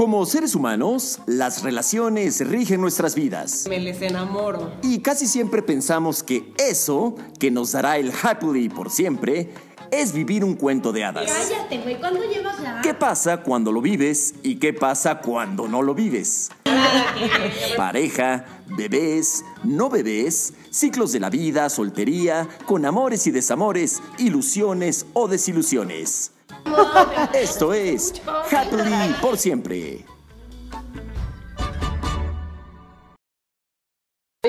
Como 0.00 0.24
seres 0.24 0.54
humanos, 0.54 1.18
las 1.26 1.62
relaciones 1.62 2.40
rigen 2.48 2.80
nuestras 2.80 3.14
vidas. 3.14 3.66
Me 3.68 3.78
les 3.78 4.00
enamoro. 4.00 4.72
Y 4.82 5.00
casi 5.00 5.26
siempre 5.26 5.60
pensamos 5.60 6.22
que 6.22 6.54
eso, 6.56 7.16
que 7.38 7.50
nos 7.50 7.72
dará 7.72 7.98
el 7.98 8.10
happily 8.10 8.70
por 8.70 8.90
siempre, 8.90 9.50
es 9.90 10.14
vivir 10.14 10.42
un 10.42 10.54
cuento 10.54 10.90
de 10.92 11.04
hadas. 11.04 11.30
Cállate, 11.30 11.82
güey, 11.82 12.00
¿cuándo 12.00 12.20
llevas 12.24 12.62
ya? 12.62 12.80
¿Qué 12.80 12.94
pasa 12.94 13.42
cuando 13.42 13.72
lo 13.72 13.82
vives 13.82 14.36
y 14.42 14.56
qué 14.56 14.72
pasa 14.72 15.18
cuando 15.18 15.68
no 15.68 15.82
lo 15.82 15.94
vives? 15.94 16.50
Pareja, 17.76 18.46
bebés, 18.68 19.44
no 19.64 19.90
bebés, 19.90 20.54
ciclos 20.70 21.12
de 21.12 21.20
la 21.20 21.28
vida, 21.28 21.68
soltería, 21.68 22.48
con 22.64 22.86
amores 22.86 23.26
y 23.26 23.32
desamores, 23.32 24.00
ilusiones 24.16 25.04
o 25.12 25.28
desilusiones. 25.28 26.32
Esto 27.32 27.72
es 27.72 28.20
Happily 28.50 29.14
por 29.20 29.36
siempre. 29.36 30.04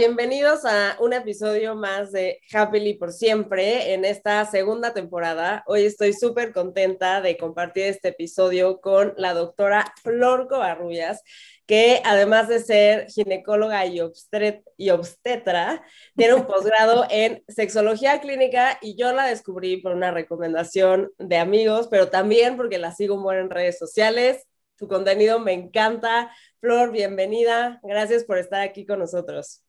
Bienvenidos 0.02 0.66
a 0.66 0.98
un 1.00 1.14
episodio 1.14 1.76
más 1.76 2.12
de 2.12 2.42
Happily 2.52 2.96
por 2.96 3.12
siempre 3.12 3.94
en 3.94 4.04
esta 4.04 4.44
segunda 4.46 4.96
temporada. 4.96 5.64
Hoy 5.68 5.84
estoy 5.86 6.14
súper 6.14 6.54
contenta 6.54 7.22
de 7.22 7.38
compartir 7.38 7.84
este 7.84 8.08
episodio 8.08 8.82
con 8.82 9.14
la 9.18 9.36
doctora 9.36 9.94
Flor 10.02 10.48
Covarrubias, 10.48 11.22
que 11.68 12.02
además 12.04 12.48
de 12.48 12.62
ser 12.62 13.12
ginecóloga 13.12 13.86
y, 13.86 14.02
y 14.76 14.90
obstetra, 14.90 15.84
tiene 16.16 16.34
un 16.34 16.48
posgrado 16.48 17.06
en 17.12 17.44
sexología 17.48 18.22
clínica 18.22 18.80
y 18.82 18.96
yo 18.98 19.14
la 19.14 19.28
descubrí 19.28 19.78
por 19.84 19.94
una 19.94 20.10
recomendación 20.10 21.12
de 21.20 21.38
amigos, 21.38 21.88
pero 21.92 22.10
también 22.10 22.58
porque 22.58 22.80
la 22.80 22.92
sigo 22.92 23.18
muy 23.18 23.36
en 23.36 23.52
redes 23.52 23.78
sociales. 23.78 24.48
Tu 24.78 24.88
contenido 24.88 25.40
me 25.40 25.54
encanta. 25.54 26.32
Flor, 26.60 26.92
bienvenida. 26.92 27.80
Gracias 27.84 28.24
por 28.24 28.40
estar 28.40 28.62
aquí 28.62 28.84
con 28.84 28.98
nosotros. 28.98 29.64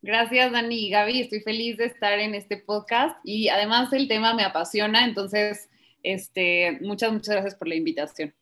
Gracias, 0.00 0.52
Dani 0.52 0.86
y 0.86 0.90
Gaby. 0.90 1.22
Estoy 1.22 1.40
feliz 1.40 1.76
de 1.76 1.86
estar 1.86 2.18
en 2.20 2.34
este 2.34 2.56
podcast 2.56 3.16
y 3.24 3.48
además 3.48 3.92
el 3.92 4.06
tema 4.06 4.32
me 4.32 4.44
apasiona, 4.44 5.04
entonces, 5.04 5.68
este, 6.04 6.78
muchas, 6.82 7.12
muchas 7.12 7.34
gracias 7.34 7.54
por 7.56 7.66
la 7.66 7.74
invitación. 7.74 8.32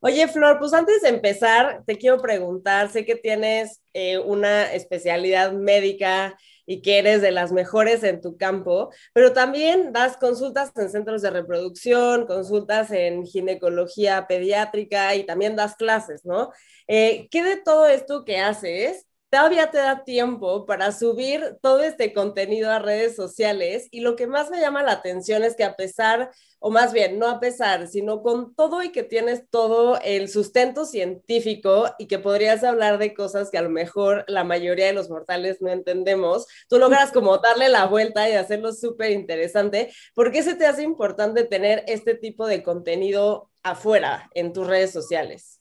Oye, 0.00 0.28
Flor, 0.28 0.58
pues 0.60 0.72
antes 0.74 1.02
de 1.02 1.08
empezar, 1.08 1.82
te 1.84 1.96
quiero 1.96 2.18
preguntar, 2.18 2.88
sé 2.88 3.04
que 3.04 3.16
tienes 3.16 3.82
eh, 3.94 4.18
una 4.18 4.72
especialidad 4.72 5.52
médica 5.52 6.36
y 6.66 6.82
que 6.82 6.98
eres 6.98 7.20
de 7.20 7.32
las 7.32 7.50
mejores 7.50 8.04
en 8.04 8.20
tu 8.20 8.36
campo, 8.36 8.92
pero 9.12 9.32
también 9.32 9.92
das 9.92 10.16
consultas 10.16 10.70
en 10.76 10.90
centros 10.90 11.22
de 11.22 11.30
reproducción, 11.30 12.26
consultas 12.26 12.92
en 12.92 13.26
ginecología 13.26 14.26
pediátrica 14.28 15.16
y 15.16 15.24
también 15.24 15.56
das 15.56 15.74
clases, 15.74 16.24
¿no? 16.24 16.52
Eh, 16.86 17.26
¿Qué 17.30 17.42
de 17.42 17.56
todo 17.56 17.88
esto 17.88 18.24
que 18.24 18.38
haces 18.38 19.07
todavía 19.30 19.70
te 19.70 19.78
da 19.78 20.04
tiempo 20.04 20.64
para 20.64 20.92
subir 20.92 21.58
todo 21.60 21.82
este 21.82 22.12
contenido 22.12 22.70
a 22.70 22.78
redes 22.78 23.14
sociales 23.14 23.88
y 23.90 24.00
lo 24.00 24.16
que 24.16 24.26
más 24.26 24.50
me 24.50 24.60
llama 24.60 24.82
la 24.82 24.92
atención 24.92 25.44
es 25.44 25.54
que 25.54 25.64
a 25.64 25.76
pesar, 25.76 26.30
o 26.58 26.70
más 26.70 26.92
bien, 26.92 27.18
no 27.18 27.28
a 27.28 27.40
pesar, 27.40 27.88
sino 27.88 28.22
con 28.22 28.54
todo 28.54 28.82
y 28.82 28.90
que 28.90 29.02
tienes 29.02 29.48
todo 29.50 29.98
el 30.02 30.28
sustento 30.28 30.86
científico 30.86 31.94
y 31.98 32.06
que 32.06 32.18
podrías 32.18 32.64
hablar 32.64 32.98
de 32.98 33.14
cosas 33.14 33.50
que 33.50 33.58
a 33.58 33.62
lo 33.62 33.70
mejor 33.70 34.24
la 34.28 34.44
mayoría 34.44 34.86
de 34.86 34.94
los 34.94 35.10
mortales 35.10 35.60
no 35.60 35.70
entendemos, 35.70 36.46
tú 36.68 36.78
logras 36.78 37.12
como 37.12 37.38
darle 37.38 37.68
la 37.68 37.86
vuelta 37.86 38.28
y 38.28 38.32
hacerlo 38.32 38.72
súper 38.72 39.10
interesante. 39.12 39.92
¿Por 40.14 40.32
qué 40.32 40.42
se 40.42 40.54
te 40.54 40.66
hace 40.66 40.82
importante 40.82 41.44
tener 41.44 41.84
este 41.86 42.14
tipo 42.14 42.46
de 42.46 42.62
contenido 42.62 43.50
afuera 43.62 44.30
en 44.34 44.52
tus 44.52 44.66
redes 44.66 44.90
sociales? 44.92 45.57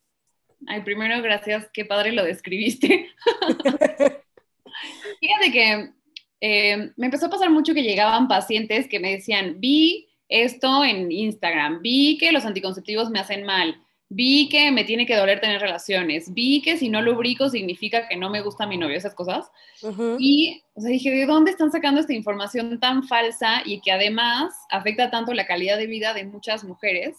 Ay, 0.66 0.82
primero, 0.82 1.22
gracias, 1.22 1.70
qué 1.72 1.86
padre 1.86 2.12
lo 2.12 2.24
describiste. 2.24 3.10
Fíjate 5.20 5.52
que 5.52 5.92
eh, 6.42 6.92
me 6.96 7.06
empezó 7.06 7.28
a 7.28 7.30
pasar 7.30 7.50
mucho 7.50 7.74
que 7.74 7.84
llegaban 7.84 8.28
pacientes 8.28 8.88
que 8.88 9.00
me 9.00 9.12
decían, 9.12 9.60
vi 9.60 10.08
esto 10.30 10.84
en 10.84 11.12
Instagram, 11.12 11.82
vi 11.82 12.18
que 12.18 12.32
los 12.32 12.46
anticonceptivos 12.46 13.10
me 13.10 13.20
hacen 13.20 13.44
mal, 13.44 13.82
vi 14.10 14.50
que 14.50 14.72
me 14.72 14.84
tiene 14.84 15.06
que 15.06 15.16
doler 15.16 15.40
tener 15.40 15.62
relaciones, 15.62 16.34
vi 16.34 16.62
que 16.62 16.78
si 16.78 16.90
no 16.90 17.02
lubrico 17.02 17.50
significa 17.50 18.08
que 18.08 18.16
no 18.16 18.30
me 18.30 18.42
gusta 18.42 18.68
mi 18.68 18.78
novio, 18.78 18.98
esas 18.98 19.16
cosas. 19.16 19.50
Y 20.20 20.64
o 20.74 20.82
sea, 20.82 20.92
dije, 20.92 21.12
¿de 21.12 21.26
dónde 21.26 21.52
están 21.52 21.72
sacando 21.72 22.02
esta 22.02 22.14
información 22.14 22.80
tan 22.80 23.04
falsa 23.04 23.62
y 23.66 23.82
que 23.82 23.92
además 23.92 24.54
afecta 24.70 25.10
tanto 25.10 25.34
la 25.34 25.46
calidad 25.46 25.78
de 25.78 25.88
vida 25.88 26.14
de 26.14 26.26
muchas 26.26 26.64
mujeres? 26.64 27.18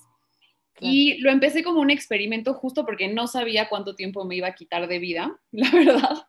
Y 0.81 1.19
lo 1.19 1.31
empecé 1.31 1.63
como 1.63 1.81
un 1.81 1.91
experimento 1.91 2.55
justo 2.55 2.85
porque 2.85 3.09
no 3.09 3.27
sabía 3.27 3.69
cuánto 3.69 3.95
tiempo 3.95 4.25
me 4.25 4.37
iba 4.37 4.49
a 4.49 4.55
quitar 4.55 4.87
de 4.87 4.99
vida, 4.99 5.39
la 5.53 5.71
verdad. 5.71 6.27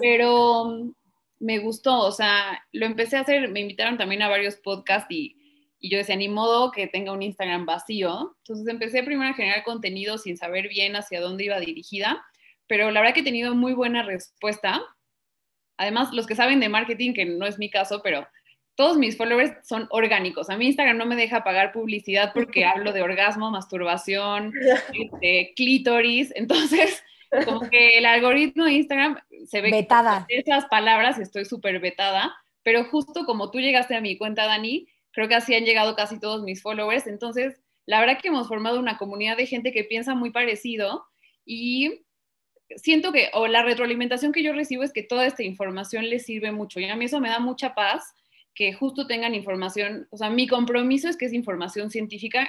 Pero 0.00 0.66
mm, 0.66 0.92
me 1.40 1.58
gustó, 1.58 1.98
o 2.00 2.12
sea, 2.12 2.62
lo 2.72 2.86
empecé 2.86 3.16
a 3.16 3.20
hacer, 3.20 3.50
me 3.50 3.60
invitaron 3.60 3.98
también 3.98 4.22
a 4.22 4.28
varios 4.28 4.56
podcasts 4.56 5.10
y, 5.10 5.36
y 5.78 5.90
yo 5.90 5.98
decía, 5.98 6.16
ni 6.16 6.28
modo 6.28 6.70
que 6.70 6.86
tenga 6.86 7.12
un 7.12 7.22
Instagram 7.22 7.66
vacío. 7.66 8.36
Entonces 8.38 8.66
empecé 8.68 9.02
primero 9.02 9.30
a 9.30 9.34
generar 9.34 9.64
contenido 9.64 10.18
sin 10.18 10.36
saber 10.36 10.68
bien 10.68 10.96
hacia 10.96 11.20
dónde 11.20 11.44
iba 11.44 11.60
dirigida, 11.60 12.24
pero 12.66 12.90
la 12.90 13.00
verdad 13.00 13.14
que 13.14 13.20
he 13.20 13.24
tenido 13.24 13.54
muy 13.54 13.74
buena 13.74 14.02
respuesta. 14.02 14.82
Además, 15.76 16.12
los 16.12 16.26
que 16.26 16.36
saben 16.36 16.60
de 16.60 16.68
marketing, 16.68 17.12
que 17.12 17.24
no 17.24 17.46
es 17.46 17.58
mi 17.58 17.68
caso, 17.68 18.00
pero 18.02 18.26
todos 18.76 18.96
mis 18.96 19.16
followers 19.16 19.52
son 19.66 19.86
orgánicos. 19.90 20.50
A 20.50 20.56
mí 20.56 20.66
Instagram 20.66 20.96
no 20.96 21.06
me 21.06 21.16
deja 21.16 21.44
pagar 21.44 21.72
publicidad 21.72 22.32
porque 22.34 22.64
hablo 22.64 22.92
de 22.92 23.02
orgasmo, 23.02 23.50
masturbación, 23.50 24.52
este, 24.92 25.52
clítoris. 25.54 26.32
Entonces, 26.34 27.02
como 27.44 27.68
que 27.68 27.98
el 27.98 28.06
algoritmo 28.06 28.64
de 28.64 28.72
Instagram 28.72 29.18
se 29.46 29.60
ve 29.60 29.70
vetada. 29.70 30.26
esas 30.28 30.66
palabras, 30.66 31.18
estoy 31.18 31.44
súper 31.44 31.80
vetada, 31.80 32.34
pero 32.62 32.84
justo 32.84 33.24
como 33.24 33.50
tú 33.50 33.58
llegaste 33.58 33.96
a 33.96 34.00
mi 34.00 34.16
cuenta, 34.16 34.46
Dani, 34.46 34.86
creo 35.10 35.28
que 35.28 35.34
así 35.34 35.54
han 35.54 35.64
llegado 35.64 35.96
casi 35.96 36.20
todos 36.20 36.42
mis 36.42 36.62
followers. 36.62 37.06
Entonces, 37.06 37.60
la 37.86 38.00
verdad 38.00 38.18
que 38.20 38.28
hemos 38.28 38.48
formado 38.48 38.78
una 38.78 38.98
comunidad 38.98 39.36
de 39.36 39.46
gente 39.46 39.72
que 39.72 39.84
piensa 39.84 40.14
muy 40.14 40.30
parecido 40.30 41.04
y 41.44 42.04
siento 42.76 43.12
que, 43.12 43.30
o 43.34 43.46
la 43.46 43.62
retroalimentación 43.62 44.32
que 44.32 44.42
yo 44.42 44.52
recibo 44.52 44.82
es 44.82 44.92
que 44.92 45.02
toda 45.02 45.26
esta 45.26 45.42
información 45.42 46.08
les 46.08 46.24
sirve 46.24 46.50
mucho 46.52 46.80
y 46.80 46.86
a 46.86 46.96
mí 46.96 47.04
eso 47.04 47.20
me 47.20 47.28
da 47.28 47.38
mucha 47.38 47.74
paz 47.74 48.14
que 48.54 48.72
justo 48.72 49.06
tengan 49.06 49.34
información, 49.34 50.06
o 50.10 50.16
sea, 50.16 50.30
mi 50.30 50.46
compromiso 50.46 51.08
es 51.08 51.16
que 51.16 51.26
es 51.26 51.32
información 51.32 51.90
científica. 51.90 52.48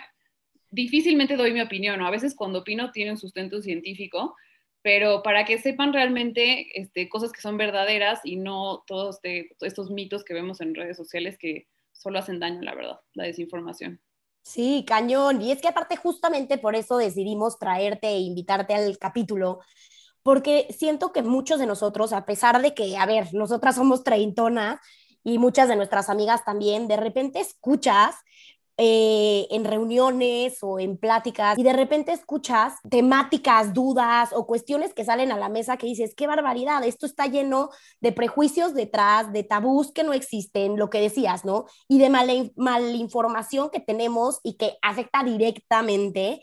Difícilmente 0.71 1.35
doy 1.35 1.51
mi 1.53 1.61
opinión, 1.61 2.01
o 2.01 2.07
a 2.07 2.11
veces 2.11 2.35
cuando 2.35 2.59
opino 2.59 2.91
tiene 2.91 3.11
un 3.11 3.17
sustento 3.17 3.61
científico, 3.61 4.35
pero 4.81 5.23
para 5.23 5.45
que 5.45 5.57
sepan 5.57 5.93
realmente 5.93 6.79
este, 6.79 7.09
cosas 7.09 7.31
que 7.31 7.41
son 7.41 7.57
verdaderas 7.57 8.19
y 8.23 8.35
no 8.35 8.83
todos 8.85 9.15
este, 9.15 9.49
estos 9.61 9.89
mitos 9.89 10.23
que 10.23 10.35
vemos 10.35 10.61
en 10.61 10.75
redes 10.75 10.95
sociales 10.95 11.37
que 11.39 11.67
solo 11.91 12.19
hacen 12.19 12.39
daño, 12.39 12.61
la 12.61 12.75
verdad, 12.75 12.99
la 13.13 13.23
desinformación. 13.23 13.99
Sí, 14.43 14.85
cañón. 14.87 15.41
Y 15.41 15.51
es 15.51 15.59
que 15.59 15.67
aparte 15.67 15.95
justamente 15.95 16.59
por 16.59 16.75
eso 16.75 16.97
decidimos 16.97 17.57
traerte 17.57 18.09
e 18.09 18.19
invitarte 18.19 18.75
al 18.75 18.99
capítulo, 18.99 19.59
porque 20.21 20.67
siento 20.69 21.11
que 21.11 21.23
muchos 21.23 21.59
de 21.59 21.65
nosotros, 21.65 22.13
a 22.13 22.25
pesar 22.25 22.61
de 22.61 22.75
que, 22.75 22.95
a 22.95 23.07
ver, 23.07 23.33
nosotras 23.33 23.75
somos 23.75 24.03
treintonas, 24.03 24.79
y 25.25 25.39
muchas 25.39 25.67
de 25.67 25.75
nuestras 25.75 26.09
amigas 26.09 26.45
también, 26.45 26.87
de 26.87 26.95
repente 26.95 27.41
escuchas 27.41 28.15
eh, 28.77 29.47
en 29.49 29.65
reuniones 29.65 30.57
o 30.61 30.79
en 30.79 30.97
pláticas 30.97 31.57
y 31.57 31.63
de 31.63 31.73
repente 31.73 32.11
escuchas 32.11 32.73
temáticas, 32.89 33.73
dudas 33.73 34.29
o 34.33 34.45
cuestiones 34.45 34.93
que 34.93 35.03
salen 35.03 35.31
a 35.31 35.37
la 35.37 35.49
mesa 35.49 35.77
que 35.77 35.87
dices, 35.87 36.13
qué 36.15 36.27
barbaridad, 36.27 36.83
esto 36.83 37.05
está 37.05 37.25
lleno 37.25 37.69
de 38.01 38.11
prejuicios 38.11 38.75
detrás, 38.75 39.33
de 39.33 39.43
tabús 39.43 39.91
que 39.91 40.03
no 40.03 40.13
existen, 40.13 40.77
lo 40.77 40.89
que 40.89 41.01
decías, 41.01 41.43
¿no? 41.43 41.65
Y 41.87 41.97
de 41.97 42.09
malinformación 42.55 43.71
que 43.71 43.79
tenemos 43.79 44.41
y 44.43 44.57
que 44.57 44.77
afecta 44.81 45.23
directamente 45.23 46.41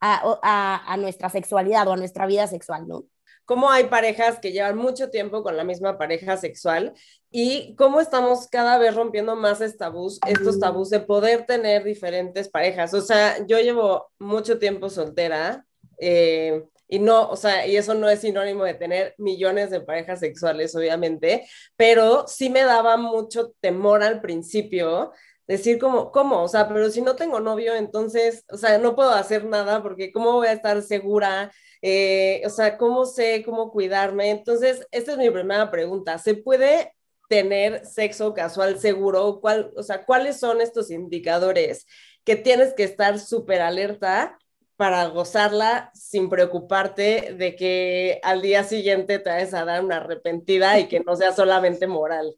a, 0.00 0.92
a 0.92 0.96
nuestra 0.98 1.30
sexualidad 1.30 1.88
o 1.88 1.92
a 1.92 1.96
nuestra 1.96 2.26
vida 2.26 2.46
sexual, 2.46 2.86
¿no? 2.86 3.04
Cómo 3.50 3.68
hay 3.68 3.88
parejas 3.88 4.38
que 4.38 4.52
llevan 4.52 4.76
mucho 4.76 5.10
tiempo 5.10 5.42
con 5.42 5.56
la 5.56 5.64
misma 5.64 5.98
pareja 5.98 6.36
sexual 6.36 6.94
y 7.32 7.74
cómo 7.74 8.00
estamos 8.00 8.46
cada 8.46 8.78
vez 8.78 8.94
rompiendo 8.94 9.34
más 9.34 9.60
estos 9.60 9.76
tabús, 9.76 10.20
estos 10.24 10.60
tabús 10.60 10.88
de 10.88 11.00
poder 11.00 11.46
tener 11.46 11.82
diferentes 11.82 12.48
parejas. 12.48 12.94
O 12.94 13.00
sea, 13.00 13.44
yo 13.48 13.58
llevo 13.58 14.08
mucho 14.20 14.60
tiempo 14.60 14.88
soltera 14.88 15.66
eh, 15.98 16.62
y 16.86 17.00
no, 17.00 17.28
o 17.28 17.34
sea, 17.34 17.66
y 17.66 17.76
eso 17.76 17.92
no 17.94 18.08
es 18.08 18.20
sinónimo 18.20 18.62
de 18.62 18.74
tener 18.74 19.16
millones 19.18 19.70
de 19.70 19.80
parejas 19.80 20.20
sexuales, 20.20 20.76
obviamente, 20.76 21.44
pero 21.74 22.28
sí 22.28 22.50
me 22.50 22.62
daba 22.62 22.96
mucho 22.98 23.52
temor 23.60 24.04
al 24.04 24.20
principio 24.20 25.10
decir 25.48 25.80
como, 25.80 26.12
¿cómo? 26.12 26.44
O 26.44 26.48
sea, 26.48 26.68
pero 26.68 26.88
si 26.88 27.02
no 27.02 27.16
tengo 27.16 27.40
novio, 27.40 27.74
entonces, 27.74 28.44
o 28.48 28.56
sea, 28.56 28.78
no 28.78 28.94
puedo 28.94 29.10
hacer 29.10 29.44
nada 29.44 29.82
porque 29.82 30.12
¿cómo 30.12 30.34
voy 30.34 30.46
a 30.46 30.52
estar 30.52 30.80
segura? 30.82 31.50
Eh, 31.82 32.42
o 32.44 32.50
sea, 32.50 32.76
¿cómo 32.76 33.06
sé 33.06 33.42
cómo 33.44 33.70
cuidarme? 33.70 34.30
Entonces, 34.30 34.86
esta 34.90 35.12
es 35.12 35.18
mi 35.18 35.30
primera 35.30 35.70
pregunta. 35.70 36.18
¿Se 36.18 36.34
puede 36.34 36.94
tener 37.28 37.86
sexo 37.86 38.34
casual 38.34 38.78
seguro? 38.78 39.40
¿Cuál, 39.40 39.72
o 39.76 39.82
sea, 39.82 40.04
¿cuáles 40.04 40.38
son 40.38 40.60
estos 40.60 40.90
indicadores 40.90 41.86
que 42.24 42.36
tienes 42.36 42.74
que 42.74 42.84
estar 42.84 43.18
súper 43.18 43.62
alerta 43.62 44.38
para 44.76 45.06
gozarla 45.06 45.90
sin 45.94 46.30
preocuparte 46.30 47.34
de 47.34 47.54
que 47.54 48.18
al 48.22 48.40
día 48.40 48.64
siguiente 48.64 49.18
te 49.18 49.28
vayas 49.28 49.52
a 49.52 49.64
dar 49.64 49.84
una 49.84 49.98
arrepentida 49.98 50.78
y 50.78 50.88
que 50.88 51.00
no 51.00 51.16
sea 51.16 51.32
solamente 51.32 51.86
moral. 51.86 52.34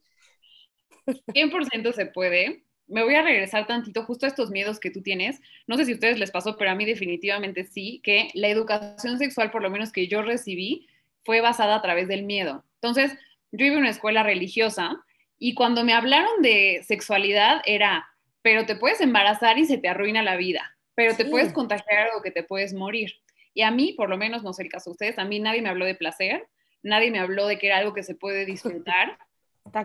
100% 1.32 1.92
se 1.92 2.06
puede. 2.06 2.64
Me 2.92 3.02
voy 3.02 3.14
a 3.14 3.22
regresar 3.22 3.66
tantito 3.66 4.04
justo 4.04 4.26
a 4.26 4.28
estos 4.28 4.50
miedos 4.50 4.78
que 4.78 4.90
tú 4.90 5.02
tienes. 5.02 5.40
No 5.66 5.76
sé 5.76 5.84
si 5.84 5.92
a 5.92 5.94
ustedes 5.94 6.18
les 6.18 6.30
pasó, 6.30 6.56
pero 6.56 6.70
a 6.70 6.74
mí 6.74 6.84
definitivamente 6.84 7.64
sí, 7.64 8.00
que 8.04 8.30
la 8.34 8.48
educación 8.48 9.18
sexual, 9.18 9.50
por 9.50 9.62
lo 9.62 9.70
menos 9.70 9.92
que 9.92 10.06
yo 10.06 10.22
recibí, 10.22 10.88
fue 11.24 11.40
basada 11.40 11.76
a 11.76 11.82
través 11.82 12.08
del 12.08 12.24
miedo. 12.24 12.64
Entonces, 12.80 13.16
yo 13.50 13.66
iba 13.66 13.76
a 13.76 13.80
una 13.80 13.90
escuela 13.90 14.22
religiosa 14.22 15.02
y 15.38 15.54
cuando 15.54 15.84
me 15.84 15.92
hablaron 15.92 16.42
de 16.42 16.82
sexualidad 16.84 17.62
era, 17.64 18.08
pero 18.42 18.66
te 18.66 18.76
puedes 18.76 19.00
embarazar 19.00 19.58
y 19.58 19.64
se 19.64 19.78
te 19.78 19.88
arruina 19.88 20.22
la 20.22 20.36
vida 20.36 20.72
pero 20.94 21.16
te 21.16 21.24
puedes 21.24 21.52
contagiar 21.52 22.08
o 22.16 22.22
que 22.22 22.30
te 22.30 22.42
puedes 22.42 22.74
morir. 22.74 23.12
Y 23.54 23.62
a 23.62 23.70
mí, 23.70 23.92
por 23.92 24.08
lo 24.08 24.16
menos, 24.16 24.42
no 24.42 24.52
sé 24.52 24.62
el 24.62 24.70
caso 24.70 24.90
de 24.90 24.92
ustedes, 24.92 25.18
a 25.18 25.24
mí 25.24 25.40
nadie 25.40 25.62
me 25.62 25.68
habló 25.68 25.84
de 25.84 25.94
placer, 25.94 26.48
nadie 26.82 27.10
me 27.10 27.18
habló 27.18 27.46
de 27.46 27.58
que 27.58 27.66
era 27.66 27.78
algo 27.78 27.94
que 27.94 28.02
se 28.02 28.14
puede 28.14 28.44
disfrutar. 28.44 29.18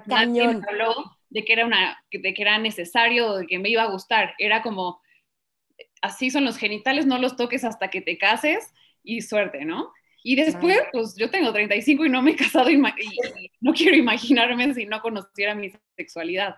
nadie 0.06 0.48
me 0.48 0.62
habló 0.68 1.17
de 1.30 1.44
que, 1.44 1.54
era 1.54 1.66
una, 1.66 2.04
de 2.12 2.34
que 2.34 2.42
era 2.42 2.58
necesario, 2.58 3.36
de 3.36 3.48
que 3.48 3.60
me 3.60 3.70
iba 3.70 3.84
a 3.84 3.92
gustar. 3.92 4.34
Era 4.38 4.62
como, 4.62 5.02
así 6.02 6.30
son 6.30 6.46
los 6.46 6.58
genitales, 6.58 7.06
no 7.06 7.18
los 7.18 7.36
toques 7.36 7.64
hasta 7.64 7.90
que 7.90 8.02
te 8.02 8.18
cases 8.18 8.74
y 9.04 9.22
suerte, 9.22 9.66
¿no? 9.66 9.92
Y 10.24 10.36
después, 10.36 10.78
pues 10.92 11.16
yo 11.16 11.30
tengo 11.30 11.54
35 11.54 12.06
y 12.06 12.10
no 12.10 12.22
me 12.22 12.32
he 12.32 12.36
casado 12.36 12.70
y, 12.70 12.78
no 13.62 13.74
quiero 13.74 13.96
imaginarme 13.96 14.74
si 14.74 14.86
no 14.86 15.02
conociera 15.02 15.56
mi 15.56 15.72
sexualidad. 15.96 16.56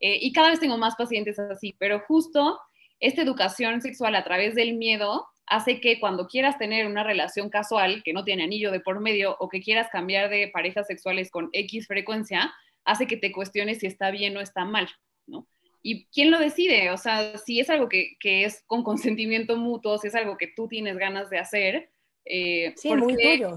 Eh, 0.00 0.18
y 0.20 0.32
cada 0.32 0.50
vez 0.50 0.60
tengo 0.60 0.76
más 0.76 0.94
pacientes 0.94 1.38
así, 1.38 1.74
pero 1.78 2.00
justo 2.00 2.60
esta 3.00 3.22
educación 3.22 3.80
sexual 3.80 4.14
a 4.14 4.24
través 4.24 4.54
del 4.54 4.74
miedo 4.74 5.26
hace 5.46 5.80
que 5.80 5.98
cuando 5.98 6.26
quieras 6.26 6.58
tener 6.58 6.86
una 6.86 7.02
relación 7.02 7.48
casual 7.48 8.02
que 8.04 8.12
no 8.12 8.24
tiene 8.24 8.44
anillo 8.44 8.70
de 8.70 8.80
por 8.80 9.00
medio 9.00 9.36
o 9.38 9.48
que 9.48 9.62
quieras 9.62 9.88
cambiar 9.90 10.28
de 10.28 10.48
parejas 10.48 10.86
sexuales 10.86 11.30
con 11.30 11.48
X 11.52 11.86
frecuencia, 11.86 12.52
hace 12.88 13.06
que 13.06 13.16
te 13.16 13.32
cuestiones 13.32 13.78
si 13.78 13.86
está 13.86 14.10
bien 14.10 14.36
o 14.36 14.40
está 14.40 14.64
mal, 14.64 14.88
¿no? 15.26 15.46
¿Y 15.82 16.06
quién 16.06 16.30
lo 16.30 16.38
decide? 16.38 16.90
O 16.90 16.96
sea, 16.96 17.38
si 17.38 17.60
es 17.60 17.70
algo 17.70 17.88
que, 17.88 18.16
es 18.20 18.64
con 18.66 18.82
consentimiento 18.82 19.56
mutuo, 19.56 19.98
si 19.98 20.08
es 20.08 20.14
algo 20.14 20.36
que 20.36 20.48
tú 20.48 20.68
tienes 20.68 20.96
ganas 20.96 21.30
de 21.30 21.38
hacer. 21.38 21.90
Eh, 22.24 22.74
sí, 22.76 22.94
muy 22.94 23.14
tuyo. 23.14 23.56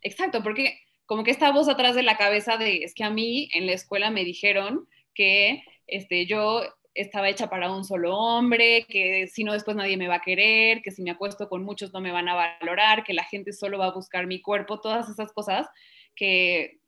Exacto, 0.00 0.42
porque 0.42 0.80
como 1.06 1.24
que 1.24 1.30
esta 1.30 1.52
voz 1.52 1.68
atrás 1.68 1.94
de 1.94 2.02
la 2.02 2.16
cabeza 2.16 2.56
de, 2.56 2.82
es 2.82 2.94
que 2.94 3.04
a 3.04 3.10
mí 3.10 3.48
en 3.52 3.66
la 3.66 3.72
escuela 3.72 4.10
me 4.10 4.24
dijeron 4.24 4.88
que 5.14 5.62
este, 5.86 6.26
yo 6.26 6.62
estaba 6.94 7.28
hecha 7.28 7.48
para 7.48 7.72
un 7.72 7.84
solo 7.84 8.16
hombre, 8.16 8.84
que 8.88 9.26
si 9.28 9.44
no 9.44 9.52
después 9.52 9.76
nadie 9.76 9.96
me 9.96 10.08
va 10.08 10.16
a 10.16 10.22
querer, 10.22 10.82
que 10.82 10.90
si 10.90 11.02
me 11.02 11.10
acuesto 11.10 11.48
con 11.48 11.62
muchos 11.64 11.92
no 11.92 12.00
me 12.00 12.12
van 12.12 12.28
a 12.28 12.34
valorar, 12.34 13.04
que 13.04 13.14
la 13.14 13.24
gente 13.24 13.52
solo 13.52 13.78
va 13.78 13.86
a 13.86 13.94
buscar 13.94 14.26
mi 14.26 14.42
cuerpo, 14.42 14.80
todas 14.80 15.08
esas 15.08 15.32
cosas 15.32 15.66
que, 16.14 16.80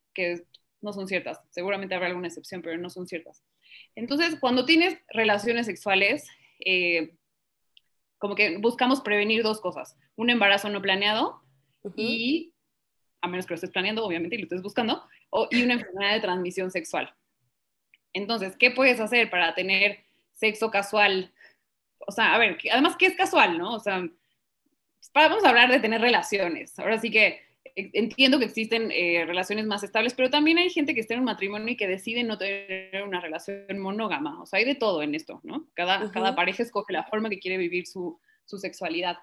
no 0.84 0.92
son 0.92 1.08
ciertas. 1.08 1.40
Seguramente 1.50 1.94
habrá 1.94 2.08
alguna 2.08 2.28
excepción, 2.28 2.62
pero 2.62 2.78
no 2.78 2.90
son 2.90 3.08
ciertas. 3.08 3.42
Entonces, 3.96 4.36
cuando 4.38 4.64
tienes 4.64 4.98
relaciones 5.08 5.66
sexuales, 5.66 6.28
eh, 6.64 7.16
como 8.18 8.34
que 8.36 8.58
buscamos 8.58 9.00
prevenir 9.00 9.42
dos 9.42 9.60
cosas, 9.60 9.96
un 10.16 10.30
embarazo 10.30 10.68
no 10.68 10.80
planeado 10.80 11.42
y, 11.96 12.54
a 13.20 13.28
menos 13.28 13.46
que 13.46 13.52
lo 13.52 13.56
estés 13.56 13.70
planeando, 13.70 14.04
obviamente, 14.04 14.36
y 14.36 14.38
lo 14.38 14.44
estés 14.44 14.62
buscando, 14.62 15.02
o, 15.30 15.48
y 15.50 15.62
una 15.62 15.74
enfermedad 15.74 16.14
de 16.14 16.20
transmisión 16.20 16.70
sexual. 16.70 17.12
Entonces, 18.12 18.56
¿qué 18.56 18.70
puedes 18.70 19.00
hacer 19.00 19.28
para 19.28 19.54
tener 19.54 20.04
sexo 20.32 20.70
casual? 20.70 21.32
O 21.98 22.12
sea, 22.12 22.34
a 22.34 22.38
ver, 22.38 22.58
además, 22.70 22.96
¿qué 22.96 23.06
es 23.06 23.16
casual, 23.16 23.58
no? 23.58 23.74
O 23.74 23.80
sea, 23.80 24.06
vamos 25.12 25.44
a 25.44 25.48
hablar 25.48 25.70
de 25.70 25.80
tener 25.80 26.00
relaciones. 26.00 26.78
Ahora 26.78 26.98
sí 26.98 27.10
que 27.10 27.42
entiendo 27.76 28.38
que 28.38 28.44
existen 28.44 28.90
eh, 28.92 29.24
relaciones 29.26 29.66
más 29.66 29.82
estables, 29.82 30.14
pero 30.14 30.30
también 30.30 30.58
hay 30.58 30.70
gente 30.70 30.94
que 30.94 31.00
está 31.00 31.14
en 31.14 31.20
un 31.20 31.26
matrimonio 31.26 31.72
y 31.72 31.76
que 31.76 31.88
decide 31.88 32.22
no 32.22 32.38
tener 32.38 33.02
una 33.04 33.20
relación 33.20 33.78
monógama. 33.78 34.40
O 34.40 34.46
sea, 34.46 34.58
hay 34.58 34.64
de 34.64 34.74
todo 34.74 35.02
en 35.02 35.14
esto, 35.14 35.40
¿no? 35.42 35.66
Cada, 35.74 36.10
cada 36.12 36.34
pareja 36.34 36.62
escoge 36.62 36.92
la 36.92 37.04
forma 37.04 37.28
que 37.28 37.40
quiere 37.40 37.56
vivir 37.56 37.86
su, 37.86 38.20
su 38.44 38.58
sexualidad. 38.58 39.18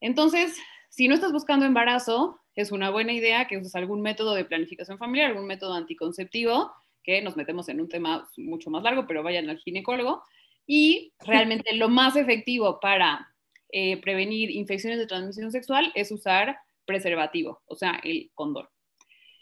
Entonces, 0.00 0.56
si 0.88 1.08
no 1.08 1.14
estás 1.14 1.32
buscando 1.32 1.64
embarazo, 1.64 2.40
es 2.54 2.72
una 2.72 2.90
buena 2.90 3.12
idea 3.12 3.46
que 3.46 3.58
uses 3.58 3.74
algún 3.74 4.02
método 4.02 4.34
de 4.34 4.44
planificación 4.44 4.98
familiar, 4.98 5.30
algún 5.30 5.46
método 5.46 5.74
anticonceptivo 5.74 6.72
que 7.04 7.22
nos 7.22 7.36
metemos 7.36 7.68
en 7.68 7.80
un 7.80 7.88
tema 7.88 8.28
mucho 8.36 8.68
más 8.68 8.82
largo, 8.82 9.06
pero 9.06 9.22
vayan 9.22 9.48
al 9.48 9.58
ginecólogo. 9.58 10.24
Y 10.66 11.12
realmente 11.20 11.74
lo 11.74 11.88
más 11.88 12.16
efectivo 12.16 12.80
para 12.80 13.32
eh, 13.70 14.00
prevenir 14.00 14.50
infecciones 14.50 14.98
de 14.98 15.06
transmisión 15.06 15.52
sexual 15.52 15.92
es 15.94 16.10
usar 16.10 16.58
preservativo, 16.86 17.62
o 17.66 17.76
sea, 17.76 18.00
el 18.02 18.30
condón. 18.34 18.68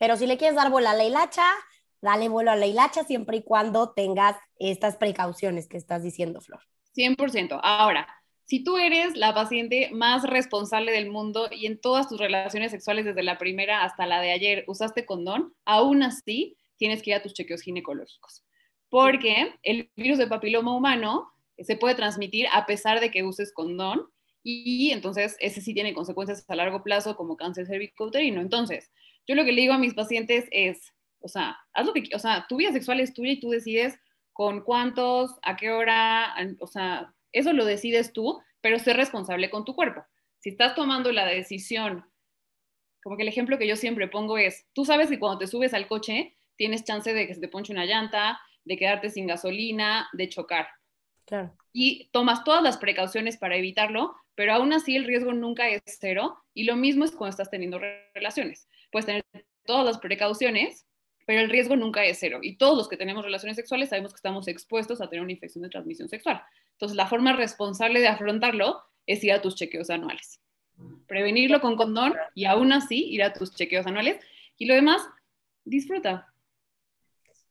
Pero 0.00 0.17
si 0.17 0.26
le 0.26 0.37
quieres 0.37 0.56
dar 0.56 0.70
bola 0.70 0.91
a 0.91 0.94
la 0.94 1.05
hilacha, 1.05 1.44
dale 2.02 2.29
vuelo 2.29 2.50
a 2.50 2.56
la 2.56 2.67
hilacha 2.67 3.05
siempre 3.05 3.38
y 3.38 3.43
cuando 3.43 3.93
tengas 3.93 4.37
estas 4.58 4.96
precauciones 4.96 5.69
que 5.69 5.76
estás 5.76 6.02
diciendo, 6.02 6.41
Flor. 6.41 6.61
100%. 6.94 7.61
Ahora, 7.62 8.06
si 8.44 8.62
tú 8.62 8.76
eres 8.76 9.17
la 9.17 9.35
paciente 9.35 9.91
más 9.93 10.23
responsable 10.23 10.93
del 10.93 11.11
mundo 11.11 11.49
y 11.50 11.67
en 11.67 11.81
todas 11.81 12.08
tus 12.08 12.19
relaciones 12.19 12.73
sexuales, 12.73 13.06
desde 13.06 13.23
la 13.23 13.38
primera 13.38 13.85
hasta 13.85 14.06
la 14.06 14.20
de 14.20 14.32
ayer, 14.32 14.64
usaste 14.67 15.06
condón, 15.06 15.55
aún 15.64 16.02
así 16.02 16.56
tienes 16.76 17.02
que 17.02 17.11
ir 17.11 17.17
a 17.17 17.23
tus 17.23 17.32
chequeos 17.32 17.62
ginecológicos. 17.62 18.44
Porque 18.91 19.55
el 19.62 19.91
virus 19.96 20.19
de 20.19 20.26
papiloma 20.26 20.76
humano 20.76 21.32
se 21.58 21.76
puede 21.76 21.94
transmitir 21.94 22.46
a 22.52 22.67
pesar 22.67 23.00
de 23.00 23.11
que 23.11 23.23
uses 23.23 23.52
condón 23.52 24.08
y 24.44 24.91
entonces 24.91 25.37
ese 25.41 25.62
sí 25.62 25.73
tiene 25.73 25.94
consecuencias 25.94 26.44
a 26.49 26.55
largo 26.55 26.82
plazo 26.82 27.17
como 27.17 27.37
cáncer 27.37 27.67
cervicouterino. 27.67 28.43
Entonces, 28.43 28.93
yo 29.26 29.35
lo 29.35 29.44
que 29.44 29.52
le 29.52 29.62
digo 29.62 29.73
a 29.73 29.79
mis 29.79 29.94
pacientes 29.94 30.46
es, 30.50 30.93
o 31.20 31.29
sea, 31.29 31.56
haz 31.73 31.87
lo 31.87 31.94
que, 31.94 32.05
o 32.14 32.19
sea, 32.19 32.46
tu 32.46 32.56
vida 32.56 32.70
sexual 32.70 33.00
es 33.00 33.14
tuya 33.14 33.32
y 33.32 33.41
tú 33.41 33.49
decides 33.49 33.99
con 34.35 34.61
cuántos, 34.61 35.38
a 35.43 35.56
qué 35.56 35.70
hora, 35.70 36.35
o 36.61 36.67
sea, 36.67 37.14
eso 37.32 37.55
lo 37.55 37.64
decides 37.64 38.12
tú, 38.12 38.38
pero 38.61 38.79
sé 38.79 38.93
responsable 38.93 39.49
con 39.49 39.64
tu 39.64 39.75
cuerpo. 39.75 40.05
Si 40.41 40.50
estás 40.50 40.75
tomando 40.75 41.11
la 41.11 41.25
decisión, 41.25 42.05
como 43.02 43.17
que 43.17 43.23
el 43.23 43.29
ejemplo 43.29 43.58
que 43.58 43.67
yo 43.67 43.76
siempre 43.76 44.08
pongo 44.08 44.37
es, 44.37 44.67
tú 44.75 44.85
sabes 44.85 45.08
que 45.08 45.19
cuando 45.19 45.38
te 45.38 45.46
subes 45.46 45.73
al 45.73 45.88
coche, 45.88 46.37
tienes 46.56 46.85
chance 46.85 47.14
de 47.14 47.26
que 47.26 47.35
se 47.35 47.41
te 47.41 47.49
ponche 47.49 47.73
una 47.73 47.87
llanta, 47.87 48.38
de 48.64 48.76
quedarte 48.76 49.08
sin 49.08 49.26
gasolina, 49.26 50.08
de 50.12 50.29
chocar. 50.29 50.69
Claro. 51.26 51.56
Y 51.73 52.09
tomas 52.12 52.44
todas 52.44 52.62
las 52.62 52.76
precauciones 52.76 53.37
para 53.37 53.56
evitarlo, 53.56 54.15
pero 54.35 54.53
aún 54.55 54.73
así 54.73 54.97
el 54.97 55.05
riesgo 55.05 55.32
nunca 55.32 55.69
es 55.69 55.82
cero. 55.87 56.38
Y 56.55 56.65
lo 56.65 56.76
mismo 56.76 57.05
es 57.05 57.12
cuando 57.12 57.31
estás 57.31 57.51
teniendo 57.51 57.81
relaciones. 58.15 58.69
Puedes 58.91 59.06
tener 59.06 59.25
todas 59.65 59.84
las 59.84 59.98
precauciones, 59.98 60.87
pero 61.27 61.41
el 61.41 61.51
riesgo 61.51 61.77
nunca 61.77 62.05
es 62.05 62.19
cero. 62.19 62.41
Y 62.43 62.56
todos 62.56 62.77
los 62.77 62.89
que 62.89 62.96
tenemos 62.96 63.25
relaciones 63.25 63.56
sexuales 63.56 63.89
sabemos 63.89 64.13
que 64.13 64.19
estamos 64.19 64.48
expuestos 64.48 65.01
a 65.01 65.08
tener 65.08 65.22
una 65.22 65.32
infección 65.32 65.63
de 65.63 65.70
transmisión 65.70 66.08
sexual. 66.08 66.43
Entonces, 66.72 66.96
la 66.96 67.06
forma 67.06 67.32
responsable 67.32 68.01
de 68.01 68.08
afrontarlo 68.08 68.82
es 69.06 69.22
ir 69.25 69.32
a 69.32 69.43
tus 69.43 69.55
chequeos 69.55 69.91
anuales. 69.91 70.41
Prevenirlo 71.06 71.60
con 71.60 71.77
condón 71.77 72.15
y 72.34 72.46
aún 72.46 72.72
así 72.72 73.05
ir 73.06 73.22
a 73.22 73.32
tus 73.32 73.55
chequeos 73.55 73.87
anuales. 73.87 74.20
Y 74.58 74.67
lo 74.67 74.75
demás, 74.75 75.03
disfruta. 75.65 76.33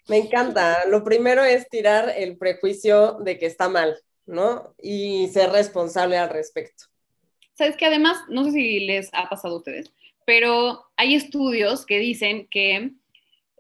Me 0.07 0.17
encanta. 0.17 0.86
Lo 0.88 1.03
primero 1.03 1.43
es 1.43 1.69
tirar 1.69 2.13
el 2.15 2.38
prejuicio 2.38 3.13
de 3.19 3.38
que 3.38 3.45
está 3.45 3.69
mal, 3.69 3.98
¿no? 4.25 4.74
Y 4.81 5.27
ser 5.29 5.51
responsable 5.51 6.17
al 6.17 6.29
respecto. 6.29 6.86
Sabes 7.53 7.77
que 7.77 7.86
además, 7.86 8.17
no 8.29 8.43
sé 8.45 8.51
si 8.51 8.79
les 8.81 9.10
ha 9.13 9.29
pasado 9.29 9.55
a 9.55 9.57
ustedes, 9.57 9.93
pero 10.25 10.86
hay 10.98 11.15
estudios 11.15 11.86
que 11.86 12.00
dicen 12.00 12.48
que 12.50 12.91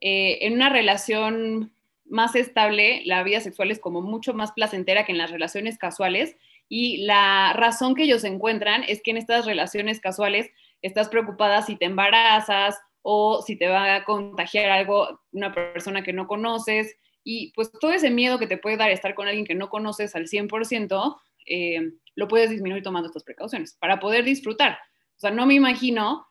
eh, 0.01 0.39
en 0.41 0.53
una 0.53 0.69
relación 0.69 1.71
más 2.05 2.35
estable, 2.35 3.01
la 3.05 3.23
vida 3.23 3.39
sexual 3.39 3.71
es 3.71 3.79
como 3.79 4.01
mucho 4.01 4.33
más 4.33 4.51
placentera 4.51 5.05
que 5.05 5.11
en 5.13 5.17
las 5.17 5.31
relaciones 5.31 5.77
casuales. 5.77 6.35
Y 6.69 7.05
la 7.05 7.53
razón 7.53 7.95
que 7.95 8.03
ellos 8.03 8.23
encuentran 8.23 8.83
es 8.87 9.01
que 9.01 9.11
en 9.11 9.17
estas 9.17 9.45
relaciones 9.45 9.99
casuales 9.99 10.49
estás 10.81 11.09
preocupada 11.09 11.61
si 11.61 11.75
te 11.75 11.85
embarazas 11.85 12.77
o 13.03 13.41
si 13.41 13.57
te 13.57 13.67
va 13.67 13.95
a 13.95 14.03
contagiar 14.05 14.71
algo 14.71 15.21
una 15.31 15.53
persona 15.53 16.01
que 16.01 16.13
no 16.13 16.25
conoces. 16.25 16.95
Y 17.23 17.53
pues 17.53 17.71
todo 17.71 17.91
ese 17.91 18.09
miedo 18.09 18.39
que 18.39 18.47
te 18.47 18.57
puede 18.57 18.77
dar 18.77 18.89
estar 18.89 19.13
con 19.13 19.27
alguien 19.27 19.45
que 19.45 19.55
no 19.55 19.69
conoces 19.69 20.15
al 20.15 20.27
100%, 20.27 21.17
eh, 21.45 21.91
lo 22.15 22.27
puedes 22.27 22.49
disminuir 22.49 22.81
tomando 22.81 23.07
estas 23.07 23.23
precauciones 23.23 23.75
para 23.79 23.99
poder 23.99 24.23
disfrutar. 24.23 24.79
O 25.15 25.19
sea, 25.19 25.31
no 25.31 25.45
me 25.45 25.53
imagino, 25.53 26.27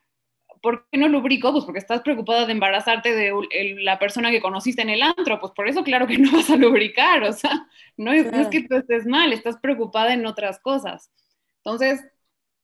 ¿por 0.62 0.88
qué 0.91 0.99
no 0.99 1.09
lubrico? 1.09 1.52
Pues 1.52 1.64
porque 1.64 1.79
estás 1.79 2.00
preocupada 2.00 2.47
de 2.47 2.52
embarazarte 2.52 3.14
de 3.14 3.33
la 3.81 3.99
persona 3.99 4.31
que 4.31 4.41
conociste 4.41 4.83
en 4.83 4.91
el 4.91 5.02
antro. 5.02 5.41
Pues 5.41 5.52
por 5.52 5.69
eso 5.69 5.85
claro 5.85 6.07
que 6.07 6.19
no 6.19 6.33
vas 6.33 6.50
a 6.50 6.57
lubricar. 6.57 7.23
O 7.25 7.33
sea, 7.33 7.69
no 7.99 8.12
es, 8.12 8.33
no 8.33 8.41
es 8.41 8.49
que 8.49 8.67
tú 8.67 8.76
estés 8.76 9.07
mal, 9.07 9.33
estás 9.33 9.59
preocupada 9.59 10.14
en 10.14 10.25
otras 10.25 10.59
cosas. 10.61 11.11
Entonces, 11.59 12.02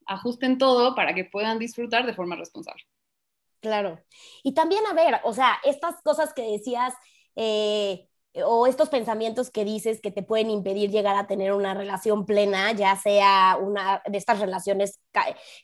ajusten 0.07 0.57
todo 0.57 0.95
para 0.95 1.15
que 1.15 1.25
puedan 1.25 1.59
disfrutar 1.59 2.07
de 2.07 2.15
forma 2.15 2.37
responsable. 2.37 2.85
Claro. 3.61 4.01
Y 4.43 4.55
también, 4.55 4.87
a 4.87 4.95
ver, 4.95 5.21
o 5.25 5.33
sea, 5.35 5.59
estas 5.65 6.01
cosas 6.03 6.33
que 6.33 6.43
decías, 6.43 6.95
eh, 7.37 8.09
o 8.45 8.67
estos 8.67 8.89
pensamientos 8.89 9.51
que 9.51 9.65
dices 9.65 10.01
que 10.01 10.13
te 10.13 10.23
pueden 10.23 10.51
impedir 10.51 10.91
llegar 10.91 11.17
a 11.17 11.27
tener 11.27 11.53
una 11.53 11.75
relación 11.75 12.25
plena, 12.25 12.73
ya 12.73 12.95
sea 12.97 13.59
una 13.61 14.03
de 14.07 14.19
estas 14.19 14.39
relaciones 14.39 15.01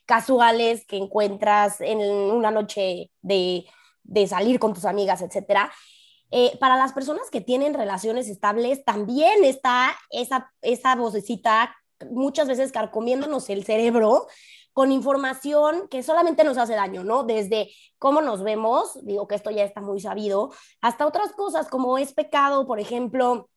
casuales 0.05 0.85
que 0.85 0.97
encuentras 0.97 1.79
en 1.79 1.99
una 1.99 2.51
noche 2.51 3.11
de, 3.21 3.65
de 4.03 4.27
salir 4.27 4.59
con 4.59 4.73
tus 4.73 4.85
amigas, 4.85 5.21
etcétera. 5.21 5.71
Eh, 6.31 6.57
para 6.59 6.75
las 6.75 6.91
personas 6.91 7.29
que 7.31 7.39
tienen 7.39 7.73
relaciones 7.73 8.27
estables, 8.27 8.83
también 8.83 9.43
está 9.45 9.95
esa, 10.09 10.51
esa 10.61 10.95
vocecita 10.95 11.73
muchas 12.11 12.47
veces 12.47 12.71
carcomiéndonos 12.73 13.49
el 13.49 13.63
cerebro 13.63 14.27
con 14.75 14.91
información 14.91 15.87
que 15.87 16.03
solamente 16.03 16.43
nos 16.43 16.57
hace 16.57 16.75
daño, 16.75 17.05
¿no? 17.05 17.23
Desde 17.23 17.69
cómo 17.97 18.19
nos 18.21 18.43
vemos, 18.43 18.99
digo 19.05 19.25
que 19.25 19.35
esto 19.35 19.49
ya 19.49 19.63
está 19.63 19.79
muy 19.79 20.01
sabido, 20.01 20.51
hasta 20.81 21.07
otras 21.07 21.31
cosas 21.31 21.69
como 21.69 21.97
es 21.97 22.13
pecado, 22.13 22.67
por 22.67 22.81
ejemplo, 22.81 23.49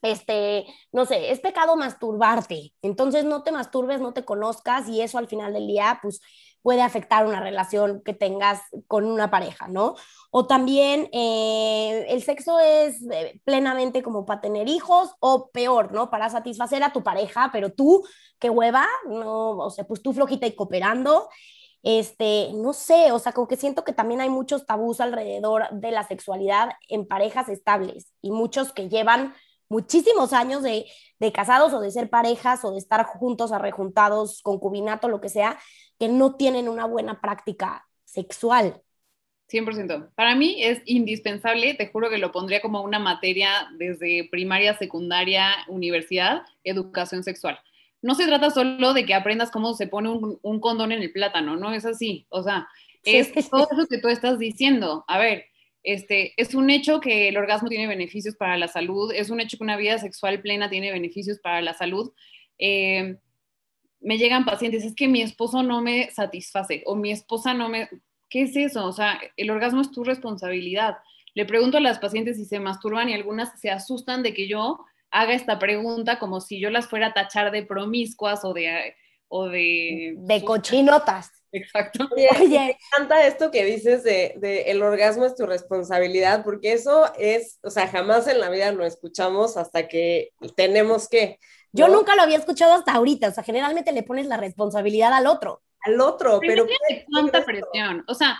este, 0.00 0.64
no 0.92 1.06
sé, 1.06 1.32
es 1.32 1.40
pecado 1.40 1.74
masturbarte. 1.74 2.72
Entonces 2.82 3.24
no 3.24 3.42
te 3.42 3.50
masturbes, 3.50 4.00
no 4.00 4.12
te 4.12 4.24
conozcas 4.24 4.88
y 4.88 5.00
eso 5.00 5.18
al 5.18 5.26
final 5.26 5.52
del 5.52 5.66
día, 5.66 5.98
pues 6.00 6.20
puede 6.62 6.82
afectar 6.82 7.26
una 7.26 7.40
relación 7.40 8.02
que 8.04 8.14
tengas 8.14 8.60
con 8.86 9.04
una 9.04 9.30
pareja, 9.30 9.68
¿no? 9.68 9.94
O 10.30 10.46
también 10.46 11.08
eh, 11.12 12.06
el 12.08 12.22
sexo 12.22 12.58
es 12.60 13.02
eh, 13.10 13.40
plenamente 13.44 14.02
como 14.02 14.26
para 14.26 14.40
tener 14.40 14.68
hijos 14.68 15.10
o 15.20 15.50
peor, 15.50 15.92
¿no? 15.92 16.10
Para 16.10 16.28
satisfacer 16.30 16.82
a 16.82 16.92
tu 16.92 17.02
pareja, 17.02 17.50
pero 17.52 17.72
tú, 17.72 18.04
qué 18.38 18.50
hueva, 18.50 18.86
no, 19.08 19.56
o 19.58 19.70
sea, 19.70 19.84
pues 19.84 20.02
tú 20.02 20.12
flojita 20.12 20.46
y 20.46 20.54
cooperando. 20.54 21.28
Este, 21.82 22.50
no 22.54 22.72
sé, 22.72 23.12
o 23.12 23.18
sea, 23.18 23.32
como 23.32 23.46
que 23.46 23.56
siento 23.56 23.84
que 23.84 23.92
también 23.92 24.20
hay 24.20 24.28
muchos 24.28 24.66
tabús 24.66 25.00
alrededor 25.00 25.68
de 25.70 25.92
la 25.92 26.06
sexualidad 26.06 26.70
en 26.88 27.06
parejas 27.06 27.48
estables 27.48 28.12
y 28.20 28.30
muchos 28.32 28.72
que 28.72 28.88
llevan 28.88 29.32
muchísimos 29.68 30.32
años 30.32 30.62
de, 30.62 30.86
de 31.20 31.32
casados 31.32 31.72
o 31.72 31.80
de 31.80 31.90
ser 31.90 32.10
parejas 32.10 32.64
o 32.64 32.72
de 32.72 32.78
estar 32.78 33.04
juntos, 33.04 33.52
arrejuntados, 33.52 34.42
concubinato, 34.42 35.08
lo 35.08 35.20
que 35.20 35.28
sea, 35.28 35.58
que 35.98 36.08
no 36.08 36.36
tienen 36.36 36.68
una 36.68 36.84
buena 36.84 37.20
práctica 37.20 37.88
sexual. 38.04 38.82
100%. 39.50 40.10
Para 40.14 40.34
mí 40.34 40.62
es 40.62 40.82
indispensable, 40.84 41.74
te 41.74 41.88
juro 41.88 42.10
que 42.10 42.18
lo 42.18 42.32
pondría 42.32 42.60
como 42.60 42.82
una 42.82 42.98
materia 42.98 43.68
desde 43.78 44.28
primaria, 44.30 44.76
secundaria, 44.76 45.54
universidad, 45.68 46.42
educación 46.64 47.24
sexual. 47.24 47.58
No 48.02 48.14
se 48.14 48.26
trata 48.26 48.50
solo 48.50 48.92
de 48.92 49.06
que 49.06 49.14
aprendas 49.14 49.50
cómo 49.50 49.74
se 49.74 49.88
pone 49.88 50.10
un, 50.10 50.60
condón 50.60 50.92
en 50.92 51.02
el 51.02 51.12
plátano, 51.12 51.56
no 51.56 51.72
es 51.72 51.84
así. 51.84 52.26
O 52.28 52.42
sea, 52.42 52.68
es 53.04 53.32
todo 53.50 53.66
eso 53.72 53.86
que 53.88 53.98
tú 53.98 54.08
estás 54.08 54.38
diciendo. 54.38 55.04
A 55.08 55.18
ver, 55.18 55.46
este, 55.82 56.34
es 56.36 56.54
un 56.54 56.70
hecho 56.70 57.00
que 57.00 57.28
el 57.28 57.36
orgasmo 57.38 57.68
tiene 57.68 57.86
beneficios 57.86 58.36
para 58.36 58.58
la 58.58 58.68
salud, 58.68 59.12
es 59.12 59.30
un 59.30 59.40
hecho 59.40 59.56
que 59.56 59.64
una 59.64 59.76
vida 59.76 59.98
sexual 59.98 60.42
plena 60.42 60.68
tiene 60.68 60.92
beneficios 60.92 61.38
para 61.40 61.62
la 61.62 61.72
salud. 61.72 62.12
Eh, 62.58 63.16
me 64.00 64.18
llegan 64.18 64.44
pacientes, 64.44 64.84
es 64.84 64.94
que 64.94 65.08
mi 65.08 65.22
esposo 65.22 65.62
no 65.62 65.80
me 65.80 66.10
satisface 66.10 66.82
o 66.86 66.94
mi 66.94 67.10
esposa 67.10 67.54
no 67.54 67.68
me... 67.68 67.88
¿Qué 68.30 68.42
es 68.42 68.56
eso? 68.56 68.84
O 68.86 68.92
sea, 68.92 69.18
el 69.36 69.50
orgasmo 69.50 69.80
es 69.80 69.90
tu 69.90 70.04
responsabilidad. 70.04 70.98
Le 71.34 71.46
pregunto 71.46 71.78
a 71.78 71.80
las 71.80 71.98
pacientes 71.98 72.36
si 72.36 72.44
se 72.44 72.60
masturban 72.60 73.08
y 73.08 73.14
algunas 73.14 73.58
se 73.60 73.70
asustan 73.70 74.22
de 74.22 74.34
que 74.34 74.48
yo 74.48 74.84
haga 75.10 75.32
esta 75.34 75.58
pregunta 75.58 76.18
como 76.18 76.40
si 76.40 76.60
yo 76.60 76.70
las 76.70 76.88
fuera 76.88 77.08
a 77.08 77.14
tachar 77.14 77.50
de 77.50 77.64
promiscuas 77.64 78.44
o 78.44 78.52
de... 78.52 78.94
O 79.30 79.46
de, 79.48 80.14
de 80.16 80.42
cochinotas. 80.42 81.30
Exacto. 81.52 82.08
Oye, 82.14 82.28
me 82.48 82.78
encanta 82.92 83.26
esto 83.26 83.50
que 83.50 83.64
dices 83.64 84.02
de, 84.02 84.34
de, 84.36 84.62
el 84.70 84.82
orgasmo 84.82 85.26
es 85.26 85.34
tu 85.34 85.46
responsabilidad, 85.46 86.44
porque 86.44 86.72
eso 86.72 87.12
es, 87.18 87.58
o 87.62 87.70
sea, 87.70 87.88
jamás 87.88 88.26
en 88.26 88.40
la 88.40 88.50
vida 88.50 88.72
lo 88.72 88.84
escuchamos 88.86 89.56
hasta 89.56 89.88
que 89.88 90.30
tenemos 90.56 91.08
que. 91.08 91.38
Yo 91.78 91.88
nunca 91.88 92.16
lo 92.16 92.22
había 92.22 92.36
escuchado 92.36 92.74
hasta 92.74 92.92
ahorita, 92.92 93.28
o 93.28 93.30
sea, 93.32 93.44
generalmente 93.44 93.92
le 93.92 94.02
pones 94.02 94.26
la 94.26 94.36
responsabilidad 94.36 95.12
al 95.12 95.26
otro. 95.26 95.62
Al 95.80 96.00
otro, 96.00 96.40
pero. 96.40 96.66
pero 96.66 97.04
cuánta 97.10 97.44
presión. 97.44 98.04
O 98.08 98.14
sea, 98.14 98.38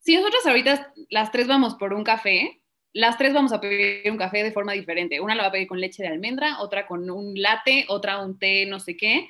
si 0.00 0.16
nosotros 0.16 0.46
ahorita 0.46 0.92
las 1.10 1.32
tres 1.32 1.46
vamos 1.46 1.74
por 1.74 1.92
un 1.92 2.04
café, 2.04 2.62
las 2.92 3.18
tres 3.18 3.32
vamos 3.32 3.52
a 3.52 3.60
pedir 3.60 4.10
un 4.10 4.18
café 4.18 4.42
de 4.42 4.52
forma 4.52 4.72
diferente. 4.72 5.20
Una 5.20 5.34
lo 5.34 5.42
va 5.42 5.48
a 5.48 5.52
pedir 5.52 5.66
con 5.66 5.80
leche 5.80 6.02
de 6.02 6.08
almendra, 6.08 6.60
otra 6.60 6.86
con 6.86 7.10
un 7.10 7.40
latte, 7.40 7.86
otra 7.88 8.22
un 8.22 8.38
té, 8.38 8.66
no 8.66 8.80
sé 8.80 8.96
qué 8.96 9.28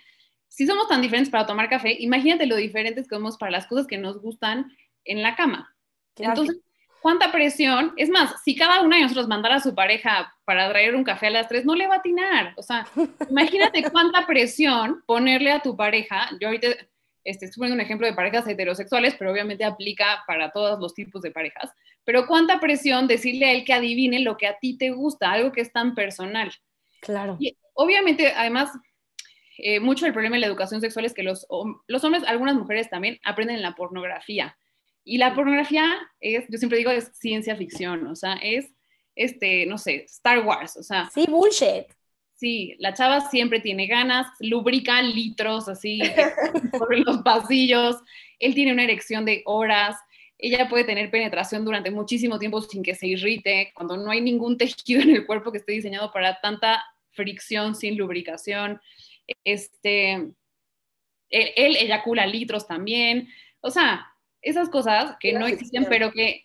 si 0.54 0.68
somos 0.68 0.86
tan 0.86 1.02
diferentes 1.02 1.30
para 1.30 1.46
tomar 1.46 1.68
café, 1.68 1.96
imagínate 1.98 2.46
lo 2.46 2.54
diferentes 2.54 3.08
que 3.08 3.16
somos 3.16 3.36
para 3.36 3.50
las 3.50 3.66
cosas 3.66 3.88
que 3.88 3.98
nos 3.98 4.22
gustan 4.22 4.70
en 5.04 5.20
la 5.20 5.34
cama. 5.34 5.74
Entonces, 6.14 6.58
¿cuánta 7.04 7.30
presión? 7.30 7.92
Es 7.98 8.08
más, 8.08 8.42
si 8.42 8.56
cada 8.56 8.80
una 8.80 8.96
de 8.96 9.02
nosotros 9.02 9.28
mandara 9.28 9.56
a 9.56 9.60
su 9.60 9.74
pareja 9.74 10.34
para 10.46 10.70
traer 10.70 10.94
un 10.94 11.04
café 11.04 11.26
a 11.26 11.30
las 11.30 11.48
tres, 11.48 11.66
no 11.66 11.74
le 11.74 11.86
va 11.86 11.96
a 11.96 11.98
atinar. 11.98 12.54
O 12.56 12.62
sea, 12.62 12.86
imagínate 13.28 13.82
cuánta 13.92 14.26
presión 14.26 15.04
ponerle 15.04 15.52
a 15.52 15.60
tu 15.60 15.76
pareja. 15.76 16.30
Yo 16.40 16.48
ahorita 16.48 16.68
este, 17.22 17.44
estoy 17.44 17.58
poniendo 17.58 17.74
un 17.74 17.82
ejemplo 17.82 18.06
de 18.06 18.14
parejas 18.14 18.48
heterosexuales, 18.48 19.16
pero 19.18 19.32
obviamente 19.32 19.64
aplica 19.64 20.24
para 20.26 20.50
todos 20.50 20.80
los 20.80 20.94
tipos 20.94 21.20
de 21.20 21.30
parejas. 21.30 21.72
Pero 22.04 22.26
cuánta 22.26 22.58
presión 22.58 23.06
decirle 23.06 23.44
a 23.48 23.52
él 23.52 23.66
que 23.66 23.74
adivine 23.74 24.20
lo 24.20 24.38
que 24.38 24.46
a 24.46 24.56
ti 24.58 24.78
te 24.78 24.88
gusta, 24.88 25.30
algo 25.30 25.52
que 25.52 25.60
es 25.60 25.70
tan 25.70 25.94
personal. 25.94 26.54
Claro. 27.02 27.36
Y 27.38 27.54
obviamente, 27.74 28.32
además, 28.34 28.70
eh, 29.58 29.78
mucho 29.78 30.06
el 30.06 30.14
problema 30.14 30.36
de 30.36 30.40
la 30.40 30.46
educación 30.46 30.80
sexual 30.80 31.04
es 31.04 31.12
que 31.12 31.22
los, 31.22 31.46
los 31.86 32.02
hombres, 32.02 32.24
algunas 32.26 32.54
mujeres 32.54 32.88
también, 32.88 33.20
aprenden 33.24 33.56
en 33.56 33.62
la 33.62 33.74
pornografía. 33.74 34.56
Y 35.04 35.18
la 35.18 35.34
pornografía 35.34 35.84
es, 36.20 36.46
yo 36.48 36.58
siempre 36.58 36.78
digo, 36.78 36.90
es 36.90 37.10
ciencia 37.14 37.56
ficción, 37.56 38.06
o 38.06 38.16
sea, 38.16 38.34
es, 38.34 38.72
este, 39.14 39.66
no 39.66 39.78
sé, 39.78 40.04
Star 40.04 40.40
Wars, 40.40 40.76
o 40.76 40.82
sea. 40.82 41.10
Sí, 41.12 41.26
bullshit. 41.28 41.86
Sí, 42.34 42.74
la 42.78 42.94
chava 42.94 43.20
siempre 43.30 43.60
tiene 43.60 43.86
ganas, 43.86 44.26
lubrica 44.40 45.00
litros 45.02 45.68
así 45.68 46.00
por 46.78 46.98
los 46.98 47.18
pasillos, 47.18 47.96
él 48.38 48.54
tiene 48.54 48.72
una 48.72 48.84
erección 48.84 49.24
de 49.24 49.42
horas, 49.44 49.96
ella 50.36 50.68
puede 50.68 50.84
tener 50.84 51.10
penetración 51.10 51.64
durante 51.64 51.90
muchísimo 51.90 52.38
tiempo 52.38 52.60
sin 52.60 52.82
que 52.82 52.94
se 52.94 53.06
irrite, 53.06 53.72
cuando 53.74 53.96
no 53.96 54.10
hay 54.10 54.20
ningún 54.20 54.58
tejido 54.58 55.02
en 55.02 55.10
el 55.10 55.26
cuerpo 55.26 55.52
que 55.52 55.58
esté 55.58 55.72
diseñado 55.72 56.10
para 56.12 56.40
tanta 56.40 56.84
fricción 57.12 57.76
sin 57.76 57.96
lubricación 57.96 58.80
este, 59.44 60.12
él, 61.30 61.76
eyacula 61.76 62.26
litros 62.26 62.66
también, 62.66 63.28
o 63.60 63.70
sea, 63.70 64.13
esas 64.44 64.68
cosas 64.68 65.16
que 65.18 65.32
no 65.32 65.46
existen, 65.46 65.86
pero 65.88 66.12
que 66.12 66.44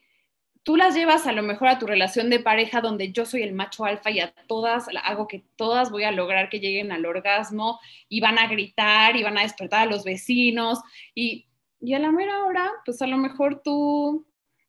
tú 0.63 0.75
las 0.75 0.95
llevas 0.95 1.27
a 1.27 1.31
lo 1.31 1.43
mejor 1.43 1.67
a 1.67 1.79
tu 1.79 1.85
relación 1.87 2.29
de 2.29 2.39
pareja 2.39 2.81
donde 2.81 3.11
yo 3.11 3.25
soy 3.25 3.43
el 3.43 3.53
macho 3.53 3.85
alfa 3.85 4.11
y 4.11 4.19
a 4.19 4.33
todas 4.47 4.87
hago 5.03 5.27
que 5.27 5.43
todas 5.55 5.91
voy 5.91 6.03
a 6.03 6.11
lograr 6.11 6.49
que 6.49 6.59
lleguen 6.59 6.91
al 6.91 7.05
orgasmo 7.05 7.79
y 8.07 8.21
van 8.21 8.37
a 8.37 8.47
gritar 8.47 9.15
y 9.15 9.23
van 9.23 9.37
a 9.37 9.43
despertar 9.43 9.87
a 9.87 9.91
los 9.91 10.03
vecinos 10.03 10.79
y, 11.15 11.47
y 11.79 11.93
a 11.93 11.99
la 11.99 12.11
mera 12.11 12.45
hora, 12.45 12.71
pues 12.85 13.01
a 13.01 13.07
lo 13.07 13.17
mejor 13.17 13.61
tú, 13.63 14.25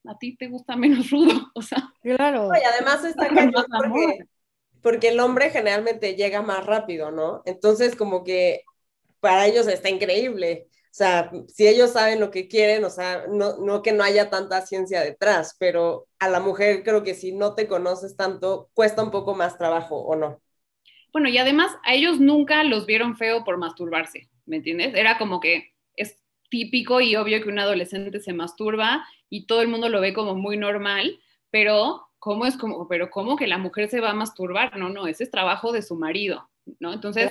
a 0.06 0.18
ti 0.18 0.36
te 0.36 0.48
gusta 0.48 0.76
menos 0.76 1.10
rudo, 1.10 1.50
o 1.54 1.62
sea. 1.62 1.92
Claro. 2.02 2.50
Y 2.54 2.64
además 2.64 3.04
está 3.04 3.28
porque 3.28 4.24
porque 4.82 5.08
el 5.08 5.20
hombre 5.20 5.50
generalmente 5.50 6.14
llega 6.14 6.42
más 6.42 6.64
rápido, 6.64 7.10
¿no? 7.10 7.42
Entonces, 7.44 7.96
como 7.96 8.24
que 8.24 8.64
para 9.20 9.46
ellos 9.46 9.68
está 9.68 9.88
increíble. 9.88 10.68
O 10.90 10.92
sea, 10.92 11.30
si 11.46 11.68
ellos 11.68 11.92
saben 11.92 12.18
lo 12.18 12.32
que 12.32 12.48
quieren, 12.48 12.84
o 12.84 12.90
sea, 12.90 13.24
no, 13.28 13.58
no 13.58 13.80
que 13.80 13.92
no 13.92 14.02
haya 14.02 14.28
tanta 14.28 14.60
ciencia 14.66 15.02
detrás, 15.02 15.56
pero 15.56 16.08
a 16.18 16.28
la 16.28 16.40
mujer 16.40 16.82
creo 16.82 17.04
que 17.04 17.14
si 17.14 17.32
no 17.32 17.54
te 17.54 17.68
conoces 17.68 18.16
tanto, 18.16 18.70
cuesta 18.74 19.04
un 19.04 19.12
poco 19.12 19.36
más 19.36 19.56
trabajo, 19.56 20.00
¿o 20.00 20.16
no? 20.16 20.40
Bueno, 21.12 21.28
y 21.28 21.38
además 21.38 21.72
a 21.84 21.94
ellos 21.94 22.18
nunca 22.18 22.64
los 22.64 22.86
vieron 22.86 23.16
feo 23.16 23.44
por 23.44 23.56
masturbarse, 23.56 24.28
¿me 24.46 24.56
entiendes? 24.56 24.94
Era 24.94 25.16
como 25.16 25.38
que 25.38 25.74
es 25.94 26.18
típico 26.48 27.00
y 27.00 27.14
obvio 27.14 27.40
que 27.40 27.48
un 27.48 27.60
adolescente 27.60 28.18
se 28.20 28.32
masturba 28.32 29.06
y 29.28 29.46
todo 29.46 29.62
el 29.62 29.68
mundo 29.68 29.88
lo 29.88 30.00
ve 30.00 30.12
como 30.12 30.34
muy 30.34 30.56
normal, 30.56 31.20
pero 31.50 32.08
¿cómo 32.18 32.46
es 32.46 32.56
como, 32.56 32.88
pero 32.88 33.10
cómo 33.10 33.36
que 33.36 33.46
la 33.46 33.58
mujer 33.58 33.88
se 33.88 34.00
va 34.00 34.10
a 34.10 34.14
masturbar? 34.14 34.76
No, 34.76 34.88
no, 34.88 35.06
ese 35.06 35.24
es 35.24 35.30
trabajo 35.30 35.72
de 35.72 35.82
su 35.82 35.94
marido, 35.94 36.50
¿no? 36.80 36.92
Entonces, 36.92 37.30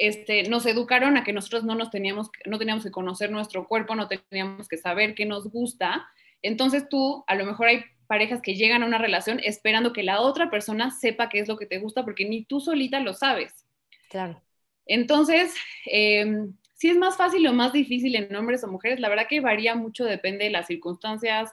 este, 0.00 0.44
nos 0.44 0.64
educaron 0.64 1.18
a 1.18 1.24
que 1.24 1.34
nosotros 1.34 1.62
no 1.62 1.74
nos 1.74 1.90
teníamos, 1.90 2.30
no 2.46 2.58
teníamos 2.58 2.84
que 2.84 2.90
conocer 2.90 3.30
nuestro 3.30 3.68
cuerpo, 3.68 3.94
no 3.94 4.08
teníamos 4.08 4.66
que 4.66 4.78
saber 4.78 5.14
qué 5.14 5.26
nos 5.26 5.50
gusta. 5.50 6.08
Entonces 6.40 6.88
tú, 6.88 7.22
a 7.26 7.34
lo 7.34 7.44
mejor 7.44 7.68
hay 7.68 7.84
parejas 8.06 8.40
que 8.40 8.54
llegan 8.54 8.82
a 8.82 8.86
una 8.86 8.96
relación 8.96 9.40
esperando 9.44 9.92
que 9.92 10.02
la 10.02 10.22
otra 10.22 10.50
persona 10.50 10.90
sepa 10.90 11.28
qué 11.28 11.40
es 11.40 11.48
lo 11.48 11.58
que 11.58 11.66
te 11.66 11.78
gusta, 11.78 12.02
porque 12.02 12.24
ni 12.24 12.46
tú 12.46 12.60
solita 12.60 12.98
lo 12.98 13.12
sabes. 13.12 13.66
Claro. 14.08 14.42
Entonces, 14.86 15.54
eh, 15.84 16.46
si 16.72 16.88
es 16.88 16.96
más 16.96 17.18
fácil 17.18 17.46
o 17.46 17.52
más 17.52 17.74
difícil 17.74 18.16
en 18.16 18.34
hombres 18.34 18.64
o 18.64 18.68
mujeres, 18.68 19.00
la 19.00 19.10
verdad 19.10 19.26
que 19.28 19.42
varía 19.42 19.74
mucho, 19.74 20.06
depende 20.06 20.46
de 20.46 20.50
las 20.50 20.66
circunstancias, 20.66 21.52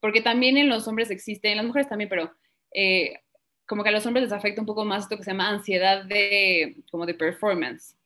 porque 0.00 0.22
también 0.22 0.56
en 0.56 0.70
los 0.70 0.88
hombres 0.88 1.10
existe, 1.10 1.50
en 1.50 1.58
las 1.58 1.66
mujeres 1.66 1.90
también, 1.90 2.08
pero 2.08 2.32
eh, 2.72 3.20
como 3.66 3.82
que 3.82 3.88
a 3.88 3.92
los 3.92 4.06
hombres 4.06 4.24
les 4.24 4.32
afecta 4.32 4.60
un 4.60 4.66
poco 4.66 4.84
más 4.84 5.04
esto 5.04 5.16
que 5.16 5.24
se 5.24 5.30
llama 5.30 5.48
ansiedad 5.48 6.04
de, 6.04 6.76
como 6.90 7.06
de 7.06 7.14
performance. 7.14 7.96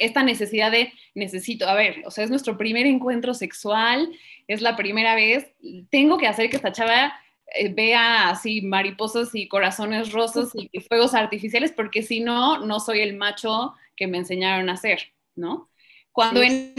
esta 0.00 0.22
necesidad 0.22 0.70
de 0.70 0.92
necesito, 1.14 1.68
a 1.68 1.74
ver, 1.74 2.02
o 2.06 2.10
sea, 2.10 2.24
es 2.24 2.30
nuestro 2.30 2.56
primer 2.56 2.86
encuentro 2.86 3.34
sexual, 3.34 4.10
es 4.46 4.60
la 4.60 4.76
primera 4.76 5.14
vez, 5.14 5.50
tengo 5.90 6.18
que 6.18 6.26
hacer 6.26 6.50
que 6.50 6.56
esta 6.56 6.72
chava 6.72 7.12
eh, 7.54 7.72
vea 7.72 8.30
así 8.30 8.62
mariposas 8.62 9.34
y 9.34 9.48
corazones 9.48 10.12
rosas 10.12 10.52
y, 10.54 10.80
fuegos 10.80 11.14
artificiales, 11.14 11.72
porque 11.72 12.02
si 12.02 12.20
no, 12.20 12.64
no 12.64 12.80
soy 12.80 13.00
el 13.00 13.16
macho 13.16 13.74
que 13.96 14.06
me 14.06 14.18
enseñaron 14.18 14.68
a 14.68 14.76
ser, 14.76 15.12
¿no? 15.34 15.70
Cuando 16.12 16.42
en, 16.42 16.74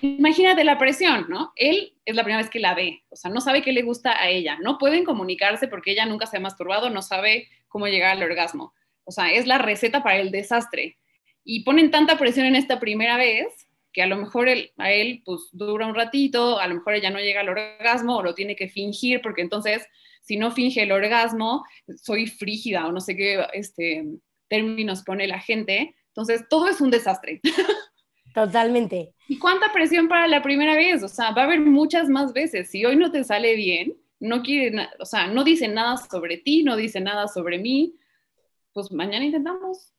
imagínate 0.00 0.64
la 0.64 0.78
presión, 0.78 1.26
¿no? 1.28 1.52
Él 1.56 1.94
es 2.04 2.14
la 2.14 2.22
primera 2.22 2.42
vez 2.42 2.50
que 2.50 2.60
la 2.60 2.74
ve, 2.74 3.02
o 3.08 3.16
sea, 3.16 3.30
no 3.30 3.40
sabe 3.40 3.62
qué 3.62 3.72
le 3.72 3.82
gusta 3.82 4.20
a 4.20 4.28
ella, 4.28 4.58
no 4.62 4.78
pueden 4.78 5.04
comunicarse 5.04 5.68
porque 5.68 5.92
ella 5.92 6.06
nunca 6.06 6.26
se 6.26 6.36
ha 6.36 6.40
masturbado, 6.40 6.90
no 6.90 7.02
sabe 7.02 7.48
cómo 7.68 7.86
llegar 7.86 8.16
al 8.16 8.22
orgasmo. 8.22 8.74
O 9.04 9.12
sea, 9.12 9.32
es 9.32 9.46
la 9.46 9.58
receta 9.58 10.02
para 10.02 10.18
el 10.18 10.30
desastre. 10.30 10.98
Y 11.44 11.62
ponen 11.62 11.90
tanta 11.90 12.18
presión 12.18 12.46
en 12.46 12.56
esta 12.56 12.80
primera 12.80 13.16
vez 13.16 13.68
que 13.92 14.02
a 14.02 14.06
lo 14.06 14.16
mejor 14.16 14.48
a 14.48 14.92
él 14.92 15.22
pues 15.24 15.48
dura 15.52 15.86
un 15.86 15.94
ratito, 15.94 16.58
a 16.58 16.66
lo 16.68 16.74
mejor 16.74 16.94
ella 16.94 17.10
no 17.10 17.18
llega 17.18 17.40
al 17.40 17.48
orgasmo 17.48 18.16
o 18.16 18.22
lo 18.22 18.34
tiene 18.34 18.54
que 18.54 18.68
fingir 18.68 19.22
porque 19.22 19.40
entonces 19.40 19.86
si 20.26 20.36
no 20.36 20.50
finge 20.50 20.82
el 20.82 20.92
orgasmo, 20.92 21.64
soy 22.02 22.26
frígida 22.26 22.86
o 22.86 22.92
no 22.92 23.00
sé 23.00 23.16
qué 23.16 23.46
este, 23.52 24.04
términos 24.48 25.02
pone 25.04 25.28
la 25.28 25.38
gente. 25.38 25.94
Entonces, 26.08 26.48
todo 26.48 26.68
es 26.68 26.80
un 26.80 26.90
desastre. 26.90 27.40
Totalmente. 28.36 29.14
¿Y 29.28 29.38
cuánta 29.38 29.72
presión 29.72 30.08
para 30.08 30.28
la 30.28 30.42
primera 30.42 30.74
vez? 30.74 31.02
O 31.02 31.08
sea, 31.08 31.30
va 31.30 31.40
a 31.40 31.44
haber 31.46 31.60
muchas 31.60 32.10
más 32.10 32.34
veces. 32.34 32.70
Si 32.70 32.84
hoy 32.84 32.94
no 32.94 33.10
te 33.10 33.24
sale 33.24 33.56
bien, 33.56 33.96
no 34.20 34.42
quiere, 34.42 34.90
o 35.00 35.06
sea, 35.06 35.28
no 35.28 35.42
dice 35.42 35.68
nada 35.68 35.96
sobre 35.96 36.36
ti, 36.36 36.62
no 36.62 36.76
dice 36.76 37.00
nada 37.00 37.28
sobre 37.28 37.58
mí, 37.58 37.96
pues 38.74 38.92
mañana 38.92 39.24
intentamos. 39.24 39.94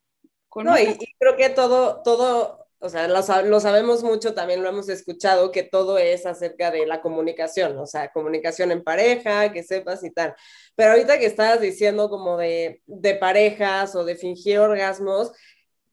no, 0.53 0.77
y, 0.77 0.95
creo 1.17 1.35
que 1.35 1.49
todo, 1.49 2.03
todo 2.03 2.67
o 2.77 2.89
sea, 2.89 3.07
lo, 3.07 3.23
sabemos 3.59 4.03
mucho, 4.03 4.35
también 4.35 4.61
lo 4.61 4.69
hemos 4.69 4.87
escuchado, 4.87 5.51
que 5.51 5.63
todo 5.63 5.97
es 5.97 6.27
acerca 6.27 6.69
de 6.69 6.85
la 6.85 7.01
comunicación, 7.01 7.75
o 7.79 7.87
sea, 7.87 8.11
comunicación 8.11 8.71
en 8.71 8.83
pareja, 8.83 9.51
que 9.51 9.63
sepas 9.63 10.03
y 10.03 10.11
tal. 10.11 10.35
Pero 10.75 10.91
ahorita 10.91 11.17
que 11.17 11.25
estabas 11.25 11.59
diciendo 11.59 12.07
como 12.07 12.37
de, 12.37 12.83
de 12.85 13.15
parejas 13.15 13.95
o 13.95 14.05
de 14.05 14.15
fingir 14.15 14.59
orgasmos, 14.59 15.31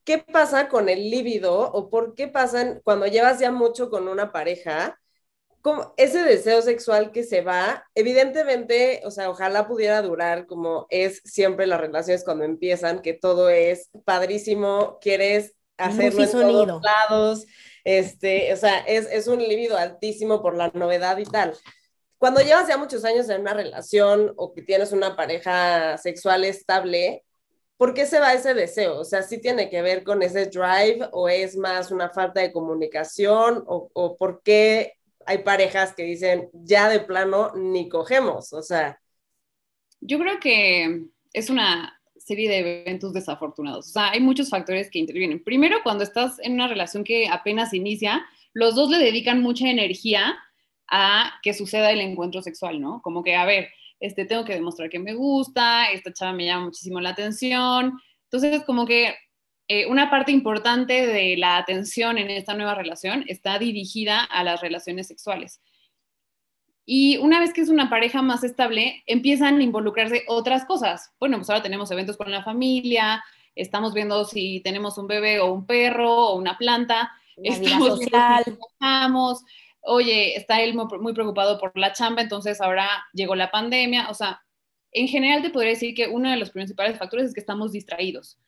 ¿qué 0.05 0.19
pasa 0.19 0.69
con 0.69 0.87
el 0.87 1.09
líbido 1.09 1.59
o 1.59 1.89
por 1.89 2.15
qué 2.15 2.27
pasan 2.27 2.79
cuando 2.83 3.07
llevas 3.07 3.39
ya 3.39 3.51
mucho 3.51 3.89
con 3.89 4.07
una 4.07 4.31
pareja? 4.31 4.99
Como 5.61 5.93
ese 5.97 6.23
deseo 6.23 6.61
sexual 6.61 7.11
que 7.11 7.23
se 7.23 7.41
va, 7.41 7.85
evidentemente, 7.95 9.01
o 9.03 9.11
sea, 9.11 9.31
ojalá 9.31 9.67
pudiera 9.67 10.01
durar 10.03 10.45
como 10.45 10.85
es 10.91 11.21
siempre 11.25 11.65
las 11.65 11.81
relaciones 11.81 12.23
cuando 12.23 12.43
empiezan, 12.43 13.01
que 13.01 13.13
todo 13.13 13.49
es 13.49 13.89
padrísimo, 14.05 14.99
quieres 15.01 15.55
hacerlo 15.77 16.23
en 16.23 16.31
todos 16.31 16.81
lados. 16.83 17.45
Este, 17.83 18.53
o 18.53 18.57
sea, 18.57 18.79
es, 18.79 19.07
es 19.11 19.27
un 19.27 19.39
libido 19.39 19.75
altísimo 19.75 20.41
por 20.41 20.55
la 20.55 20.69
novedad 20.75 21.17
y 21.17 21.25
tal. 21.25 21.57
Cuando 22.19 22.41
llevas 22.41 22.67
ya 22.67 22.77
muchos 22.77 23.03
años 23.03 23.27
en 23.29 23.41
una 23.41 23.55
relación 23.55 24.33
o 24.37 24.53
que 24.53 24.61
tienes 24.61 24.91
una 24.91 25.15
pareja 25.15 25.97
sexual 25.97 26.43
estable, 26.43 27.24
¿por 27.77 27.93
qué 27.93 28.05
se 28.05 28.19
va 28.19 28.33
ese 28.33 28.53
deseo? 28.53 28.99
O 28.99 29.05
sea, 29.05 29.21
¿sí 29.23 29.39
tiene 29.39 29.69
que 29.69 29.81
ver 29.81 30.03
con 30.03 30.21
ese 30.21 30.45
drive 30.47 31.07
o 31.11 31.29
es 31.29 31.57
más 31.57 31.91
una 31.91 32.09
falta 32.09 32.41
de 32.41 32.51
comunicación 32.51 33.63
o, 33.67 33.89
o 33.93 34.17
por 34.17 34.41
qué 34.43 34.93
hay 35.25 35.39
parejas 35.39 35.93
que 35.93 36.03
dicen 36.03 36.49
ya 36.53 36.89
de 36.89 36.99
plano 36.99 37.53
ni 37.55 37.89
cogemos? 37.89 38.53
O 38.53 38.61
sea. 38.61 38.99
Yo 40.01 40.19
creo 40.19 40.39
que 40.39 41.05
es 41.33 41.49
una 41.49 41.99
serie 42.25 42.49
de 42.49 42.81
eventos 42.81 43.13
desafortunados. 43.13 43.87
O 43.87 43.91
sea, 43.91 44.11
hay 44.11 44.19
muchos 44.19 44.49
factores 44.49 44.89
que 44.89 44.99
intervienen. 44.99 45.43
Primero, 45.43 45.77
cuando 45.83 46.03
estás 46.03 46.39
en 46.39 46.53
una 46.53 46.67
relación 46.67 47.03
que 47.03 47.27
apenas 47.27 47.73
inicia, 47.73 48.25
los 48.53 48.75
dos 48.75 48.89
le 48.89 48.97
dedican 48.97 49.41
mucha 49.41 49.69
energía 49.69 50.35
a 50.87 51.33
que 51.43 51.53
suceda 51.53 51.91
el 51.91 52.01
encuentro 52.01 52.41
sexual, 52.41 52.81
¿no? 52.81 53.01
Como 53.03 53.23
que, 53.23 53.35
a 53.35 53.45
ver, 53.45 53.69
este, 53.99 54.25
tengo 54.25 54.45
que 54.45 54.53
demostrar 54.53 54.89
que 54.89 54.99
me 54.99 55.13
gusta, 55.13 55.91
esta 55.91 56.13
chava 56.13 56.33
me 56.33 56.45
llama 56.45 56.65
muchísimo 56.65 56.99
la 56.99 57.09
atención. 57.09 57.99
Entonces, 58.23 58.63
como 58.65 58.85
que 58.85 59.15
eh, 59.67 59.87
una 59.87 60.09
parte 60.09 60.31
importante 60.31 61.07
de 61.07 61.37
la 61.37 61.57
atención 61.57 62.17
en 62.17 62.29
esta 62.29 62.53
nueva 62.53 62.75
relación 62.75 63.25
está 63.27 63.57
dirigida 63.57 64.23
a 64.23 64.43
las 64.43 64.61
relaciones 64.61 65.07
sexuales. 65.07 65.61
Y 66.85 67.17
una 67.17 67.39
vez 67.39 67.51
que 67.51 67.61
es 67.61 67.69
una 67.69 67.89
pareja 67.89 68.21
más 68.21 68.43
estable, 68.43 69.03
empiezan 69.07 69.57
a 69.57 69.63
involucrarse 69.63 70.23
otras 70.27 70.65
cosas. 70.65 71.11
Bueno, 71.19 71.37
pues 71.37 71.49
ahora 71.49 71.63
tenemos 71.63 71.89
eventos 71.89 72.15
con 72.15 72.29
la 72.29 72.43
familia, 72.43 73.23
estamos 73.55 73.93
viendo 73.95 74.23
si 74.25 74.59
tenemos 74.59 74.99
un 74.99 75.07
bebé 75.07 75.39
o 75.39 75.51
un 75.51 75.65
perro 75.65 76.13
o 76.13 76.35
una 76.35 76.57
planta, 76.59 77.11
estamos 77.37 77.99
social. 77.99 78.43
Oye, 79.85 80.35
está 80.35 80.61
él 80.61 80.73
muy 80.73 81.13
preocupado 81.13 81.59
por 81.59 81.77
la 81.77 81.93
chamba, 81.93 82.21
entonces 82.21 82.61
ahora 82.61 82.87
llegó 83.13 83.35
la 83.35 83.51
pandemia, 83.51 84.09
o 84.09 84.13
sea, 84.13 84.41
en 84.91 85.07
general 85.07 85.41
te 85.41 85.49
podría 85.49 85.71
decir 85.71 85.93
que 85.93 86.07
uno 86.07 86.31
de 86.31 86.37
los 86.37 86.51
principales 86.51 86.97
factores 86.97 87.27
es 87.27 87.33
que 87.33 87.41
estamos 87.41 87.71
distraídos. 87.73 88.39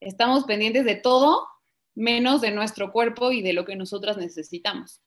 Estamos 0.00 0.44
pendientes 0.44 0.84
de 0.84 0.94
todo 0.94 1.46
menos 1.94 2.40
de 2.40 2.52
nuestro 2.52 2.92
cuerpo 2.92 3.32
y 3.32 3.42
de 3.42 3.52
lo 3.52 3.64
que 3.64 3.74
nosotras 3.74 4.16
necesitamos. 4.16 5.02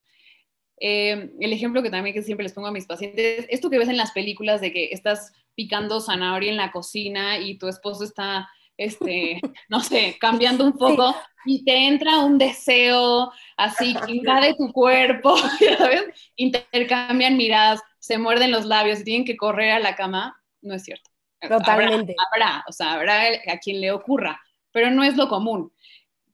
Eh, 0.82 1.32
el 1.40 1.54
ejemplo 1.54 1.82
que 1.82 1.90
también 1.90 2.14
que 2.14 2.24
siempre 2.24 2.44
les 2.44 2.54
pongo 2.54 2.68
a 2.68 2.72
mis 2.72 2.88
pacientes, 2.88 3.46
esto 3.50 3.70
que 3.70 3.78
ves 3.78 3.88
en 3.88 3.98
las 3.98 4.12
películas 4.12 4.60
de 4.60 4.74
que 4.74 4.90
estás 4.92 5.32
picando 5.56 6.02
zanahoria 6.02 6.52
en 6.52 6.58
la 6.58 6.72
cocina 6.72 7.38
y 7.38 7.58
tu 7.58 7.68
esposo 7.68 8.04
está, 8.04 8.50
este, 8.84 9.42
no 9.70 9.80
sé, 9.82 10.18
cambiando 10.20 10.66
un 10.66 10.74
poco 10.74 11.16
y 11.46 11.64
te 11.64 11.88
entra 11.88 12.20
un 12.20 12.38
deseo 12.38 13.32
así 13.58 13.96
que 13.96 14.14
invade 14.14 14.56
tu 14.56 14.72
cuerpo, 14.72 15.36
¿sabes? 15.78 16.06
Intercambian 16.36 17.38
miradas, 17.38 17.82
se 18.00 18.18
muerden 18.18 18.52
los 18.52 18.66
labios 18.66 19.04
tienen 19.04 19.26
que 19.26 19.38
correr 19.38 19.72
a 19.72 19.80
la 19.80 19.96
cama, 19.96 20.42
no 20.62 20.74
es 20.74 20.84
cierto. 20.84 21.10
Totalmente. 21.40 22.16
Habrá, 22.32 22.64
o 22.68 22.72
sea, 22.72 22.94
habrá 22.94 23.22
a 23.48 23.58
quien 23.58 23.82
le 23.82 23.92
ocurra, 23.92 24.40
pero 24.72 24.92
no 24.92 25.04
es 25.04 25.18
lo 25.18 25.28
común. 25.28 25.74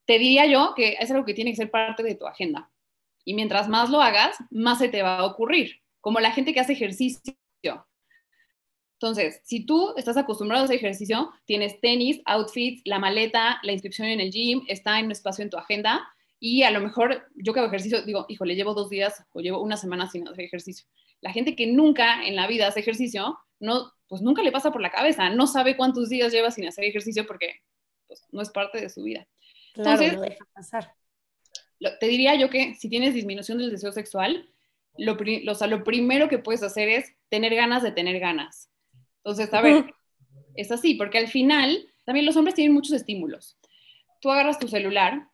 Te 0.04 0.18
diría 0.18 0.46
yo 0.46 0.74
que 0.74 0.96
es 1.00 1.10
algo 1.10 1.24
que 1.24 1.34
tiene 1.34 1.50
que 1.50 1.56
ser 1.56 1.70
parte 1.70 2.02
de 2.02 2.14
tu 2.14 2.26
agenda 2.26 2.70
y 3.24 3.34
mientras 3.34 3.68
más 3.68 3.90
lo 3.90 4.00
hagas, 4.00 4.36
más 4.50 4.78
se 4.78 4.88
te 4.88 5.02
va 5.02 5.18
a 5.18 5.26
ocurrir, 5.26 5.82
como 6.00 6.20
la 6.20 6.32
gente 6.32 6.54
que 6.54 6.60
hace 6.60 6.72
ejercicio. 6.72 7.34
Entonces, 9.00 9.40
si 9.44 9.64
tú 9.64 9.94
estás 9.96 10.16
acostumbrado 10.16 10.62
a 10.62 10.64
hacer 10.64 10.76
ejercicio, 10.76 11.30
tienes 11.44 11.80
tenis, 11.80 12.20
outfits, 12.24 12.82
la 12.84 12.98
maleta, 12.98 13.60
la 13.62 13.72
inscripción 13.72 14.08
en 14.08 14.20
el 14.20 14.30
gym, 14.30 14.64
está 14.66 14.98
en 14.98 15.06
un 15.06 15.12
espacio 15.12 15.44
en 15.44 15.50
tu 15.50 15.56
agenda 15.56 16.08
y 16.40 16.62
a 16.64 16.70
lo 16.70 16.80
mejor 16.80 17.28
yo 17.36 17.52
que 17.52 17.60
hago 17.60 17.68
ejercicio, 17.68 18.02
digo, 18.02 18.26
híjole, 18.28 18.56
llevo 18.56 18.74
dos 18.74 18.90
días 18.90 19.24
o 19.32 19.40
llevo 19.40 19.62
una 19.62 19.76
semana 19.76 20.10
sin 20.10 20.26
hacer 20.26 20.44
ejercicio. 20.44 20.86
La 21.20 21.32
gente 21.32 21.54
que 21.54 21.66
nunca 21.66 22.26
en 22.26 22.36
la 22.36 22.46
vida 22.46 22.66
hace 22.66 22.80
ejercicio, 22.80 23.38
no, 23.60 23.92
pues 24.08 24.22
nunca 24.22 24.42
le 24.42 24.52
pasa 24.52 24.72
por 24.72 24.80
la 24.80 24.90
cabeza, 24.90 25.30
no 25.30 25.46
sabe 25.46 25.76
cuántos 25.76 26.08
días 26.08 26.32
lleva 26.32 26.50
sin 26.50 26.66
hacer 26.66 26.84
ejercicio 26.84 27.26
porque 27.26 27.62
pues, 28.06 28.24
no 28.32 28.42
es 28.42 28.50
parte 28.50 28.80
de 28.80 28.88
su 28.88 29.02
vida. 29.02 29.28
Claro, 29.74 29.90
Entonces, 29.90 30.16
no 30.16 30.22
deja 30.22 30.44
pasar 30.52 30.94
te 32.00 32.06
diría 32.06 32.34
yo 32.34 32.50
que 32.50 32.74
si 32.74 32.88
tienes 32.88 33.14
disminución 33.14 33.58
del 33.58 33.70
deseo 33.70 33.92
sexual, 33.92 34.48
lo, 34.96 35.16
lo 35.16 35.84
primero 35.84 36.28
que 36.28 36.38
puedes 36.38 36.62
hacer 36.62 36.88
es 36.88 37.12
tener 37.28 37.54
ganas 37.54 37.82
de 37.82 37.92
tener 37.92 38.18
ganas. 38.18 38.70
Entonces, 39.18 39.52
a 39.52 39.60
ver, 39.60 39.94
es 40.54 40.70
así, 40.70 40.94
porque 40.94 41.18
al 41.18 41.28
final 41.28 41.86
también 42.04 42.26
los 42.26 42.36
hombres 42.36 42.54
tienen 42.54 42.72
muchos 42.72 42.92
estímulos. 42.92 43.56
Tú 44.20 44.30
agarras 44.30 44.58
tu 44.58 44.68
celular 44.68 45.28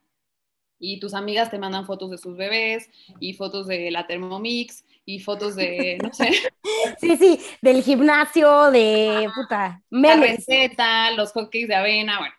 y 0.79 0.99
tus 0.99 1.13
amigas 1.13 1.49
te 1.49 1.57
mandan 1.57 1.85
fotos 1.85 2.11
de 2.11 2.17
sus 2.17 2.35
bebés 2.35 2.89
y 3.19 3.33
fotos 3.33 3.67
de 3.67 3.89
la 3.91 4.05
Thermomix 4.07 4.83
y 5.05 5.19
fotos 5.19 5.55
de, 5.55 5.97
no 6.03 6.13
sé. 6.13 6.31
Sí, 6.99 7.17
sí, 7.17 7.39
del 7.61 7.81
gimnasio, 7.81 8.69
de 8.71 9.29
puta, 9.33 9.81
La 9.89 10.15
receta, 10.17 11.11
los 11.11 11.31
hotcakes 11.31 11.67
de 11.67 11.75
avena, 11.75 12.19
bueno. 12.19 12.35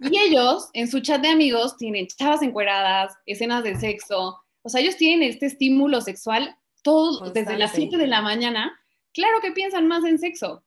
Y 0.00 0.18
ellos, 0.18 0.70
en 0.72 0.88
su 0.88 1.00
chat 1.00 1.20
de 1.20 1.28
amigos, 1.28 1.76
tienen 1.76 2.06
chavas 2.06 2.42
encueradas, 2.42 3.14
escenas 3.26 3.64
de 3.64 3.74
sexo. 3.74 4.40
O 4.62 4.68
sea, 4.68 4.80
ellos 4.80 4.96
tienen 4.96 5.28
este 5.28 5.46
estímulo 5.46 6.00
sexual 6.00 6.56
todo 6.82 7.30
desde 7.30 7.58
las 7.58 7.72
7 7.72 7.96
de 7.96 8.06
la 8.06 8.22
mañana. 8.22 8.72
Claro 9.12 9.40
que 9.40 9.52
piensan 9.52 9.88
más 9.88 10.04
en 10.04 10.18
sexo. 10.18 10.62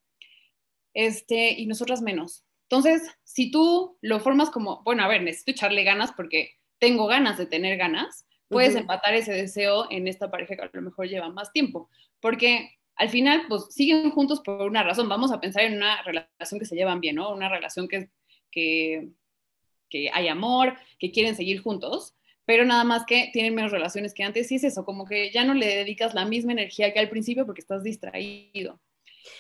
Este, 0.96 1.52
y 1.52 1.68
nosotras 1.68 2.02
menos. 2.02 2.44
Entonces, 2.64 3.04
si 3.24 3.52
tú 3.52 4.00
lo 4.02 4.20
formas 4.20 4.50
como, 4.50 4.82
bueno, 4.84 5.04
a 5.04 5.08
ver, 5.08 5.22
necesito 5.22 5.52
echarle 5.52 5.84
ganas 5.84 6.12
porque 6.14 6.54
tengo 6.80 7.06
ganas 7.06 7.38
de 7.38 7.46
tener 7.46 7.78
ganas, 7.78 8.26
puedes 8.48 8.74
empatar 8.76 9.14
ese 9.14 9.34
deseo 9.34 9.86
en 9.92 10.08
esta 10.08 10.32
pareja 10.32 10.56
que 10.56 10.64
a 10.64 10.70
lo 10.74 10.82
mejor 10.82 11.08
lleva 11.08 11.30
más 11.30 11.52
tiempo. 11.52 11.92
Porque 12.20 12.72
al 12.96 13.10
final, 13.10 13.44
pues 13.48 13.68
siguen 13.70 14.10
juntos 14.10 14.42
por 14.42 14.64
una 14.64 14.82
razón. 14.82 15.08
Vamos 15.08 15.32
a 15.32 15.40
pensar 15.40 15.66
en 15.66 15.76
una 15.76 16.02
relación 16.02 16.60
que 16.60 16.66
se 16.66 16.76
llevan 16.76 17.02
bien, 17.02 17.18
¿no? 17.18 17.32
Una 17.32 17.50
relación 17.50 17.88
que 17.88 18.10
que, 18.56 20.10
hay 20.14 20.28
amor, 20.28 20.76
que 21.00 21.12
quieren 21.12 21.36
seguir 21.36 21.62
juntos, 21.62 22.16
pero 22.46 22.66
nada 22.66 22.84
más 22.84 23.06
que 23.06 23.30
tienen 23.34 23.56
menos 23.56 23.72
relaciones 23.72 24.14
que 24.14 24.24
antes. 24.24 24.52
Y 24.52 24.56
es 24.56 24.64
eso, 24.64 24.86
como 24.86 25.06
que 25.06 25.32
ya 25.32 25.44
no 25.44 25.54
le 25.54 25.68
dedicas 25.68 26.14
la 26.14 26.26
misma 26.26 26.52
energía 26.52 26.94
que 26.94 27.00
al 27.00 27.10
principio 27.10 27.46
porque 27.46 27.62
estás 27.62 27.84
distraído. 27.84 28.80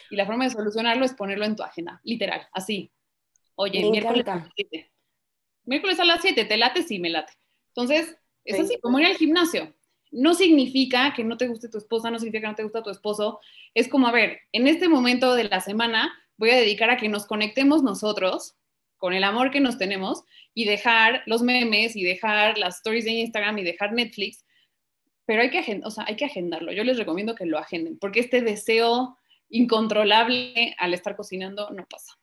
Y 0.09 0.15
la 0.15 0.25
forma 0.25 0.45
de 0.45 0.51
solucionarlo 0.51 1.05
es 1.05 1.13
ponerlo 1.13 1.45
en 1.45 1.55
tu 1.55 1.63
agenda, 1.63 2.01
literal, 2.03 2.47
así. 2.53 2.91
Oye, 3.55 3.89
miércoles 3.89 4.27
a 4.27 4.35
las 4.35 4.49
7. 4.55 4.91
Miércoles 5.63 5.99
a 5.99 6.05
las 6.05 6.21
7, 6.21 6.45
¿te 6.45 6.57
late? 6.57 6.83
Sí, 6.83 6.99
me 6.99 7.09
late. 7.09 7.33
Entonces, 7.69 8.17
es 8.43 8.59
así, 8.59 8.77
como 8.81 8.99
ir 8.99 9.07
al 9.07 9.17
gimnasio. 9.17 9.73
no 10.15 10.33
significa 10.33 11.13
que 11.13 11.23
no 11.23 11.35
te 11.35 11.47
guste 11.47 11.69
tu 11.69 11.77
esposa, 11.77 12.09
no 12.09 12.19
significa 12.19 12.47
que 12.47 12.51
no 12.51 12.55
te 12.55 12.63
gusta 12.63 12.83
tu 12.83 12.89
esposo. 12.89 13.41
Es 13.73 13.89
como, 13.89 14.07
a 14.07 14.11
ver, 14.11 14.39
en 14.53 14.67
este 14.67 14.87
momento 14.87 15.35
de 15.35 15.43
la 15.43 15.59
semana 15.59 16.13
voy 16.37 16.51
a 16.51 16.55
dedicar 16.55 16.89
a 16.89 16.97
que 16.97 17.09
nos 17.09 17.25
conectemos 17.25 17.83
nosotros 17.83 18.55
con 18.97 19.13
el 19.13 19.25
amor 19.25 19.51
que 19.51 19.59
nos 19.59 19.77
tenemos 19.77 20.23
y 20.53 20.65
dejar 20.65 21.23
los 21.25 21.41
memes 21.41 21.97
y 21.97 22.03
dejar 22.03 22.57
las 22.57 22.77
stories 22.77 23.03
de 23.03 23.11
Instagram 23.11 23.57
y 23.57 23.63
dejar 23.63 23.91
Netflix, 23.91 24.45
pero 25.25 25.41
hay 25.41 25.49
que, 25.49 25.81
o 25.83 25.91
sea, 25.91 26.05
hay 26.07 26.15
que 26.15 26.25
agendarlo. 26.25 26.71
Yo 26.71 26.85
les 26.85 26.97
recomiendo 26.97 27.35
que 27.35 27.45
lo 27.45 27.57
agenden, 27.57 27.99
porque 27.99 28.21
este 28.21 28.41
deseo 28.41 29.17
incontrolable 29.49 30.75
al 30.77 30.93
estar 30.93 31.15
cocinando 31.15 31.69
no 31.71 31.85
pasa. 31.85 32.13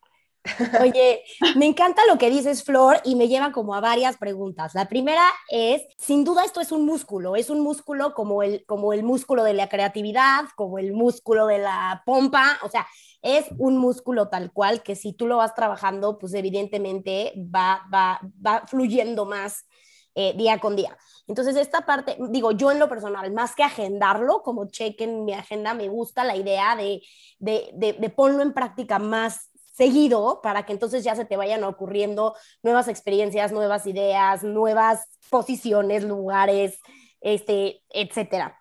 Oye, 0.81 1.23
me 1.57 1.67
encanta 1.67 2.03
lo 2.09 2.19
que 2.19 2.29
dices, 2.29 2.65
Flor, 2.65 3.01
y 3.05 3.15
me 3.15 3.29
lleva 3.29 3.53
como 3.53 3.75
a 3.75 3.81
varias 3.81 4.17
preguntas. 4.17 4.75
La 4.75 4.89
primera 4.89 5.23
es, 5.49 5.83
sin 5.99 6.25
duda 6.25 6.45
esto 6.45 6.61
es 6.61 6.73
un 6.73 6.85
músculo, 6.85 7.37
es 7.37 7.49
un 7.49 7.61
músculo 7.61 8.13
como 8.15 8.43
el, 8.43 8.65
como 8.67 8.93
el 8.93 9.05
músculo 9.05 9.45
de 9.45 9.55
la 9.55 9.69
creatividad, 9.69 10.45
como 10.57 10.79
el 10.79 10.93
músculo 10.93 11.47
de 11.47 11.59
la 11.59 12.03
pompa, 12.05 12.59
o 12.65 12.69
sea, 12.69 12.87
es 13.23 13.47
un 13.57 13.77
músculo 13.77 14.29
tal 14.29 14.53
cual 14.53 14.83
que 14.83 14.97
si 14.97 15.13
tú 15.13 15.29
lo 15.29 15.37
vas 15.37 15.55
trabajando, 15.55 16.19
pues 16.19 16.35
evidentemente 16.35 17.33
va, 17.37 17.83
va, 17.93 18.21
va 18.45 18.65
fluyendo 18.67 19.27
más 19.27 19.67
eh, 20.15 20.35
día 20.37 20.59
con 20.59 20.77
día. 20.77 20.97
Entonces, 21.27 21.57
esta 21.57 21.87
parte, 21.87 22.17
digo, 22.31 22.53
yo 22.53 22.71
en 22.71 22.79
lo 22.79 22.89
personal, 22.89 23.33
más 23.33 23.55
que 23.55 23.63
agendarlo, 23.63 24.43
como 24.43 24.69
cheque 24.69 25.05
en 25.05 25.25
mi 25.25 25.33
agenda, 25.33 25.75
me 25.75 25.89
gusta 25.89 26.25
la 26.25 26.37
idea 26.37 26.77
de, 26.77 27.03
de, 27.39 27.71
de, 27.75 27.95
de 27.95 28.11
ponlo 28.11 28.43
en 28.43 28.53
práctica 28.53 28.99
más 28.99 29.51
seguido 29.73 30.41
para 30.43 30.65
que 30.65 30.73
entonces 30.73 31.03
ya 31.03 31.17
se 31.17 31.25
te 31.25 31.37
vayan 31.37 31.65
ocurriendo 31.65 32.37
nuevas 32.63 32.89
experiencias, 32.89 33.53
nuevas 33.53 33.87
ideas, 33.87 34.43
nuevas 34.43 35.07
posiciones, 35.31 36.05
lugares, 36.05 36.79
este, 37.21 37.83
etcétera, 37.89 38.61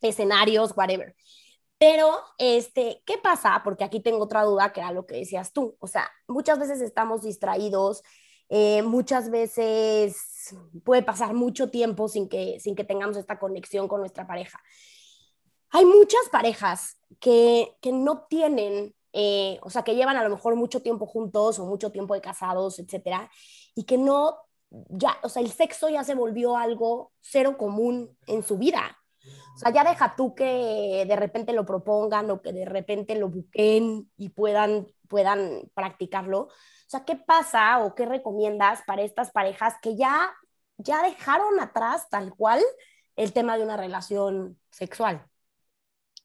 escenarios, 0.00 0.72
whatever. 0.76 1.14
Pero, 1.78 2.18
este, 2.38 3.02
¿qué 3.04 3.18
pasa? 3.18 3.60
Porque 3.62 3.84
aquí 3.84 4.00
tengo 4.00 4.24
otra 4.24 4.44
duda 4.44 4.72
que 4.72 4.80
era 4.80 4.92
lo 4.92 5.04
que 5.04 5.16
decías 5.16 5.52
tú. 5.52 5.76
O 5.78 5.86
sea, 5.86 6.10
muchas 6.26 6.58
veces 6.58 6.80
estamos 6.80 7.22
distraídos, 7.22 8.02
eh, 8.48 8.82
muchas 8.82 9.30
veces 9.30 10.54
puede 10.84 11.02
pasar 11.02 11.34
mucho 11.34 11.70
tiempo 11.70 12.08
sin 12.08 12.28
que, 12.28 12.58
sin 12.60 12.76
que 12.76 12.84
tengamos 12.84 13.16
esta 13.16 13.38
conexión 13.38 13.88
con 13.88 14.00
nuestra 14.00 14.26
pareja. 14.26 14.60
Hay 15.70 15.84
muchas 15.84 16.28
parejas 16.30 16.98
que, 17.20 17.76
que 17.80 17.92
no 17.92 18.26
tienen 18.28 18.94
eh, 19.18 19.58
o 19.62 19.70
sea, 19.70 19.82
que 19.82 19.94
llevan 19.94 20.18
a 20.18 20.22
lo 20.22 20.28
mejor 20.28 20.56
mucho 20.56 20.82
tiempo 20.82 21.06
juntos 21.06 21.58
o 21.58 21.64
mucho 21.64 21.90
tiempo 21.90 22.12
de 22.12 22.20
casados, 22.20 22.78
etcétera, 22.78 23.30
y 23.74 23.84
que 23.84 23.96
no, 23.96 24.36
ya, 24.68 25.16
o 25.22 25.30
sea, 25.30 25.40
el 25.40 25.50
sexo 25.50 25.88
ya 25.88 26.04
se 26.04 26.14
volvió 26.14 26.58
algo 26.58 27.12
cero 27.22 27.56
común 27.56 28.14
en 28.26 28.42
su 28.42 28.58
vida. 28.58 28.98
O 29.54 29.58
sea, 29.58 29.72
ya 29.72 29.84
deja 29.84 30.14
tú 30.16 30.34
que 30.34 31.06
de 31.08 31.16
repente 31.16 31.54
lo 31.54 31.64
propongan 31.64 32.30
o 32.30 32.42
que 32.42 32.52
de 32.52 32.66
repente 32.66 33.14
lo 33.14 33.30
busquen 33.30 34.10
y 34.18 34.28
puedan, 34.28 34.86
puedan 35.08 35.62
practicarlo. 35.72 36.48
O 36.86 36.88
sea, 36.88 37.04
¿qué 37.04 37.16
pasa 37.16 37.80
o 37.80 37.96
qué 37.96 38.06
recomiendas 38.06 38.82
para 38.86 39.02
estas 39.02 39.32
parejas 39.32 39.74
que 39.82 39.96
ya, 39.96 40.32
ya 40.78 41.02
dejaron 41.02 41.58
atrás 41.58 42.08
tal 42.08 42.32
cual 42.34 42.60
el 43.16 43.32
tema 43.32 43.56
de 43.56 43.64
una 43.64 43.76
relación 43.76 44.56
sexual? 44.70 45.26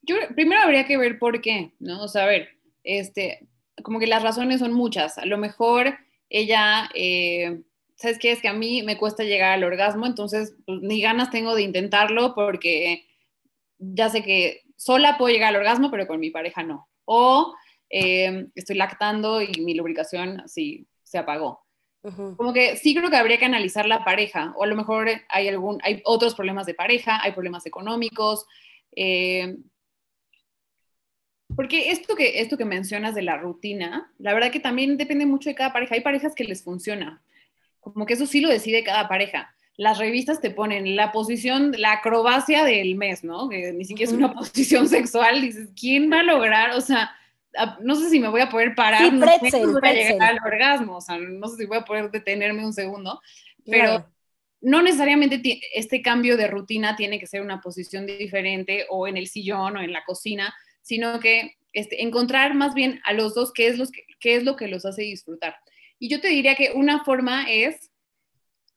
Yo 0.02 0.16
primero 0.34 0.62
habría 0.62 0.86
que 0.86 0.96
ver 0.96 1.18
por 1.18 1.40
qué, 1.40 1.74
¿no? 1.80 2.02
O 2.02 2.08
sea, 2.08 2.24
a 2.24 2.26
ver, 2.26 2.48
este, 2.84 3.48
como 3.82 3.98
que 3.98 4.06
las 4.06 4.22
razones 4.22 4.60
son 4.60 4.72
muchas. 4.72 5.18
A 5.18 5.26
lo 5.26 5.36
mejor 5.36 5.98
ella, 6.28 6.88
eh, 6.94 7.62
¿sabes 7.96 8.18
qué? 8.20 8.30
Es 8.30 8.40
que 8.40 8.48
a 8.48 8.52
mí 8.52 8.82
me 8.82 8.98
cuesta 8.98 9.24
llegar 9.24 9.52
al 9.52 9.64
orgasmo, 9.64 10.06
entonces 10.06 10.54
pues, 10.64 10.80
ni 10.80 11.00
ganas 11.00 11.30
tengo 11.30 11.56
de 11.56 11.62
intentarlo 11.62 12.34
porque 12.36 13.04
ya 13.78 14.08
sé 14.10 14.22
que 14.22 14.62
sola 14.76 15.18
puedo 15.18 15.32
llegar 15.32 15.48
al 15.48 15.56
orgasmo, 15.56 15.90
pero 15.90 16.06
con 16.06 16.20
mi 16.20 16.30
pareja 16.30 16.62
no. 16.62 16.88
O 17.04 17.52
eh, 17.92 18.46
estoy 18.54 18.76
lactando 18.76 19.42
y 19.42 19.52
mi 19.60 19.74
lubricación 19.74 20.40
así 20.40 20.86
se 21.04 21.18
apagó. 21.18 21.62
Como 22.36 22.52
que 22.52 22.76
sí 22.76 22.96
creo 22.96 23.10
que 23.10 23.16
habría 23.16 23.38
que 23.38 23.44
analizar 23.44 23.86
la 23.86 24.02
pareja, 24.02 24.52
o 24.56 24.64
a 24.64 24.66
lo 24.66 24.74
mejor 24.74 25.08
hay, 25.28 25.46
algún, 25.46 25.78
hay 25.84 26.02
otros 26.04 26.34
problemas 26.34 26.66
de 26.66 26.74
pareja, 26.74 27.22
hay 27.22 27.30
problemas 27.30 27.64
económicos, 27.64 28.44
eh, 28.96 29.56
porque 31.54 31.90
esto 31.90 32.16
que, 32.16 32.40
esto 32.40 32.56
que 32.56 32.64
mencionas 32.64 33.14
de 33.14 33.22
la 33.22 33.36
rutina, 33.36 34.12
la 34.18 34.34
verdad 34.34 34.50
que 34.50 34.58
también 34.58 34.96
depende 34.96 35.26
mucho 35.26 35.48
de 35.48 35.54
cada 35.54 35.72
pareja. 35.72 35.94
Hay 35.94 36.00
parejas 36.00 36.34
que 36.34 36.42
les 36.42 36.64
funciona, 36.64 37.22
como 37.78 38.04
que 38.04 38.14
eso 38.14 38.26
sí 38.26 38.40
lo 38.40 38.48
decide 38.48 38.82
cada 38.82 39.06
pareja. 39.06 39.54
Las 39.76 39.98
revistas 39.98 40.40
te 40.40 40.50
ponen 40.50 40.96
la 40.96 41.12
posición, 41.12 41.72
la 41.78 41.92
acrobacia 41.92 42.64
del 42.64 42.96
mes, 42.96 43.22
¿no? 43.22 43.48
Que 43.48 43.72
ni 43.72 43.84
siquiera 43.84 44.10
es 44.10 44.16
una 44.16 44.32
posición 44.34 44.88
sexual. 44.88 45.40
Dices, 45.40 45.68
¿quién 45.78 46.10
va 46.10 46.20
a 46.20 46.24
lograr? 46.24 46.72
O 46.72 46.80
sea, 46.80 47.14
no 47.80 47.96
sé 47.96 48.10
si 48.10 48.18
me 48.20 48.28
voy 48.28 48.40
a 48.40 48.48
poder 48.48 48.74
parar, 48.74 49.12
no 49.12 49.26
sé 49.26 49.50
si 49.50 49.64
voy 49.64 49.80
a 49.82 49.92
llegar 49.92 50.30
al 50.30 50.38
orgasmo, 50.44 50.96
o 50.96 51.00
sea, 51.00 51.18
no 51.18 51.48
sé 51.48 51.56
si 51.56 51.66
voy 51.66 51.78
a 51.78 51.84
poder 51.84 52.10
detenerme 52.10 52.64
un 52.64 52.72
segundo, 52.72 53.20
pero 53.64 54.08
no 54.60 54.80
necesariamente 54.80 55.40
este 55.74 56.02
cambio 56.02 56.36
de 56.36 56.46
rutina 56.46 56.96
tiene 56.96 57.18
que 57.18 57.26
ser 57.26 57.42
una 57.42 57.60
posición 57.60 58.06
diferente 58.06 58.86
o 58.88 59.06
en 59.06 59.16
el 59.16 59.26
sillón 59.26 59.76
o 59.76 59.80
en 59.80 59.92
la 59.92 60.04
cocina, 60.04 60.54
sino 60.82 61.20
que 61.20 61.56
este, 61.72 62.02
encontrar 62.02 62.54
más 62.54 62.74
bien 62.74 63.00
a 63.04 63.12
los 63.12 63.34
dos 63.34 63.52
qué 63.52 63.66
es, 63.66 63.78
los 63.78 63.90
qué 64.20 64.36
es 64.36 64.44
lo 64.44 64.56
que 64.56 64.68
los 64.68 64.84
hace 64.84 65.02
disfrutar. 65.02 65.56
Y 65.98 66.08
yo 66.08 66.20
te 66.20 66.28
diría 66.28 66.54
que 66.54 66.72
una 66.74 67.04
forma 67.04 67.44
es, 67.48 67.90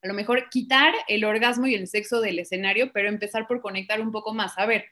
a 0.01 0.07
lo 0.07 0.13
mejor, 0.13 0.49
quitar 0.49 0.93
el 1.07 1.23
orgasmo 1.23 1.67
y 1.67 1.75
el 1.75 1.88
sexo 1.88 2.21
del 2.21 2.39
escenario, 2.39 2.91
pero 2.93 3.09
empezar 3.09 3.47
por 3.47 3.61
conectar 3.61 4.01
un 4.01 4.11
poco 4.11 4.33
más. 4.33 4.57
A 4.57 4.65
ver, 4.65 4.85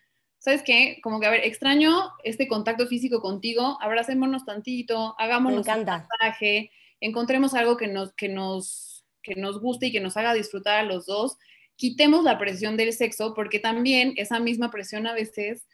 ¿sabes 0.44 0.62
qué? 0.62 1.00
Como 1.02 1.22
que, 1.22 1.26
a 1.26 1.30
ver, 1.30 1.46
extraño 1.46 2.12
este 2.26 2.50
contacto 2.50 2.86
físico 2.86 3.22
contigo, 3.22 3.78
abracémonos 3.80 4.44
tantito, 4.44 5.16
hagámonos 5.18 5.66
un 5.66 5.86
masaje, 5.86 6.70
encontremos 7.00 7.54
algo 7.54 7.78
que 7.78 7.88
nos, 7.88 8.14
que, 8.14 8.28
nos, 8.28 9.06
que 9.22 9.36
nos 9.36 9.62
guste 9.62 9.88
y 9.88 9.92
que 9.94 10.02
nos 10.02 10.18
haga 10.18 10.34
disfrutar 10.34 10.80
a 10.80 10.84
los 10.84 11.06
dos. 11.06 11.38
Quitemos 11.78 12.26
la 12.26 12.38
presión 12.38 12.76
del 12.76 12.92
sexo, 12.92 13.34
porque 13.34 13.60
también 13.60 14.16
esa 14.18 14.42
misma 14.42 14.70
presión 14.70 15.08
a 15.08 15.14
veces 15.14 15.66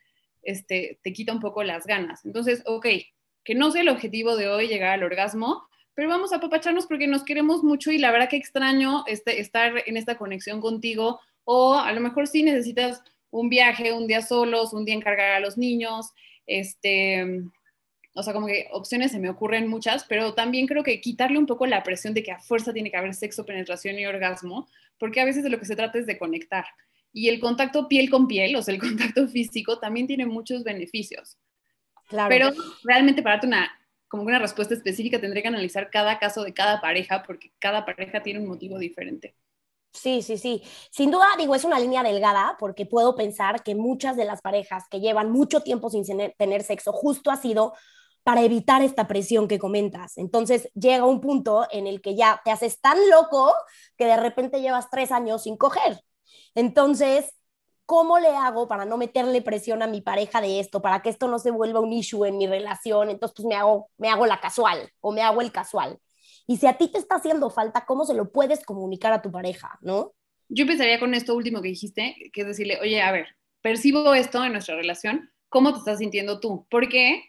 este, 0.44 1.00
te 1.02 1.14
quita 1.14 1.34
un 1.34 1.40
poco 1.40 1.64
las 1.64 1.88
ganas. 1.88 2.24
Entonces, 2.24 2.62
ok, 2.68 2.86
que 3.44 3.56
no 3.56 3.72
sea 3.72 3.82
el 3.82 3.90
objetivo 3.90 4.36
de 4.36 4.50
hoy 4.50 4.68
llegar 4.68 4.92
al 4.92 5.04
orgasmo, 5.04 5.64
pero 5.96 6.10
vamos 6.10 6.32
a 6.32 6.36
apapacharnos 6.36 6.86
porque 6.86 7.08
nos 7.08 7.24
queremos 7.24 7.64
mucho 7.64 7.92
y 7.92 7.98
la 7.98 8.12
verdad 8.12 8.30
que 8.30 8.38
extraño 8.38 9.04
este, 9.08 9.42
estar 9.42 9.82
en 9.88 9.98
esta 9.98 10.16
conexión 10.16 10.62
contigo 10.62 11.20
o 11.44 11.74
a 11.74 11.92
lo 11.92 12.02
mejor 12.02 12.28
sí 12.28 12.44
necesitas 12.44 13.02
un 13.32 13.50
viaje, 13.50 13.94
un 13.94 14.08
día 14.08 14.22
solos, 14.22 14.74
un 14.74 14.86
día 14.86 14.96
encargar 14.96 15.32
a 15.32 15.40
los 15.40 15.58
niños, 15.58 16.12
este, 16.46 17.44
o 18.16 18.24
sea, 18.24 18.34
como 18.34 18.48
que 18.48 18.68
opciones 18.72 19.12
se 19.12 19.20
me 19.20 19.30
ocurren 19.30 19.68
muchas, 19.68 20.04
pero 20.06 20.34
también 20.34 20.68
creo 20.68 20.84
que 20.84 21.00
quitarle 21.00 21.38
un 21.38 21.46
poco 21.46 21.66
la 21.66 21.84
presión 21.84 22.14
de 22.14 22.24
que 22.24 22.32
a 22.32 22.40
fuerza 22.40 22.74
tiene 22.74 22.92
que 22.92 22.98
haber 22.98 23.14
sexo, 23.14 23.46
penetración 23.46 24.00
y 24.00 24.06
orgasmo, 24.06 24.68
porque 24.98 25.22
a 25.22 25.26
veces 25.26 25.44
de 25.44 25.50
lo 25.50 25.60
que 25.60 25.66
se 25.66 25.76
trata 25.76 26.00
es 26.00 26.06
de 26.06 26.18
conectar. 26.18 26.66
Y 27.14 27.30
el 27.30 27.40
contacto 27.40 27.88
piel 27.88 28.10
con 28.10 28.28
piel, 28.28 28.56
o 28.56 28.62
sea, 28.62 28.74
el 28.74 28.80
contacto 28.82 29.28
físico, 29.28 29.80
también 29.80 30.08
tiene 30.08 30.26
muchos 30.26 30.64
beneficios. 30.64 31.38
Claro. 32.08 32.30
Pero 32.30 32.52
realmente 32.84 33.22
para 33.22 33.36
darte 33.36 33.48
una, 33.48 33.72
como 34.08 34.24
una 34.24 34.40
respuesta 34.40 34.74
específica, 34.74 35.22
tendré 35.22 35.44
que 35.44 35.48
analizar 35.48 35.92
cada 35.92 36.18
caso 36.18 36.44
de 36.44 36.54
cada 36.54 36.82
pareja, 36.82 37.24
porque 37.24 37.52
cada 37.60 37.86
pareja 37.86 38.24
tiene 38.24 38.40
un 38.40 38.48
motivo 38.48 38.80
diferente. 38.80 39.36
Sí, 39.92 40.22
sí, 40.22 40.38
sí. 40.38 40.64
Sin 40.92 41.12
duda, 41.12 41.26
digo, 41.38 41.56
es 41.56 41.64
una 41.66 41.80
línea 41.80 42.04
delgada 42.04 42.56
porque 42.60 42.86
puedo 42.86 43.16
pensar 43.16 43.64
que 43.64 43.76
muchas 43.76 44.16
de 44.16 44.26
las 44.26 44.42
parejas 44.42 44.84
que 44.90 45.00
llevan 45.00 45.32
mucho 45.32 45.62
tiempo 45.62 45.90
sin 45.90 46.06
tener 46.38 46.64
sexo 46.64 46.94
justo 46.94 47.32
ha 47.32 47.38
sido 47.38 47.74
para 48.24 48.42
evitar 48.44 48.82
esta 48.84 49.08
presión 49.08 49.48
que 49.48 49.60
comentas. 49.60 50.18
Entonces 50.18 50.70
llega 50.76 51.06
un 51.06 51.20
punto 51.20 51.68
en 51.72 51.88
el 51.88 52.02
que 52.02 52.16
ya 52.16 52.40
te 52.46 52.52
haces 52.52 52.80
tan 52.80 52.98
loco 53.10 53.54
que 53.98 54.06
de 54.06 54.18
repente 54.18 54.62
llevas 54.62 54.90
tres 54.90 55.12
años 55.12 55.44
sin 55.44 55.58
coger. 55.58 56.00
Entonces, 56.56 57.26
¿cómo 57.86 58.20
le 58.20 58.30
hago 58.30 58.68
para 58.68 58.86
no 58.86 58.98
meterle 58.98 59.42
presión 59.42 59.82
a 59.82 59.88
mi 59.88 60.02
pareja 60.02 60.40
de 60.42 60.60
esto, 60.60 60.82
para 60.82 61.02
que 61.02 61.10
esto 61.10 61.28
no 61.28 61.40
se 61.40 61.52
vuelva 61.52 61.80
un 61.80 61.92
issue 61.94 62.26
en 62.26 62.38
mi 62.38 62.48
relación? 62.48 63.10
Entonces, 63.10 63.36
pues 63.36 63.48
me 63.48 63.56
hago, 63.56 63.90
me 63.98 64.10
hago 64.10 64.26
la 64.28 64.40
casual 64.40 64.92
o 65.02 65.12
me 65.12 65.22
hago 65.24 65.42
el 65.42 65.52
casual. 65.52 66.00
Y 66.50 66.58
si 66.58 66.66
a 66.66 66.80
ti 66.80 66.88
te 66.92 66.98
está 66.98 67.18
haciendo 67.18 67.52
falta, 67.52 67.86
¿cómo 67.86 68.06
se 68.06 68.16
lo 68.16 68.32
puedes 68.32 68.66
comunicar 68.66 69.14
a 69.14 69.22
tu 69.22 69.32
pareja, 69.32 69.78
no? 69.82 70.16
Yo 70.48 70.64
empezaría 70.64 71.00
con 71.00 71.14
esto 71.14 71.36
último 71.36 71.62
que 71.62 71.68
dijiste, 71.68 72.16
que 72.34 72.42
es 72.42 72.48
decirle, 72.48 72.80
oye, 72.82 73.04
a 73.04 73.12
ver, 73.12 73.28
percibo 73.62 74.16
esto 74.16 74.44
en 74.44 74.54
nuestra 74.54 74.76
relación, 74.76 75.30
¿cómo 75.50 75.74
te 75.74 75.78
estás 75.78 76.00
sintiendo 76.00 76.40
tú? 76.40 76.66
Porque 76.72 77.22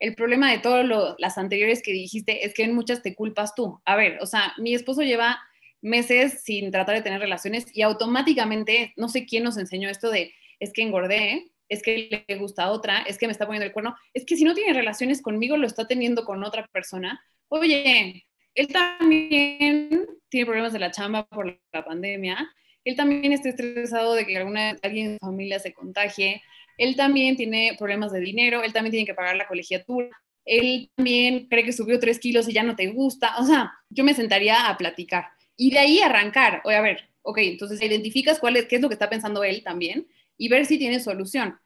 el 0.00 0.16
problema 0.16 0.50
de 0.50 0.58
todas 0.58 0.84
las 1.18 1.38
anteriores 1.38 1.84
que 1.84 1.92
dijiste 1.92 2.44
es 2.44 2.52
que 2.52 2.64
en 2.64 2.74
muchas 2.74 3.00
te 3.00 3.14
culpas 3.14 3.54
tú. 3.54 3.80
A 3.84 3.94
ver, 3.94 4.18
o 4.20 4.26
sea, 4.26 4.52
mi 4.58 4.74
esposo 4.74 5.02
lleva 5.02 5.38
meses 5.80 6.42
sin 6.42 6.72
tratar 6.72 6.96
de 6.96 7.02
tener 7.02 7.20
relaciones 7.20 7.66
y 7.72 7.82
automáticamente, 7.82 8.92
no 8.96 9.08
sé 9.08 9.24
quién 9.24 9.44
nos 9.44 9.56
enseñó 9.56 9.88
esto 9.88 10.10
de, 10.10 10.34
es 10.58 10.72
que 10.72 10.82
engordé, 10.82 11.52
es 11.68 11.80
que 11.80 12.24
le 12.26 12.36
gusta 12.38 12.72
otra, 12.72 13.02
es 13.02 13.18
que 13.18 13.28
me 13.28 13.32
está 13.32 13.46
poniendo 13.46 13.66
el 13.66 13.72
cuerno, 13.72 13.94
es 14.14 14.24
que 14.26 14.34
si 14.34 14.42
no 14.42 14.52
tiene 14.52 14.72
relaciones 14.72 15.22
conmigo, 15.22 15.56
lo 15.56 15.68
está 15.68 15.86
teniendo 15.86 16.24
con 16.24 16.42
otra 16.42 16.66
persona. 16.72 17.22
Oye, 17.46 18.24
él 18.54 18.68
también 18.68 20.06
tiene 20.28 20.46
problemas 20.46 20.72
de 20.72 20.78
la 20.78 20.90
chamba 20.90 21.26
por 21.26 21.60
la 21.72 21.84
pandemia. 21.84 22.50
Él 22.84 22.96
también 22.96 23.32
está 23.32 23.48
estresado 23.48 24.14
de 24.14 24.26
que 24.26 24.36
alguna, 24.36 24.76
alguien 24.82 25.12
en 25.12 25.18
su 25.18 25.26
familia 25.26 25.58
se 25.58 25.72
contagie, 25.72 26.42
él 26.76 26.96
también 26.96 27.36
tiene 27.36 27.76
problemas 27.78 28.12
de 28.12 28.20
dinero, 28.20 28.62
él 28.62 28.72
también 28.72 28.92
tiene 28.92 29.06
que 29.06 29.14
pagar 29.14 29.36
la 29.36 29.46
colegiatura, 29.46 30.10
él 30.44 30.90
también 30.96 31.46
cree 31.48 31.64
que 31.64 31.72
subió 31.72 31.98
tres 31.98 32.18
kilos 32.18 32.48
y 32.48 32.52
ya 32.52 32.62
no 32.62 32.76
te 32.76 32.88
gusta, 32.88 33.36
o 33.38 33.44
sea, 33.44 33.72
yo 33.88 34.04
me 34.04 34.12
sentaría 34.12 34.68
a 34.68 34.76
platicar 34.76 35.28
y 35.56 35.70
de 35.70 35.78
ahí 35.78 36.00
arrancar, 36.00 36.60
oye, 36.64 36.76
a 36.76 36.82
ver, 36.82 37.08
ok, 37.22 37.38
entonces 37.38 37.80
identificas 37.80 38.38
cuál 38.38 38.56
es, 38.56 38.66
qué 38.66 38.76
es 38.76 38.82
lo 38.82 38.88
que 38.88 38.94
está 38.94 39.08
pensando 39.08 39.44
él 39.44 39.62
también 39.62 40.06
y 40.36 40.48
ver 40.48 40.66
si 40.66 40.78
tiene 40.78 41.00
solución. 41.00 41.58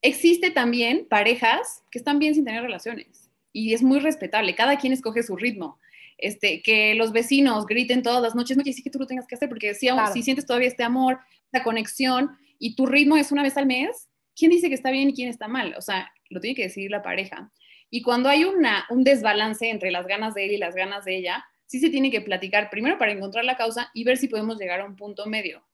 Existe 0.00 0.50
también 0.50 1.06
parejas 1.08 1.82
que 1.90 1.98
están 1.98 2.18
bien 2.18 2.34
sin 2.34 2.44
tener 2.44 2.62
relaciones 2.62 3.30
y 3.52 3.74
es 3.74 3.82
muy 3.82 3.98
respetable, 3.98 4.54
cada 4.54 4.78
quien 4.78 4.92
escoge 4.92 5.22
su 5.22 5.36
ritmo. 5.36 5.78
Este, 6.18 6.62
que 6.62 6.94
los 6.94 7.12
vecinos 7.12 7.66
griten 7.66 8.02
todas 8.02 8.22
las 8.22 8.34
noches, 8.34 8.56
no 8.56 8.62
quiere 8.62 8.72
decir 8.72 8.84
que 8.84 8.90
tú 8.90 8.98
lo 8.98 9.06
tengas 9.06 9.26
que 9.26 9.34
hacer, 9.34 9.48
porque 9.48 9.74
si, 9.74 9.88
si 10.12 10.22
sientes 10.22 10.46
todavía 10.46 10.68
este 10.68 10.84
amor, 10.84 11.18
esta 11.46 11.64
conexión, 11.64 12.30
y 12.58 12.76
tu 12.76 12.86
ritmo 12.86 13.16
es 13.16 13.32
una 13.32 13.42
vez 13.42 13.56
al 13.56 13.66
mes, 13.66 14.08
¿quién 14.36 14.50
dice 14.50 14.68
que 14.68 14.74
está 14.74 14.90
bien 14.90 15.10
y 15.10 15.14
quién 15.14 15.28
está 15.28 15.48
mal? 15.48 15.74
O 15.76 15.82
sea, 15.82 16.12
lo 16.30 16.40
tiene 16.40 16.54
que 16.54 16.62
decidir 16.62 16.90
la 16.90 17.02
pareja. 17.02 17.52
Y 17.90 18.02
cuando 18.02 18.28
hay 18.28 18.44
una, 18.44 18.86
un 18.90 19.04
desbalance 19.04 19.68
entre 19.68 19.90
las 19.90 20.06
ganas 20.06 20.34
de 20.34 20.46
él 20.46 20.52
y 20.52 20.56
las 20.56 20.74
ganas 20.74 21.04
de 21.04 21.16
ella, 21.16 21.44
sí 21.66 21.78
se 21.78 21.90
tiene 21.90 22.10
que 22.10 22.20
platicar 22.20 22.70
primero 22.70 22.98
para 22.98 23.12
encontrar 23.12 23.44
la 23.44 23.56
causa 23.56 23.90
y 23.94 24.04
ver 24.04 24.16
si 24.16 24.28
podemos 24.28 24.58
llegar 24.58 24.80
a 24.80 24.84
un 24.84 24.96
punto 24.96 25.26
medio. 25.26 25.64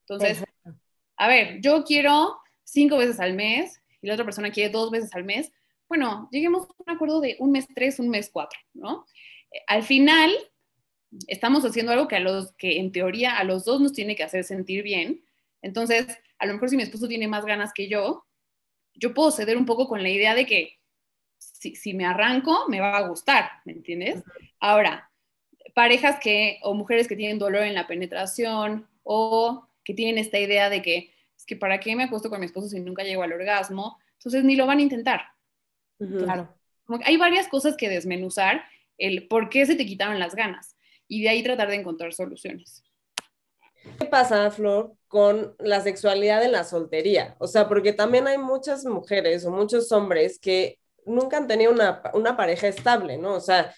Entonces, 0.00 0.44
a 1.16 1.28
ver, 1.28 1.60
yo 1.60 1.84
quiero 1.84 2.38
cinco 2.62 2.98
veces 2.98 3.20
al 3.20 3.34
mes 3.34 3.80
y 4.02 4.06
la 4.06 4.14
otra 4.14 4.24
persona 4.24 4.50
quiere 4.50 4.70
dos 4.70 4.90
veces 4.90 5.14
al 5.14 5.24
mes. 5.24 5.52
Bueno, 5.88 6.28
lleguemos 6.30 6.64
a 6.64 6.74
un 6.78 6.94
acuerdo 6.94 7.20
de 7.20 7.36
un 7.38 7.52
mes 7.52 7.66
tres, 7.74 7.98
un 7.98 8.08
mes 8.08 8.30
cuatro, 8.32 8.58
¿no? 8.72 9.06
Al 9.66 9.82
final, 9.82 10.32
estamos 11.28 11.64
haciendo 11.64 11.92
algo 11.92 12.08
que 12.08 12.16
a 12.16 12.20
los 12.20 12.52
que 12.54 12.78
en 12.78 12.92
teoría 12.92 13.36
a 13.36 13.44
los 13.44 13.64
dos 13.64 13.80
nos 13.80 13.92
tiene 13.92 14.16
que 14.16 14.24
hacer 14.24 14.44
sentir 14.44 14.82
bien. 14.82 15.24
Entonces, 15.62 16.06
a 16.38 16.46
lo 16.46 16.54
mejor 16.54 16.68
si 16.68 16.76
mi 16.76 16.82
esposo 16.82 17.08
tiene 17.08 17.28
más 17.28 17.44
ganas 17.44 17.72
que 17.72 17.88
yo, 17.88 18.26
yo 18.94 19.14
puedo 19.14 19.30
ceder 19.30 19.56
un 19.56 19.66
poco 19.66 19.88
con 19.88 20.02
la 20.02 20.10
idea 20.10 20.34
de 20.34 20.46
que 20.46 20.78
si, 21.38 21.74
si 21.76 21.94
me 21.94 22.06
arranco, 22.06 22.68
me 22.68 22.80
va 22.80 22.96
a 22.96 23.08
gustar, 23.08 23.50
¿me 23.64 23.72
entiendes? 23.72 24.22
Ahora, 24.60 25.10
parejas 25.74 26.18
que, 26.20 26.58
o 26.62 26.74
mujeres 26.74 27.08
que 27.08 27.16
tienen 27.16 27.38
dolor 27.38 27.62
en 27.62 27.74
la 27.74 27.86
penetración, 27.86 28.88
o 29.02 29.68
que 29.84 29.94
tienen 29.94 30.18
esta 30.18 30.38
idea 30.38 30.70
de 30.70 30.82
que 30.82 31.12
es 31.36 31.44
que 31.46 31.56
para 31.56 31.78
qué 31.78 31.94
me 31.94 32.04
acuesto 32.04 32.30
con 32.30 32.40
mi 32.40 32.46
esposo 32.46 32.68
si 32.68 32.80
nunca 32.80 33.04
llego 33.04 33.22
al 33.22 33.32
orgasmo, 33.32 33.98
entonces 34.14 34.42
ni 34.44 34.56
lo 34.56 34.66
van 34.66 34.78
a 34.78 34.82
intentar. 34.82 35.22
Claro. 35.98 36.52
hay 37.04 37.16
varias 37.16 37.46
cosas 37.48 37.76
que 37.76 37.88
desmenuzar, 37.88 38.64
el 38.98 39.28
por 39.28 39.48
qué 39.48 39.66
se 39.66 39.76
te 39.76 39.86
quitaron 39.86 40.18
las 40.18 40.34
ganas 40.34 40.76
y 41.08 41.22
de 41.22 41.28
ahí 41.28 41.42
tratar 41.42 41.68
de 41.68 41.76
encontrar 41.76 42.12
soluciones. 42.12 42.82
¿Qué 43.98 44.06
pasa, 44.06 44.50
Flor, 44.50 44.94
con 45.08 45.54
la 45.58 45.80
sexualidad 45.80 46.42
en 46.42 46.52
la 46.52 46.64
soltería? 46.64 47.36
O 47.38 47.46
sea, 47.46 47.68
porque 47.68 47.92
también 47.92 48.26
hay 48.26 48.38
muchas 48.38 48.84
mujeres 48.84 49.44
o 49.44 49.50
muchos 49.50 49.92
hombres 49.92 50.38
que 50.38 50.78
nunca 51.04 51.36
han 51.36 51.46
tenido 51.46 51.70
una, 51.70 52.02
una 52.14 52.36
pareja 52.36 52.66
estable, 52.68 53.18
¿no? 53.18 53.34
O 53.34 53.40
sea, 53.40 53.74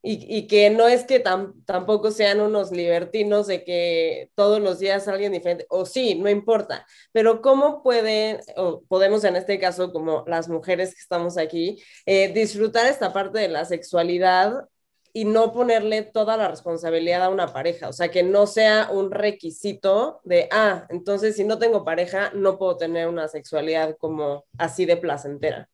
y, 0.00 0.46
que 0.46 0.70
no 0.70 0.86
es 0.86 1.04
que 1.04 1.20
tampoco 1.20 2.10
sean 2.10 2.40
unos 2.40 2.70
libertinos 2.70 3.46
de 3.48 3.64
que 3.64 4.30
todos 4.34 4.60
los 4.60 4.78
días 4.78 5.08
alguien 5.08 5.32
diferente, 5.32 5.66
o 5.70 5.86
sí, 5.86 6.14
no 6.14 6.30
importa, 6.30 6.86
pero 7.12 7.42
cómo 7.42 7.82
pueden, 7.82 8.38
o 8.56 8.82
podemos 8.88 9.24
en 9.24 9.36
este 9.36 9.58
caso, 9.58 9.92
como 9.92 10.24
las 10.28 10.48
mujeres 10.48 10.94
que 10.94 11.00
estamos 11.00 11.36
aquí, 11.36 11.82
eh, 12.06 12.32
disfrutar 12.32 12.86
esta 12.86 13.12
parte 13.12 13.38
de 13.40 13.48
la 13.48 13.64
sexualidad 13.64 14.68
y 15.12 15.24
no 15.24 15.52
ponerle 15.52 16.02
toda 16.02 16.36
la 16.36 16.48
responsabilidad 16.48 17.24
a 17.24 17.28
una 17.30 17.52
pareja, 17.52 17.88
o 17.88 17.92
sea, 17.92 18.08
que 18.08 18.22
no 18.22 18.46
sea 18.46 18.88
un 18.92 19.10
requisito 19.10 20.20
de, 20.24 20.48
ah, 20.52 20.86
entonces 20.90 21.36
si 21.36 21.44
no 21.44 21.58
tengo 21.58 21.84
pareja, 21.84 22.30
no 22.34 22.56
puedo 22.56 22.76
tener 22.76 23.08
una 23.08 23.26
sexualidad 23.26 23.96
como 23.98 24.44
así 24.58 24.86
de 24.86 24.96
placentera. 24.96 25.68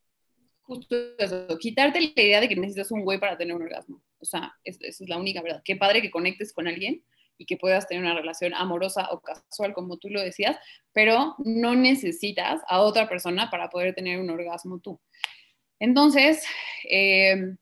Justo 0.62 0.96
eso, 1.18 1.46
quitarte 1.58 2.00
la 2.00 2.22
idea 2.22 2.40
de 2.40 2.48
que 2.48 2.56
necesitas 2.56 2.90
un 2.90 3.04
güey 3.04 3.20
para 3.20 3.36
tener 3.36 3.54
un 3.54 3.62
orgasmo. 3.62 4.00
O 4.24 4.26
sea, 4.26 4.54
esa 4.64 4.78
es 4.86 5.08
la 5.08 5.18
única 5.18 5.42
verdad. 5.42 5.62
Qué 5.64 5.76
padre 5.76 6.02
que 6.02 6.10
conectes 6.10 6.52
con 6.52 6.66
alguien 6.66 7.02
y 7.36 7.46
que 7.46 7.56
puedas 7.56 7.86
tener 7.86 8.02
una 8.02 8.14
relación 8.14 8.54
amorosa 8.54 9.08
o 9.10 9.20
casual, 9.20 9.74
como 9.74 9.98
tú 9.98 10.08
lo 10.08 10.22
decías, 10.22 10.56
pero 10.92 11.34
no 11.38 11.74
necesitas 11.74 12.62
a 12.68 12.80
otra 12.80 13.08
persona 13.08 13.50
para 13.50 13.70
poder 13.70 13.94
tener 13.94 14.20
un 14.20 14.30
orgasmo 14.30 14.78
tú. 14.78 15.00
Entonces, 15.78 16.42
em, 16.84 17.56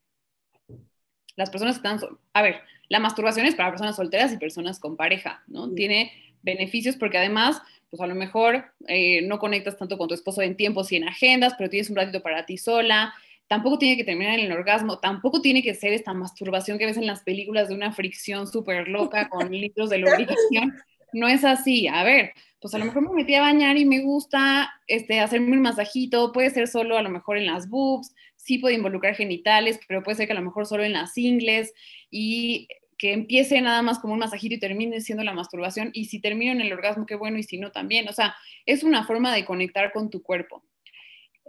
las 1.36 1.50
personas 1.50 1.76
están, 1.76 1.98
a 2.32 2.42
ver, 2.42 2.60
la 2.88 3.00
masturbación 3.00 3.46
es 3.46 3.54
para 3.54 3.70
personas 3.70 3.96
solteras 3.96 4.32
y 4.32 4.38
personas 4.38 4.78
con 4.78 4.96
pareja, 4.96 5.42
¿no? 5.46 5.72
Tiene 5.72 6.12
beneficios 6.42 6.96
porque 6.96 7.18
además, 7.18 7.60
pues 7.90 8.02
a 8.02 8.06
lo 8.06 8.14
mejor 8.14 8.66
eh, 8.86 9.22
no 9.22 9.38
conectas 9.38 9.76
tanto 9.76 9.96
con 9.96 10.08
tu 10.08 10.14
esposo 10.14 10.42
en 10.42 10.56
tiempos 10.56 10.92
y 10.92 10.96
en 10.96 11.08
agendas, 11.08 11.54
pero 11.56 11.70
tienes 11.70 11.90
un 11.90 11.96
ratito 11.96 12.22
para 12.22 12.44
ti 12.44 12.58
sola, 12.58 13.14
tampoco 13.52 13.78
tiene 13.78 13.98
que 13.98 14.04
terminar 14.04 14.38
en 14.38 14.46
el 14.46 14.52
orgasmo, 14.52 14.98
tampoco 14.98 15.42
tiene 15.42 15.62
que 15.62 15.74
ser 15.74 15.92
esta 15.92 16.14
masturbación 16.14 16.78
que 16.78 16.86
ves 16.86 16.96
en 16.96 17.06
las 17.06 17.22
películas 17.22 17.68
de 17.68 17.74
una 17.74 17.92
fricción 17.92 18.46
súper 18.46 18.88
loca 18.88 19.28
con 19.28 19.50
litros 19.52 19.90
de 19.90 19.98
lubricación. 19.98 20.72
No 21.12 21.28
es 21.28 21.44
así. 21.44 21.86
A 21.86 22.02
ver, 22.02 22.32
pues 22.62 22.72
a 22.72 22.78
lo 22.78 22.86
mejor 22.86 23.02
me 23.02 23.12
metí 23.12 23.34
a 23.34 23.42
bañar 23.42 23.76
y 23.76 23.84
me 23.84 24.00
gusta 24.00 24.72
este, 24.86 25.20
hacerme 25.20 25.52
un 25.52 25.60
masajito, 25.60 26.32
puede 26.32 26.48
ser 26.48 26.66
solo 26.66 26.96
a 26.96 27.02
lo 27.02 27.10
mejor 27.10 27.36
en 27.36 27.44
las 27.44 27.68
boobs, 27.68 28.14
sí 28.36 28.56
puede 28.56 28.74
involucrar 28.74 29.16
genitales, 29.16 29.78
pero 29.86 30.02
puede 30.02 30.16
ser 30.16 30.28
que 30.28 30.32
a 30.32 30.36
lo 30.36 30.46
mejor 30.46 30.64
solo 30.64 30.84
en 30.84 30.94
las 30.94 31.18
ingles 31.18 31.74
y 32.10 32.68
que 32.96 33.12
empiece 33.12 33.60
nada 33.60 33.82
más 33.82 33.98
como 33.98 34.14
un 34.14 34.20
masajito 34.20 34.54
y 34.54 34.60
termine 34.60 35.02
siendo 35.02 35.24
la 35.24 35.34
masturbación. 35.34 35.90
Y 35.92 36.06
si 36.06 36.22
termino 36.22 36.52
en 36.52 36.62
el 36.62 36.72
orgasmo, 36.72 37.04
qué 37.04 37.16
bueno, 37.16 37.36
y 37.36 37.42
si 37.42 37.58
no, 37.58 37.70
también. 37.70 38.08
O 38.08 38.14
sea, 38.14 38.34
es 38.64 38.82
una 38.82 39.04
forma 39.04 39.34
de 39.34 39.44
conectar 39.44 39.92
con 39.92 40.08
tu 40.08 40.22
cuerpo. 40.22 40.64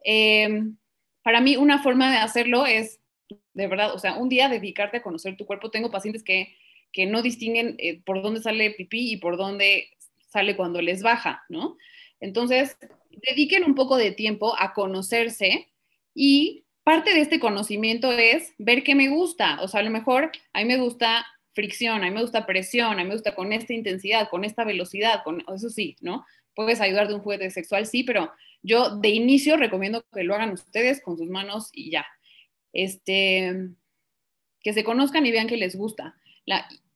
Eh, 0.04 0.64
para 1.24 1.42
mí 1.42 1.56
una 1.56 1.82
forma 1.82 2.12
de 2.12 2.18
hacerlo 2.18 2.66
es, 2.66 3.00
de 3.54 3.68
verdad, 3.68 3.94
o 3.94 4.00
sea, 4.00 4.16
un 4.16 4.30
día 4.30 4.50
dedicarte 4.50 4.98
a 4.98 5.02
conocer 5.02 5.38
tu 5.38 5.46
cuerpo. 5.46 5.72
Tengo 5.72 5.92
pacientes 5.92 6.24
que, 6.24 6.56
que 6.92 7.06
no 7.06 7.22
distinguen 7.22 7.76
eh, 7.80 8.02
por 8.04 8.22
dónde 8.22 8.42
sale 8.42 8.72
pipí 8.72 9.14
y 9.14 9.18
por 9.18 9.38
dónde 9.38 9.90
sale 10.28 10.56
cuando 10.56 10.82
les 10.82 11.02
baja, 11.02 11.44
¿no? 11.50 11.78
Entonces, 12.20 12.78
dediquen 13.10 13.64
un 13.64 13.76
poco 13.76 13.98
de 13.98 14.12
tiempo 14.12 14.56
a 14.60 14.74
conocerse 14.74 15.70
y 16.14 16.66
parte 16.84 17.14
de 17.14 17.22
este 17.22 17.40
conocimiento 17.40 18.12
es 18.12 18.54
ver 18.58 18.84
qué 18.84 18.96
me 18.96 19.10
gusta. 19.10 19.62
O 19.62 19.68
sea, 19.68 19.80
a 19.80 19.84
lo 19.84 19.90
mejor 19.90 20.32
a 20.54 20.60
mí 20.60 20.66
me 20.66 20.78
gusta 20.78 21.26
fricción, 21.54 22.04
a 22.04 22.08
mí 22.08 22.12
me 22.12 22.22
gusta 22.22 22.46
presión, 22.46 22.94
a 22.94 23.04
mí 23.04 23.06
me 23.06 23.16
gusta 23.16 23.36
con 23.36 23.54
esta 23.54 23.74
intensidad, 23.74 24.30
con 24.30 24.44
esta 24.44 24.64
velocidad, 24.64 25.24
con 25.24 25.44
eso 25.54 25.70
sí, 25.70 25.96
¿no? 26.02 26.26
Puedes 26.56 26.82
ayudar 26.82 27.08
de 27.08 27.16
un 27.16 27.22
juguete 27.22 27.50
sexual, 27.50 27.86
sí, 27.86 28.04
pero 28.04 28.32
yo 28.62 28.98
de 28.98 29.10
inicio 29.10 29.58
recomiendo 29.58 30.04
que 30.14 30.24
lo 30.24 30.36
hagan 30.36 30.52
ustedes 30.52 31.02
con 31.02 31.18
sus 31.18 31.30
manos 31.30 31.70
y 31.74 31.92
ya. 31.92 32.06
Este, 32.72 33.70
que 34.62 34.74
se 34.74 34.84
conozcan 34.84 35.26
y 35.26 35.32
vean 35.32 35.48
que 35.48 35.58
les 35.58 35.76
gusta. 35.76 36.16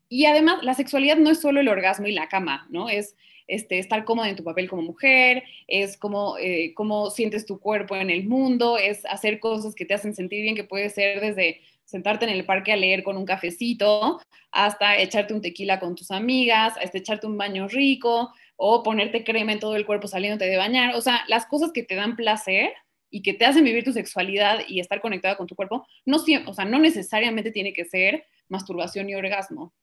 y 0.10 0.26
además, 0.26 0.64
la 0.64 0.74
sexualidad 0.74 1.18
no 1.18 1.30
es 1.30 1.42
solo 1.42 1.60
el 1.60 1.68
orgasmo 1.68 2.08
y 2.08 2.14
la 2.14 2.30
cama, 2.30 2.66
¿no? 2.70 2.90
Es 2.90 3.16
este, 3.48 3.80
estar 3.80 4.06
cómoda 4.06 4.30
en 4.30 4.36
tu 4.36 4.44
papel 4.44 4.70
como 4.70 4.82
mujer, 4.82 5.44
es 5.68 5.98
como, 5.98 6.38
eh, 6.38 6.74
cómo 6.76 7.10
sientes 7.10 7.46
tu 7.46 7.60
cuerpo 7.60 7.96
en 7.96 8.10
el 8.10 8.26
mundo, 8.26 8.78
es 8.78 9.06
hacer 9.06 9.40
cosas 9.40 9.76
que 9.76 9.86
te 9.86 9.94
hacen 9.94 10.14
sentir 10.14 10.42
bien, 10.42 10.56
que 10.56 10.64
puede 10.64 10.90
ser 10.90 11.22
desde 11.22 11.62
sentarte 11.88 12.26
en 12.26 12.32
el 12.32 12.46
parque 12.46 12.74
a 12.74 12.76
leer 12.76 13.02
con 13.02 13.18
un 13.18 13.26
cafecito, 13.26 14.20
hasta 14.52 14.98
echarte 14.98 15.34
un 15.34 15.42
tequila 15.42 15.80
con 15.80 15.96
tus 15.96 16.12
amigas, 16.12 16.74
hasta 16.84 16.98
echarte 16.98 17.26
un 17.26 17.38
baño 17.38 17.68
rico, 17.68 18.34
o 18.58 18.84
ponerte 18.84 19.24
crema 19.24 19.54
en 19.54 19.60
todo 19.60 19.76
el 19.76 19.86
cuerpo 19.86 20.08
saliéndote 20.08 20.46
de 20.46 20.58
bañar. 20.58 20.96
O 20.96 21.02
sea, 21.02 21.22
las 21.28 21.46
cosas 21.46 21.72
que 21.72 21.84
te 21.84 21.96
dan 21.96 22.18
placer 22.18 22.74
y 23.10 23.22
que 23.22 23.34
te 23.34 23.46
hacen 23.46 23.64
vivir 23.64 23.86
tu 23.86 23.94
sexualidad 23.94 24.60
y 24.68 24.82
estar 24.82 25.00
conectada 25.00 25.38
con 25.38 25.48
tu 25.48 25.56
cuerpo, 25.56 25.88
no, 26.06 26.18
o 26.18 26.54
sea, 26.54 26.66
no 26.66 26.78
necesariamente 26.78 27.52
tiene 27.52 27.72
que 27.72 27.86
ser 27.86 28.26
masturbación 28.50 29.10
y 29.10 29.16
orgasmo. 29.16 29.74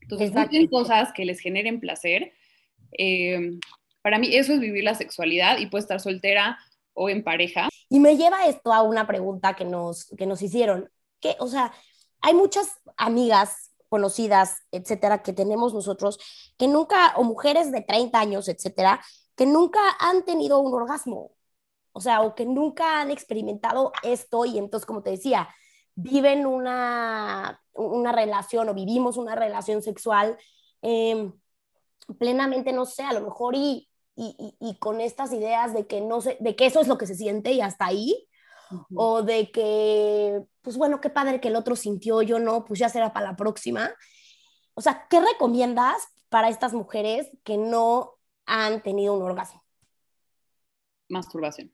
Entonces, 0.00 0.32
busquen 0.32 0.66
cosas 0.66 1.12
que 1.12 1.24
les 1.24 1.38
generen 1.38 1.78
placer. 1.78 2.32
Eh, 2.98 3.52
para 4.02 4.18
mí 4.18 4.34
eso 4.34 4.52
es 4.52 4.58
vivir 4.58 4.82
la 4.82 4.96
sexualidad 4.96 5.58
y 5.58 5.66
puede 5.66 5.82
estar 5.82 6.00
soltera 6.00 6.58
o 6.92 7.08
en 7.08 7.22
pareja. 7.22 7.68
Y 7.88 8.00
me 8.00 8.16
lleva 8.16 8.48
esto 8.48 8.72
a 8.72 8.82
una 8.82 9.06
pregunta 9.06 9.54
que 9.54 9.64
nos, 9.64 10.06
que 10.18 10.26
nos 10.26 10.42
hicieron. 10.42 10.90
Que, 11.22 11.36
o 11.40 11.48
sea, 11.48 11.72
hay 12.20 12.34
muchas 12.34 12.68
amigas 12.98 13.72
conocidas, 13.88 14.62
etcétera, 14.70 15.22
que 15.22 15.32
tenemos 15.32 15.74
nosotros, 15.74 16.18
que 16.58 16.68
nunca, 16.68 17.14
o 17.16 17.24
mujeres 17.24 17.72
de 17.72 17.82
30 17.82 18.18
años, 18.18 18.48
etcétera, 18.48 19.02
que 19.36 19.46
nunca 19.46 19.80
han 19.98 20.24
tenido 20.24 20.58
un 20.58 20.74
orgasmo, 20.74 21.32
o 21.92 22.00
sea, 22.00 22.22
o 22.22 22.34
que 22.34 22.46
nunca 22.46 23.00
han 23.00 23.10
experimentado 23.10 23.92
esto 24.02 24.44
y 24.44 24.58
entonces, 24.58 24.86
como 24.86 25.02
te 25.02 25.10
decía, 25.10 25.48
viven 25.94 26.46
una, 26.46 27.62
una 27.74 28.12
relación 28.12 28.68
o 28.68 28.74
vivimos 28.74 29.16
una 29.16 29.34
relación 29.34 29.82
sexual 29.82 30.38
em, 30.80 31.32
plenamente, 32.18 32.72
no 32.72 32.86
sé, 32.86 33.02
a 33.02 33.12
lo 33.12 33.20
mejor 33.20 33.54
y, 33.54 33.88
y, 34.16 34.56
y, 34.60 34.78
con 34.78 35.00
estas 35.00 35.32
ideas 35.32 35.74
de 35.74 35.86
que, 35.86 36.00
no 36.00 36.20
sé, 36.20 36.36
de 36.40 36.56
que 36.56 36.66
eso 36.66 36.80
es 36.80 36.88
lo 36.88 36.98
que 36.98 37.06
se 37.06 37.14
siente 37.14 37.52
y 37.52 37.60
hasta 37.60 37.86
ahí, 37.86 38.26
o 38.94 39.22
de 39.22 39.50
que, 39.50 40.40
pues 40.60 40.76
bueno, 40.76 41.00
qué 41.00 41.10
padre 41.10 41.40
que 41.40 41.48
el 41.48 41.56
otro 41.56 41.76
sintió, 41.76 42.22
yo 42.22 42.38
no, 42.38 42.64
pues 42.64 42.80
ya 42.80 42.88
será 42.88 43.12
para 43.12 43.30
la 43.30 43.36
próxima. 43.36 43.92
O 44.74 44.80
sea, 44.80 45.06
¿qué 45.08 45.20
recomiendas 45.20 46.02
para 46.28 46.48
estas 46.48 46.72
mujeres 46.72 47.30
que 47.44 47.56
no 47.56 48.14
han 48.46 48.82
tenido 48.82 49.14
un 49.14 49.22
orgasmo? 49.22 49.62
Masturbación. 51.08 51.72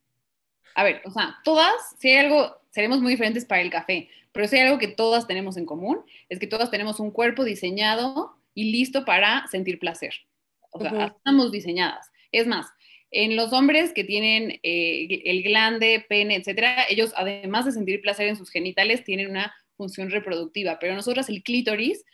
A 0.75 0.85
ver, 0.85 1.03
o 1.05 1.11
sea, 1.11 1.37
todas, 1.45 1.75
si 1.99 2.11
hay 2.11 2.27
algo, 2.27 2.57
seremos 2.71 3.01
muy 3.01 3.13
diferentes 3.13 3.45
para 3.45 3.63
el 3.63 3.71
café, 3.71 4.09
pero 4.33 4.47
si 4.47 4.57
hay 4.57 4.67
algo 4.67 4.79
que 4.79 4.89
todas 4.89 5.27
tenemos 5.27 5.57
en 5.57 5.67
común, 5.67 6.05
es 6.29 6.39
que 6.39 6.47
todas 6.47 6.71
tenemos 6.71 7.01
un 7.01 7.11
cuerpo 7.11 7.45
diseñado 7.45 8.37
y 8.55 8.73
listo 8.73 9.05
para 9.05 9.47
sentir 9.49 9.79
placer. 9.79 10.15
O 10.71 10.81
sea, 10.81 11.07
estamos 11.07 11.51
diseñadas. 11.51 12.11
Es 12.31 12.47
más, 12.47 12.67
en 13.11 13.37
los 13.37 13.53
hombres 13.53 13.93
que 13.93 14.05
tienen 14.05 14.61
eh, 14.63 15.23
el 15.25 15.43
glande, 15.43 16.05
pene, 16.09 16.37
etcétera, 16.37 16.85
ellos 16.89 17.13
además 17.17 17.65
de 17.65 17.73
sentir 17.73 18.01
placer 18.01 18.29
en 18.29 18.37
sus 18.37 18.51
genitales, 18.51 19.05
tienen 19.05 19.31
una 19.31 19.55
función 19.77 20.11
reproductiva, 20.11 20.79
pero 20.79 20.95
nosotras 20.95 21.29
el 21.29 21.43
clítoris 21.43 22.05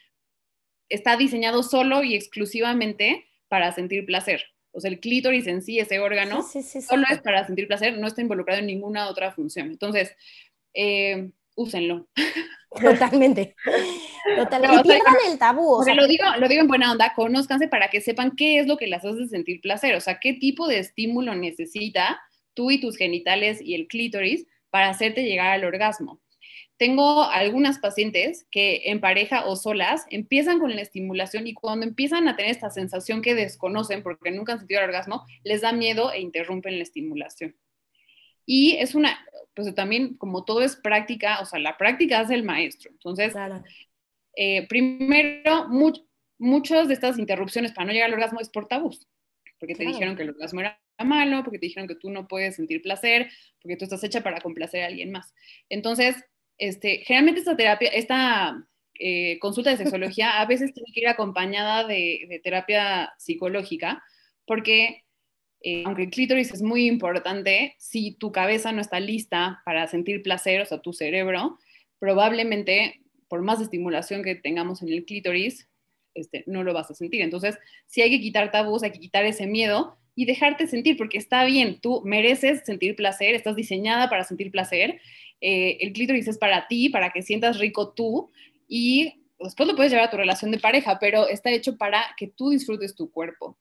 está 0.88 1.16
diseñado 1.16 1.62
solo 1.62 2.04
y 2.04 2.14
exclusivamente 2.14 3.26
para 3.48 3.72
sentir 3.72 4.04
placer. 4.07 4.44
O 4.70 4.80
sea, 4.80 4.90
el 4.90 5.00
clítoris 5.00 5.46
en 5.46 5.62
sí, 5.62 5.78
ese 5.78 6.00
órgano, 6.00 6.42
solo 6.42 7.04
es 7.11 7.20
para 7.20 7.46
sentir 7.46 7.66
placer, 7.66 7.96
no 7.96 8.07
está 8.07 8.20
involucrado 8.20 8.61
en 8.61 8.66
ninguna 8.66 9.09
otra 9.09 9.33
función. 9.33 9.68
Entonces, 9.68 10.14
eh, 10.74 11.30
úsenlo. 11.54 12.08
Totalmente. 12.80 13.54
Totalmente. 14.36 14.80
y 14.80 14.90
pierdan 14.90 15.14
el 15.30 15.38
tabú. 15.38 15.74
O 15.74 15.82
sea, 15.82 15.94
lo, 15.94 16.06
digo, 16.06 16.24
lo 16.38 16.48
digo 16.48 16.62
en 16.62 16.68
buena 16.68 16.90
onda, 16.90 17.12
conózcanse 17.14 17.68
para 17.68 17.88
que 17.88 18.00
sepan 18.00 18.36
qué 18.36 18.58
es 18.58 18.66
lo 18.66 18.76
que 18.76 18.86
las 18.86 19.04
hace 19.04 19.26
sentir 19.26 19.60
placer, 19.60 19.94
o 19.94 20.00
sea, 20.00 20.18
qué 20.18 20.32
tipo 20.32 20.66
de 20.66 20.78
estímulo 20.78 21.34
necesita 21.34 22.20
tú 22.54 22.70
y 22.70 22.80
tus 22.80 22.96
genitales 22.96 23.60
y 23.60 23.74
el 23.74 23.86
clítoris 23.86 24.46
para 24.70 24.88
hacerte 24.88 25.24
llegar 25.24 25.52
al 25.52 25.64
orgasmo. 25.64 26.20
Tengo 26.76 27.22
algunas 27.22 27.78
pacientes 27.78 28.48
que 28.50 28.82
en 28.86 29.00
pareja 29.00 29.46
o 29.46 29.54
solas 29.54 30.06
empiezan 30.10 30.58
con 30.58 30.74
la 30.74 30.82
estimulación 30.82 31.46
y 31.46 31.54
cuando 31.54 31.86
empiezan 31.86 32.26
a 32.26 32.34
tener 32.34 32.50
esta 32.50 32.70
sensación 32.70 33.22
que 33.22 33.36
desconocen 33.36 34.02
porque 34.02 34.32
nunca 34.32 34.54
han 34.54 34.58
sentido 34.58 34.80
el 34.80 34.86
orgasmo, 34.86 35.24
les 35.44 35.60
da 35.60 35.72
miedo 35.72 36.12
e 36.12 36.20
interrumpen 36.20 36.78
la 36.78 36.82
estimulación. 36.82 37.54
Y 38.46 38.76
es 38.76 38.94
una, 38.94 39.18
pues 39.54 39.74
también 39.74 40.16
como 40.16 40.44
todo 40.44 40.62
es 40.62 40.76
práctica, 40.76 41.40
o 41.40 41.46
sea, 41.46 41.59
la 41.59 41.76
práctica 41.76 42.20
hace 42.20 42.35
el 42.35 42.42
maestro. 42.42 42.90
Entonces, 42.90 43.35
eh, 44.37 44.66
primero, 44.68 45.68
muchas 46.38 46.88
de 46.88 46.94
estas 46.94 47.18
interrupciones 47.18 47.72
para 47.72 47.87
no 47.87 47.92
llegar 47.92 48.09
al 48.09 48.14
orgasmo 48.14 48.40
es 48.40 48.50
por 48.50 48.68
tabús, 48.68 49.09
porque 49.59 49.74
te 49.74 49.85
dijeron 49.85 50.16
que 50.16 50.22
el 50.22 50.30
orgasmo 50.30 50.61
era 50.61 50.80
malo, 51.04 51.42
porque 51.42 51.59
te 51.59 51.66
dijeron 51.66 51.88
que 51.88 51.96
tú 51.96 52.11
no 52.11 52.28
puedes 52.28 52.57
sentir 52.57 52.83
placer, 52.83 53.30
porque 53.61 53.76
tú 53.76 53.85
estás 53.85 54.04
hecha 54.04 54.22
para 54.22 54.40
complacer 54.40 54.83
a 54.83 54.87
alguien 54.87 55.11
más. 55.11 55.35
Entonces, 55.68 56.16
este, 56.59 56.98
generalmente 56.98 57.40
esta 57.40 57.57
terapia, 57.57 57.88
esta 57.88 58.64
eh, 58.98 59.38
consulta 59.40 59.70
de 59.70 59.76
sexología 59.76 60.40
a 60.40 60.46
veces 60.46 60.72
tiene 60.72 60.92
que 60.92 61.00
ir 61.00 61.09
acompañada 61.09 61.87
de, 61.87 62.40
terapia 62.42 63.12
psicológica, 63.18 64.02
porque 64.46 65.03
eh, 65.64 65.83
aunque 65.87 66.05
el 66.05 66.11
clítoris 66.11 66.53
es 66.53 66.62
muy 66.62 66.87
importante, 66.87 67.74
si 67.79 68.12
tu 68.12 68.31
cabeza 68.31 68.70
no 68.70 68.81
está 68.81 69.00
lista 69.00 69.62
para 69.64 69.87
sentir 69.88 70.22
placer, 70.22 70.61
o 70.61 70.66
sea, 70.66 70.83
tu 70.83 70.92
cerebro, 70.92 71.59
probablemente 71.98 73.00
por 73.29 73.42
más 73.42 73.61
estimulación 73.61 74.22
que 74.22 74.35
tengamos 74.35 74.83
en 74.83 74.90
el 74.90 75.05
clítoris, 75.05 75.68
este, 76.14 76.44
no 76.46 76.62
lo 76.62 76.74
vas 76.74 76.90
a 76.90 76.94
sentir. 76.94 77.22
Entonces, 77.22 77.59
si 77.87 78.03
hay 78.03 78.11
que 78.11 78.20
quitar 78.20 78.53
tabús, 78.53 78.83
hay 78.83 78.92
que 78.92 79.00
quitar 79.00 79.24
ese 79.24 79.46
miedo 79.46 79.96
y 80.14 80.27
dejarte 80.27 80.68
sentir, 80.68 80.96
porque 80.96 81.18
está 81.18 81.44
bien, 81.44 81.81
tú 81.81 82.03
mereces 82.05 82.62
sentir 82.64 82.94
placer, 82.94 83.35
estás 83.35 83.57
diseñada 83.57 84.09
para 84.09 84.22
sentir 84.22 84.53
placer 84.53 85.00
eh, 85.46 85.77
el 85.81 85.92
clítoris 85.92 86.27
es 86.27 86.38
para 86.38 86.66
ti, 86.68 86.88
para 86.88 87.11
que 87.11 87.20
sientas 87.20 87.59
rico 87.59 87.92
tú 87.92 88.31
y 88.66 89.27
después 89.38 89.68
lo 89.68 89.77
puedes 89.77 89.92
llevar 89.92 90.09
a 90.09 90.11
tu 90.11 90.16
relación 90.16 90.50
de 90.50 90.59
pareja, 90.59 90.98
pero 90.98 91.29
está 91.29 91.50
hecho 91.50 91.77
para 91.77 92.03
que 92.16 92.29
tú 92.29 92.48
disfrutes 92.48 92.94
tu 92.94 93.11
cuerpo. 93.11 93.59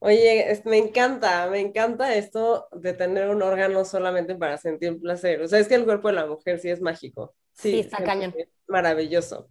Oye, 0.00 0.60
me 0.64 0.78
encanta, 0.78 1.48
me 1.48 1.60
encanta 1.60 2.14
esto 2.14 2.68
de 2.72 2.92
tener 2.92 3.28
un 3.28 3.42
órgano 3.42 3.84
solamente 3.84 4.36
para 4.36 4.56
sentir 4.56 5.00
placer. 5.00 5.42
O 5.42 5.48
sea, 5.48 5.58
es 5.58 5.68
que 5.68 5.74
el 5.74 5.84
cuerpo 5.84 6.08
de 6.08 6.14
la 6.14 6.26
mujer 6.26 6.60
sí 6.60 6.70
es 6.70 6.80
mágico. 6.80 7.34
Sí, 7.52 7.80
está 7.80 8.02
cañón. 8.04 8.34
Maravilloso. 8.68 9.48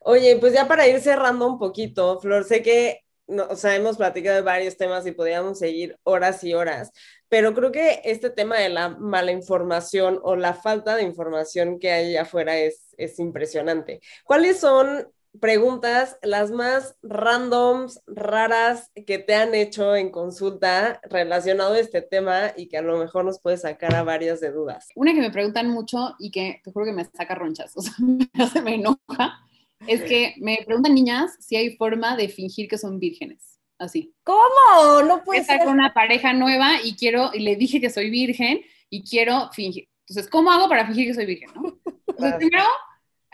Oye, 0.00 0.36
pues 0.38 0.52
ya 0.52 0.66
para 0.66 0.88
ir 0.88 1.00
cerrando 1.00 1.46
un 1.46 1.58
poquito, 1.58 2.20
Flor, 2.20 2.44
sé 2.44 2.62
que 2.62 3.00
no, 3.28 3.46
o 3.48 3.56
sea, 3.56 3.74
hemos 3.74 3.96
platicado 3.96 4.36
de 4.36 4.42
varios 4.42 4.76
temas 4.76 5.06
y 5.06 5.12
podríamos 5.12 5.58
seguir 5.58 5.98
horas 6.04 6.44
y 6.44 6.54
horas, 6.54 6.92
pero 7.28 7.54
creo 7.54 7.72
que 7.72 8.00
este 8.04 8.30
tema 8.30 8.56
de 8.56 8.68
la 8.68 8.90
mala 8.90 9.32
información 9.32 10.20
o 10.22 10.36
la 10.36 10.54
falta 10.54 10.94
de 10.94 11.02
información 11.02 11.78
que 11.80 11.90
hay 11.90 12.16
afuera 12.16 12.56
es, 12.56 12.94
es 12.96 13.18
impresionante. 13.18 14.00
¿Cuáles 14.24 14.60
son 14.60 15.08
preguntas 15.40 16.18
las 16.22 16.50
más 16.50 16.96
randoms, 17.02 18.02
raras 18.06 18.90
que 19.06 19.18
te 19.18 19.34
han 19.34 19.54
hecho 19.54 19.96
en 19.96 20.10
consulta 20.10 21.00
relacionado 21.04 21.74
a 21.74 21.80
este 21.80 22.02
tema 22.02 22.52
y 22.56 22.68
que 22.68 22.78
a 22.78 22.82
lo 22.82 22.98
mejor 22.98 23.24
nos 23.24 23.40
puede 23.40 23.56
sacar 23.56 23.94
a 23.94 24.02
varias 24.02 24.40
de 24.40 24.50
dudas? 24.50 24.88
Una 24.94 25.14
que 25.14 25.20
me 25.20 25.30
preguntan 25.30 25.68
mucho 25.68 26.14
y 26.18 26.30
que 26.30 26.60
te 26.62 26.72
juro 26.72 26.86
que 26.86 26.92
me 26.92 27.04
saca 27.04 27.34
ronchas, 27.34 27.72
o 27.76 27.82
sea, 27.82 27.94
me, 27.98 28.28
me 28.62 28.74
enoja, 28.74 29.40
es 29.86 30.02
que 30.02 30.34
me 30.38 30.58
preguntan 30.64 30.94
niñas 30.94 31.36
si 31.40 31.56
hay 31.56 31.76
forma 31.76 32.16
de 32.16 32.28
fingir 32.28 32.68
que 32.68 32.78
son 32.78 32.98
vírgenes 32.98 33.56
así. 33.78 34.14
¿Cómo? 34.24 35.02
No 35.06 35.22
puede 35.24 35.40
Estar 35.40 35.64
con 35.64 35.74
una 35.74 35.92
pareja 35.92 36.32
nueva 36.32 36.76
y 36.82 36.94
quiero, 36.94 37.30
y 37.32 37.40
le 37.40 37.56
dije 37.56 37.80
que 37.80 37.90
soy 37.90 38.10
virgen 38.10 38.60
y 38.90 39.02
quiero 39.02 39.50
fingir. 39.52 39.88
Entonces, 40.08 40.30
¿cómo 40.30 40.50
hago 40.50 40.68
para 40.68 40.86
fingir 40.86 41.08
que 41.08 41.14
soy 41.14 41.26
virgen? 41.26 41.50
¿no? 41.54 41.78
primero, 42.38 42.64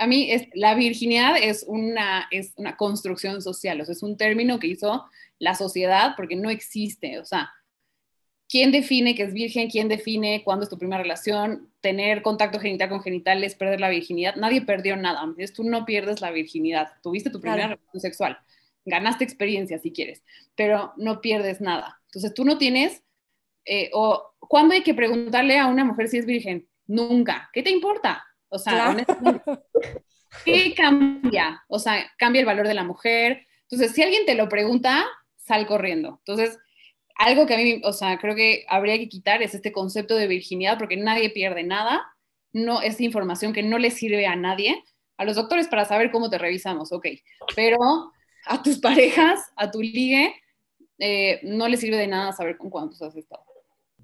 a 0.02 0.06
mí 0.06 0.30
es, 0.30 0.48
la 0.54 0.74
virginidad 0.74 1.36
es 1.40 1.64
una, 1.66 2.28
es 2.30 2.52
una 2.56 2.76
construcción 2.76 3.40
social, 3.42 3.80
o 3.80 3.84
sea, 3.84 3.92
es 3.92 4.02
un 4.02 4.16
término 4.16 4.58
que 4.58 4.68
hizo 4.68 5.04
la 5.38 5.54
sociedad 5.54 6.12
porque 6.16 6.36
no 6.36 6.50
existe, 6.50 7.18
o 7.18 7.24
sea, 7.24 7.50
¿quién 8.48 8.70
define 8.70 9.14
que 9.14 9.22
es 9.22 9.32
virgen? 9.32 9.70
¿Quién 9.70 9.88
define 9.88 10.42
cuándo 10.44 10.64
es 10.64 10.70
tu 10.70 10.78
primera 10.78 11.02
relación? 11.02 11.72
Tener 11.80 12.22
contacto 12.22 12.60
genital 12.60 12.88
con 12.90 13.02
genitales, 13.02 13.54
perder 13.54 13.80
la 13.80 13.88
virginidad. 13.88 14.36
Nadie 14.36 14.62
perdió 14.62 14.96
nada. 14.96 15.20
Entonces, 15.22 15.52
tú 15.54 15.64
no 15.64 15.86
pierdes 15.86 16.20
la 16.20 16.30
virginidad. 16.30 16.92
Tuviste 17.02 17.30
tu 17.30 17.40
primera 17.40 17.68
relación 17.68 18.00
sexual 18.00 18.38
ganaste 18.84 19.24
experiencia 19.24 19.78
si 19.78 19.92
quieres, 19.92 20.22
pero 20.54 20.92
no 20.96 21.20
pierdes 21.20 21.60
nada. 21.60 22.00
Entonces 22.06 22.34
tú 22.34 22.44
no 22.44 22.58
tienes, 22.58 23.02
eh, 23.64 23.90
o 23.92 24.34
¿cuándo 24.40 24.74
hay 24.74 24.82
que 24.82 24.94
preguntarle 24.94 25.58
a 25.58 25.66
una 25.66 25.84
mujer 25.84 26.08
si 26.08 26.18
es 26.18 26.26
virgen? 26.26 26.68
Nunca. 26.86 27.50
¿Qué 27.52 27.62
te 27.62 27.70
importa? 27.70 28.24
O 28.52 28.58
sea, 28.58 28.94
¿qué 30.44 30.74
cambia? 30.74 31.62
O 31.68 31.78
sea, 31.78 32.04
cambia 32.18 32.40
el 32.40 32.46
valor 32.46 32.68
de 32.68 32.74
la 32.74 32.84
mujer. 32.84 33.46
Entonces, 33.62 33.92
si 33.92 34.02
alguien 34.02 34.26
te 34.26 34.34
lo 34.34 34.48
pregunta, 34.50 35.06
sal 35.36 35.66
corriendo. 35.66 36.20
Entonces, 36.26 36.58
algo 37.16 37.46
que 37.46 37.54
a 37.54 37.56
mí, 37.56 37.80
o 37.82 37.94
sea, 37.94 38.18
creo 38.18 38.34
que 38.34 38.66
habría 38.68 38.98
que 38.98 39.08
quitar 39.08 39.42
es 39.42 39.54
este 39.54 39.72
concepto 39.72 40.16
de 40.16 40.26
virginidad 40.26 40.76
porque 40.76 40.98
nadie 40.98 41.30
pierde 41.30 41.62
nada. 41.62 42.04
No 42.52 42.82
es 42.82 43.00
información 43.00 43.54
que 43.54 43.62
no 43.62 43.78
le 43.78 43.90
sirve 43.90 44.26
a 44.26 44.36
nadie. 44.36 44.84
A 45.16 45.24
los 45.24 45.36
doctores 45.36 45.68
para 45.68 45.86
saber 45.86 46.10
cómo 46.10 46.28
te 46.28 46.36
revisamos, 46.36 46.92
ok. 46.92 47.06
Pero 47.56 47.78
a 48.44 48.62
tus 48.62 48.78
parejas, 48.80 49.40
a 49.56 49.70
tu 49.70 49.80
ligue, 49.80 50.34
eh, 50.98 51.40
no 51.42 51.68
les 51.68 51.80
sirve 51.80 51.96
de 51.96 52.06
nada 52.06 52.32
saber 52.32 52.58
con 52.58 52.68
cuántos 52.68 53.00
has 53.00 53.16
estado. 53.16 53.44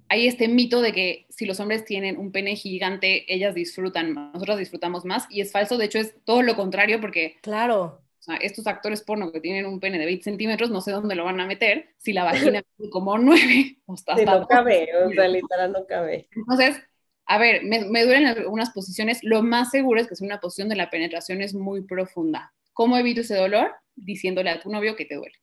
Hay 0.09 0.27
este 0.27 0.49
mito 0.49 0.81
de 0.81 0.92
que 0.92 1.27
si 1.29 1.47
los 1.47 1.61
hombres 1.61 1.85
tienen 1.85 2.18
un 2.18 2.33
pene 2.33 2.57
gigante, 2.57 3.33
ellas 3.33 3.55
disfrutan 3.55 4.12
más, 4.12 4.35
nosotros 4.35 4.59
disfrutamos 4.59 5.05
más, 5.05 5.27
y 5.31 5.40
es 5.40 5.53
falso, 5.53 5.77
de 5.77 5.87
hecho 5.87 5.99
es 5.99 6.14
todo 6.25 6.42
lo 6.42 6.57
contrario, 6.57 7.01
porque 7.01 7.37
claro. 7.42 8.03
estos 8.40 8.66
actores 8.66 9.03
porno 9.03 9.33
que 9.33 9.40
tienen 9.40 9.66
un 9.66 9.81
pene 9.81 9.99
de 9.99 10.07
20 10.07 10.25
centímetros, 10.25 10.71
no 10.71 10.81
sé 10.81 10.92
dónde 10.92 11.14
lo 11.14 11.25
van 11.25 11.40
a 11.40 11.47
meter, 11.47 11.90
si 11.99 12.12
la 12.12 12.25
vagina 12.25 12.59
es 12.79 12.90
como 12.90 13.18
9, 13.18 13.79
o 13.87 13.94
está 13.94 14.14
no 14.14 14.47
cabe, 14.47 14.88
o 15.05 15.11
sea, 15.11 15.29
literal 15.29 15.73
no 15.73 15.87
cabe. 15.87 16.29
Entonces, 16.35 16.81
a 17.27 17.38
ver, 17.38 17.64
me, 17.64 17.85
me 17.85 18.05
duelen 18.05 18.27
algunas 18.27 18.71
posiciones, 18.71 19.18
lo 19.23 19.42
más 19.42 19.71
seguro 19.71 20.01
es 20.01 20.07
que 20.07 20.14
es 20.14 20.23
una 20.23 20.40
posición 20.40 20.68
de 20.68 20.77
la 20.77 20.90
penetración 20.90 21.42
es 21.42 21.55
muy 21.55 21.83
profunda. 21.83 22.55
¿Cómo 22.73 22.97
evito 22.97 23.21
ese 23.21 23.35
dolor? 23.35 23.73
diciéndole 24.05 24.51
a 24.51 24.61
tu 24.61 24.71
novio 24.71 24.97
que 24.97 25.05
te 25.05 25.16
duele. 25.16 25.35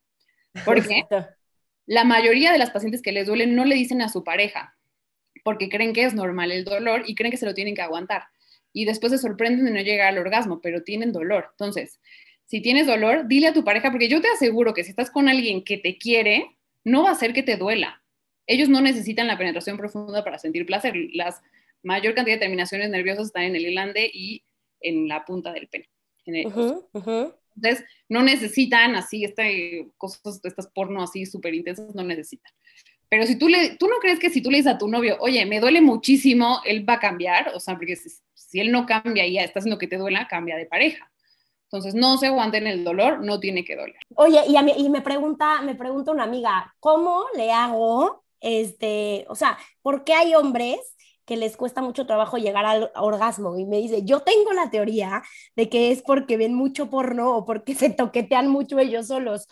Porque 0.63 1.05
la 1.85 2.03
mayoría 2.03 2.51
de 2.51 2.57
las 2.57 2.71
pacientes 2.71 3.01
que 3.01 3.11
les 3.11 3.27
duelen 3.27 3.55
no 3.55 3.65
le 3.65 3.75
dicen 3.75 4.01
a 4.01 4.09
su 4.09 4.23
pareja, 4.23 4.75
porque 5.43 5.69
creen 5.69 5.93
que 5.93 6.03
es 6.03 6.13
normal 6.13 6.51
el 6.51 6.65
dolor 6.65 7.03
y 7.05 7.15
creen 7.15 7.31
que 7.31 7.37
se 7.37 7.45
lo 7.45 7.53
tienen 7.53 7.75
que 7.75 7.81
aguantar. 7.81 8.23
Y 8.73 8.85
después 8.85 9.11
se 9.11 9.19
sorprenden 9.19 9.65
de 9.65 9.71
no 9.71 9.81
llegar 9.81 10.07
al 10.09 10.17
orgasmo, 10.17 10.59
pero 10.61 10.83
tienen 10.83 11.11
dolor. 11.11 11.47
Entonces, 11.51 11.99
si 12.45 12.61
tienes 12.61 12.87
dolor, 12.87 13.27
dile 13.27 13.47
a 13.47 13.53
tu 13.53 13.63
pareja, 13.63 13.91
porque 13.91 14.09
yo 14.09 14.21
te 14.21 14.27
aseguro 14.27 14.73
que 14.73 14.83
si 14.83 14.89
estás 14.89 15.09
con 15.09 15.29
alguien 15.29 15.63
que 15.63 15.77
te 15.77 15.97
quiere, 15.97 16.57
no 16.83 17.03
va 17.03 17.09
a 17.09 17.13
hacer 17.13 17.33
que 17.33 17.43
te 17.43 17.57
duela. 17.57 18.01
Ellos 18.47 18.69
no 18.69 18.81
necesitan 18.81 19.27
la 19.27 19.37
penetración 19.37 19.77
profunda 19.77 20.23
para 20.23 20.39
sentir 20.39 20.65
placer. 20.65 20.93
La 21.13 21.35
mayor 21.83 22.13
cantidad 22.13 22.35
de 22.35 22.41
terminaciones 22.41 22.89
nerviosas 22.89 23.27
están 23.27 23.43
en 23.43 23.55
el 23.55 23.65
glande 23.65 24.09
y 24.13 24.43
en 24.81 25.07
la 25.07 25.25
punta 25.25 25.51
del 25.51 25.67
pene. 25.67 25.89
Entonces, 27.55 27.85
no 28.09 28.21
necesitan 28.21 28.95
así, 28.95 29.23
este, 29.23 29.87
cosas, 29.97 30.41
estas 30.43 30.67
porno 30.67 31.01
así 31.01 31.25
súper 31.25 31.53
intensas, 31.53 31.93
no 31.95 32.03
necesitan. 32.03 32.51
Pero 33.09 33.25
si 33.25 33.37
tú, 33.37 33.47
le, 33.47 33.77
tú 33.77 33.87
no 33.87 33.97
crees 34.01 34.19
que 34.19 34.29
si 34.29 34.41
tú 34.41 34.49
le 34.49 34.57
dices 34.57 34.73
a 34.73 34.77
tu 34.77 34.87
novio, 34.87 35.17
oye, 35.19 35.45
me 35.45 35.59
duele 35.59 35.81
muchísimo, 35.81 36.59
él 36.65 36.87
va 36.87 36.93
a 36.93 36.99
cambiar, 36.99 37.51
o 37.53 37.59
sea, 37.59 37.75
porque 37.75 37.95
si, 37.95 38.59
él 38.59 38.71
no 38.71 38.85
cambia 38.85 39.25
y 39.25 39.33
ya 39.33 39.43
está 39.43 39.59
haciendo 39.59 39.77
que 39.77 39.87
te 39.87 39.97
duela, 39.97 40.27
cambia 40.27 40.55
de 40.55 40.65
pareja. 40.65 41.11
Entonces, 41.65 41.93
no 41.93 42.17
se 42.17 42.27
aguanten 42.27 42.67
el 42.67 42.83
dolor, 42.83 43.19
no 43.21 43.39
tiene 43.39 43.65
que 43.65 43.75
doler. 43.75 43.97
Oye, 44.15 44.41
y, 44.47 44.55
a 44.55 44.61
mí, 44.61 44.73
y 44.77 44.89
me 44.89 45.01
pregunta, 45.01 45.61
me 45.61 45.75
pregunta 45.75 46.11
una 46.11 46.23
amiga, 46.23 46.73
¿cómo 46.79 47.25
le 47.35 47.51
hago, 47.51 48.23
este, 48.39 49.25
o 49.29 49.35
sea, 49.35 49.57
por 49.81 50.03
qué 50.03 50.13
hay 50.13 50.35
hombres 50.35 50.94
que 51.25 51.37
les 51.37 51.57
cuesta 51.57 51.81
mucho 51.81 52.05
trabajo 52.05 52.37
llegar 52.37 52.65
al 52.65 52.91
orgasmo? 52.95 53.57
Y 53.57 53.65
me 53.65 53.77
dice, 53.77 54.03
yo 54.03 54.21
tengo 54.21 54.53
la 54.53 54.69
teoría 54.69 55.23
de 55.55 55.69
que 55.69 55.91
es 55.91 56.01
porque 56.01 56.37
ven 56.37 56.53
mucho 56.53 56.89
porno 56.89 57.35
o 57.35 57.45
porque 57.45 57.75
se 57.75 57.89
toquetean 57.89 58.47
mucho 58.47 58.79
ellos 58.79 59.07
solos. 59.07 59.47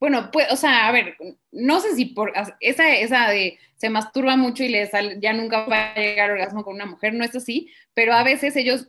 Bueno, 0.00 0.30
pues, 0.32 0.52
o 0.52 0.56
sea, 0.56 0.86
a 0.88 0.92
ver, 0.92 1.16
no 1.50 1.80
sé 1.80 1.94
si 1.96 2.06
por 2.06 2.32
esa, 2.60 2.94
esa 2.94 3.28
de 3.30 3.58
se 3.76 3.90
masturba 3.90 4.36
mucho 4.36 4.62
y 4.64 4.68
le 4.68 4.86
sale, 4.86 5.18
ya 5.20 5.32
nunca 5.32 5.66
va 5.66 5.92
a 5.92 5.94
llegar 5.94 6.30
al 6.30 6.36
orgasmo 6.36 6.64
con 6.64 6.74
una 6.74 6.86
mujer, 6.86 7.14
no 7.14 7.24
es 7.24 7.34
así, 7.34 7.72
pero 7.94 8.14
a 8.14 8.22
veces 8.22 8.56
ellos 8.56 8.88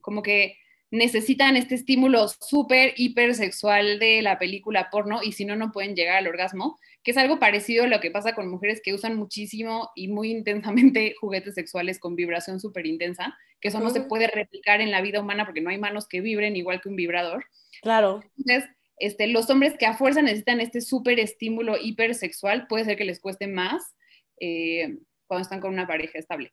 como 0.00 0.22
que 0.22 0.58
necesitan 0.90 1.56
este 1.56 1.74
estímulo 1.74 2.28
súper 2.28 2.94
hipersexual 2.96 3.98
de 3.98 4.22
la 4.22 4.38
película 4.38 4.90
porno 4.90 5.22
y 5.22 5.32
si 5.32 5.44
no, 5.44 5.56
no 5.56 5.72
pueden 5.72 5.96
llegar 5.96 6.16
al 6.16 6.28
orgasmo, 6.28 6.78
que 7.04 7.10
es 7.10 7.16
algo 7.18 7.38
parecido 7.38 7.84
a 7.84 7.86
lo 7.86 8.00
que 8.00 8.10
pasa 8.10 8.34
con 8.34 8.48
mujeres 8.48 8.80
que 8.82 8.94
usan 8.94 9.14
muchísimo 9.14 9.90
y 9.94 10.08
muy 10.08 10.30
intensamente 10.32 11.14
juguetes 11.20 11.54
sexuales 11.54 12.00
con 12.00 12.16
vibración 12.16 12.58
súper 12.58 12.86
intensa, 12.86 13.36
que 13.60 13.68
eso 13.68 13.80
no 13.80 13.90
se 13.90 14.00
puede 14.00 14.26
replicar 14.26 14.80
en 14.80 14.90
la 14.90 15.02
vida 15.02 15.20
humana 15.20 15.44
porque 15.44 15.60
no 15.60 15.70
hay 15.70 15.78
manos 15.78 16.08
que 16.08 16.20
vibren 16.20 16.56
igual 16.56 16.80
que 16.80 16.88
un 16.88 16.96
vibrador. 16.96 17.44
Claro. 17.82 18.22
Entonces, 18.38 18.68
este, 18.98 19.26
los 19.26 19.48
hombres 19.50 19.74
que 19.78 19.86
a 19.86 19.94
fuerza 19.94 20.22
necesitan 20.22 20.60
este 20.60 20.80
súper 20.80 21.20
estímulo 21.20 21.76
hipersexual, 21.80 22.66
puede 22.66 22.84
ser 22.84 22.96
que 22.96 23.04
les 23.04 23.20
cueste 23.20 23.46
más 23.46 23.94
eh, 24.40 24.98
cuando 25.26 25.42
están 25.42 25.60
con 25.60 25.72
una 25.72 25.86
pareja 25.86 26.18
estable. 26.18 26.52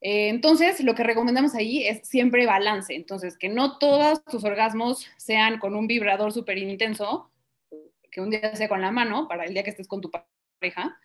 Eh, 0.00 0.28
entonces, 0.28 0.80
lo 0.80 0.94
que 0.94 1.04
recomendamos 1.04 1.54
ahí 1.54 1.86
es 1.86 2.08
siempre 2.08 2.46
balance. 2.46 2.94
Entonces, 2.94 3.36
que 3.38 3.48
no 3.48 3.78
todos 3.78 4.24
tus 4.24 4.44
orgasmos 4.44 5.06
sean 5.16 5.58
con 5.58 5.74
un 5.74 5.86
vibrador 5.86 6.32
súper 6.32 6.58
intenso, 6.58 7.29
que 8.10 8.20
un 8.20 8.30
día 8.30 8.54
sea 8.56 8.68
con 8.68 8.80
la 8.80 8.90
mano, 8.90 9.28
para 9.28 9.44
el 9.44 9.54
día 9.54 9.62
que 9.62 9.70
estés 9.70 9.88
con 9.88 10.00
tu 10.00 10.10
pareja. 10.10 10.98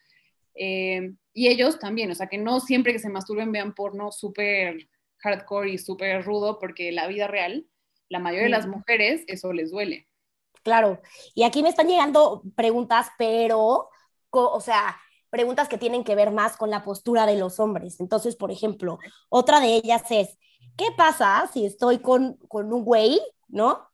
Eh, 0.55 1.13
y 1.33 1.47
ellos 1.47 1.79
también, 1.79 2.11
o 2.11 2.15
sea, 2.15 2.27
que 2.27 2.37
no 2.37 2.59
siempre 2.59 2.93
que 2.93 2.99
se 2.99 3.09
masturben 3.09 3.51
vean 3.51 3.75
porno 3.75 4.11
súper 4.11 4.89
hardcore 5.17 5.71
y 5.71 5.77
súper 5.77 6.23
rudo, 6.23 6.59
porque 6.59 6.91
la 6.91 7.07
vida 7.07 7.27
real, 7.27 7.67
la 8.09 8.19
mayoría 8.19 8.45
de 8.45 8.49
las 8.49 8.67
mujeres, 8.67 9.23
eso 9.27 9.53
les 9.53 9.71
duele. 9.71 10.07
Claro, 10.63 11.01
y 11.33 11.43
aquí 11.43 11.61
me 11.61 11.69
están 11.69 11.87
llegando 11.87 12.41
preguntas, 12.55 13.09
pero, 13.17 13.89
o 14.31 14.61
sea, 14.61 14.97
preguntas 15.29 15.67
que 15.67 15.77
tienen 15.77 16.03
que 16.03 16.15
ver 16.15 16.31
más 16.31 16.57
con 16.57 16.69
la 16.69 16.83
postura 16.83 17.25
de 17.25 17.37
los 17.37 17.59
hombres. 17.59 17.99
Entonces, 17.99 18.35
por 18.35 18.51
ejemplo, 18.51 18.99
otra 19.29 19.59
de 19.59 19.75
ellas 19.75 20.03
es, 20.09 20.37
¿qué 20.77 20.85
pasa 20.95 21.47
si 21.51 21.65
estoy 21.65 21.99
con, 21.99 22.37
con 22.47 22.71
un 22.71 22.83
güey, 22.83 23.19
¿no? 23.47 23.87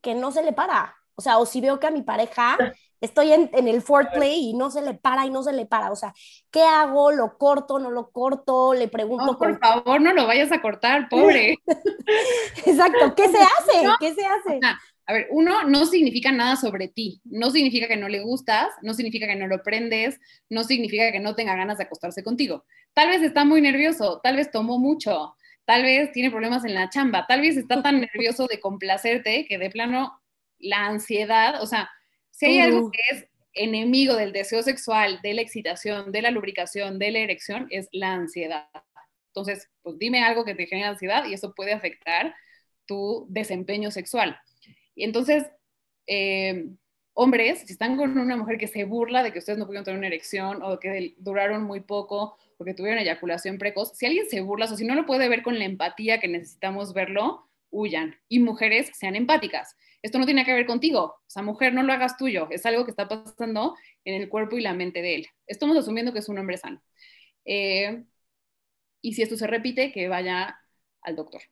Que 0.00 0.14
no 0.14 0.32
se 0.32 0.42
le 0.42 0.52
para. 0.52 0.94
O 1.16 1.22
sea, 1.22 1.38
o 1.38 1.46
si 1.46 1.60
veo 1.60 1.80
que 1.80 1.86
a 1.86 1.90
mi 1.90 2.02
pareja 2.02 2.56
estoy 3.00 3.32
en, 3.32 3.50
en 3.52 3.68
el 3.68 3.82
foreplay 3.82 4.50
y 4.50 4.54
no 4.54 4.70
se 4.70 4.82
le 4.82 4.94
para 4.94 5.26
y 5.26 5.30
no 5.30 5.42
se 5.42 5.52
le 5.52 5.66
para. 5.66 5.90
O 5.90 5.96
sea, 5.96 6.14
¿qué 6.50 6.62
hago? 6.62 7.10
¿Lo 7.12 7.36
corto? 7.38 7.78
¿No 7.78 7.90
lo 7.90 8.10
corto? 8.10 8.74
Le 8.74 8.88
pregunto. 8.88 9.26
No, 9.26 9.38
por 9.38 9.58
favor, 9.58 10.00
no 10.00 10.12
lo 10.12 10.26
vayas 10.26 10.52
a 10.52 10.60
cortar, 10.60 11.08
pobre. 11.08 11.58
Exacto. 12.66 13.14
¿Qué 13.14 13.28
se 13.28 13.38
hace? 13.38 13.88
¿Qué 14.00 14.14
se 14.14 14.24
hace? 14.24 14.60
A 15.08 15.12
ver, 15.12 15.28
uno 15.30 15.62
no 15.62 15.86
significa 15.86 16.32
nada 16.32 16.56
sobre 16.56 16.88
ti, 16.88 17.20
no 17.24 17.50
significa 17.50 17.86
que 17.86 17.96
no 17.96 18.08
le 18.08 18.20
gustas, 18.20 18.70
no 18.82 18.92
significa 18.92 19.28
que 19.28 19.36
no 19.36 19.46
lo 19.46 19.62
prendes, 19.62 20.18
no 20.50 20.64
significa 20.64 21.12
que 21.12 21.20
no 21.20 21.36
tenga 21.36 21.54
ganas 21.54 21.78
de 21.78 21.84
acostarse 21.84 22.24
contigo. 22.24 22.64
Tal 22.92 23.10
vez 23.10 23.22
está 23.22 23.44
muy 23.44 23.60
nervioso, 23.60 24.20
tal 24.24 24.34
vez 24.34 24.50
tomó 24.50 24.80
mucho, 24.80 25.36
tal 25.64 25.84
vez 25.84 26.10
tiene 26.10 26.32
problemas 26.32 26.64
en 26.64 26.74
la 26.74 26.90
chamba, 26.90 27.24
tal 27.28 27.40
vez 27.40 27.56
está 27.56 27.82
tan 27.82 28.00
nervioso 28.12 28.48
de 28.48 28.58
complacerte 28.58 29.46
que 29.46 29.58
de 29.58 29.70
plano 29.70 30.20
la 30.58 30.86
ansiedad, 30.86 31.62
o 31.62 31.66
sea, 31.66 31.90
si 32.30 32.46
hay 32.46 32.60
algo 32.60 32.90
que 32.90 33.00
es 33.10 33.26
enemigo 33.54 34.14
del 34.14 34.32
deseo 34.32 34.62
sexual, 34.62 35.20
de 35.22 35.34
la 35.34 35.40
excitación, 35.40 36.12
de 36.12 36.22
la 36.22 36.30
lubricación, 36.30 36.98
de 36.98 37.10
la 37.10 37.20
erección, 37.20 37.66
es 37.70 37.88
la 37.92 38.12
ansiedad. 38.12 38.68
Entonces, 39.28 39.68
pues 39.82 39.98
dime 39.98 40.22
algo 40.22 40.44
que 40.44 40.54
te 40.54 40.66
genere 40.66 40.88
ansiedad 40.88 41.24
y 41.26 41.34
eso 41.34 41.54
puede 41.54 41.72
afectar 41.72 42.34
tu 42.86 43.26
desempeño 43.28 43.90
sexual. 43.90 44.38
Y 44.94 45.04
entonces, 45.04 45.46
eh, 46.06 46.66
hombres, 47.14 47.60
si 47.66 47.72
están 47.72 47.96
con 47.96 48.16
una 48.18 48.36
mujer 48.36 48.58
que 48.58 48.68
se 48.68 48.84
burla 48.84 49.22
de 49.22 49.32
que 49.32 49.38
ustedes 49.38 49.58
no 49.58 49.66
pudieron 49.66 49.84
tener 49.84 49.98
una 49.98 50.06
erección 50.06 50.62
o 50.62 50.78
que 50.78 51.14
duraron 51.18 51.64
muy 51.64 51.80
poco 51.80 52.36
o 52.58 52.64
que 52.64 52.74
tuvieron 52.74 52.98
eyaculación 52.98 53.58
precoz, 53.58 53.96
si 53.96 54.06
alguien 54.06 54.28
se 54.28 54.40
burla 54.40 54.66
o 54.66 54.76
si 54.76 54.84
no 54.84 54.94
lo 54.94 55.06
puede 55.06 55.28
ver 55.28 55.42
con 55.42 55.58
la 55.58 55.64
empatía 55.64 56.20
que 56.20 56.28
necesitamos 56.28 56.94
verlo, 56.94 57.48
huyan. 57.76 58.16
Y 58.28 58.38
mujeres 58.40 58.90
sean 58.94 59.16
empáticas. 59.16 59.76
Esto 60.02 60.18
no 60.18 60.26
tiene 60.26 60.44
que 60.44 60.52
ver 60.52 60.66
contigo. 60.66 61.02
O 61.04 61.24
sea, 61.26 61.42
mujer, 61.42 61.74
no 61.74 61.82
lo 61.82 61.92
hagas 61.92 62.16
tuyo. 62.16 62.48
Es 62.50 62.64
algo 62.66 62.84
que 62.84 62.90
está 62.90 63.08
pasando 63.08 63.76
en 64.04 64.20
el 64.20 64.28
cuerpo 64.28 64.56
y 64.56 64.62
la 64.62 64.74
mente 64.74 65.02
de 65.02 65.16
él. 65.16 65.26
Estamos 65.46 65.76
asumiendo 65.76 66.12
que 66.12 66.20
es 66.20 66.28
un 66.28 66.38
hombre 66.38 66.56
sano. 66.58 66.82
Eh, 67.44 68.04
y 69.00 69.14
si 69.14 69.22
esto 69.22 69.36
se 69.36 69.46
repite, 69.46 69.92
que 69.92 70.08
vaya 70.08 70.58
al 71.02 71.16
doctor. 71.16 71.42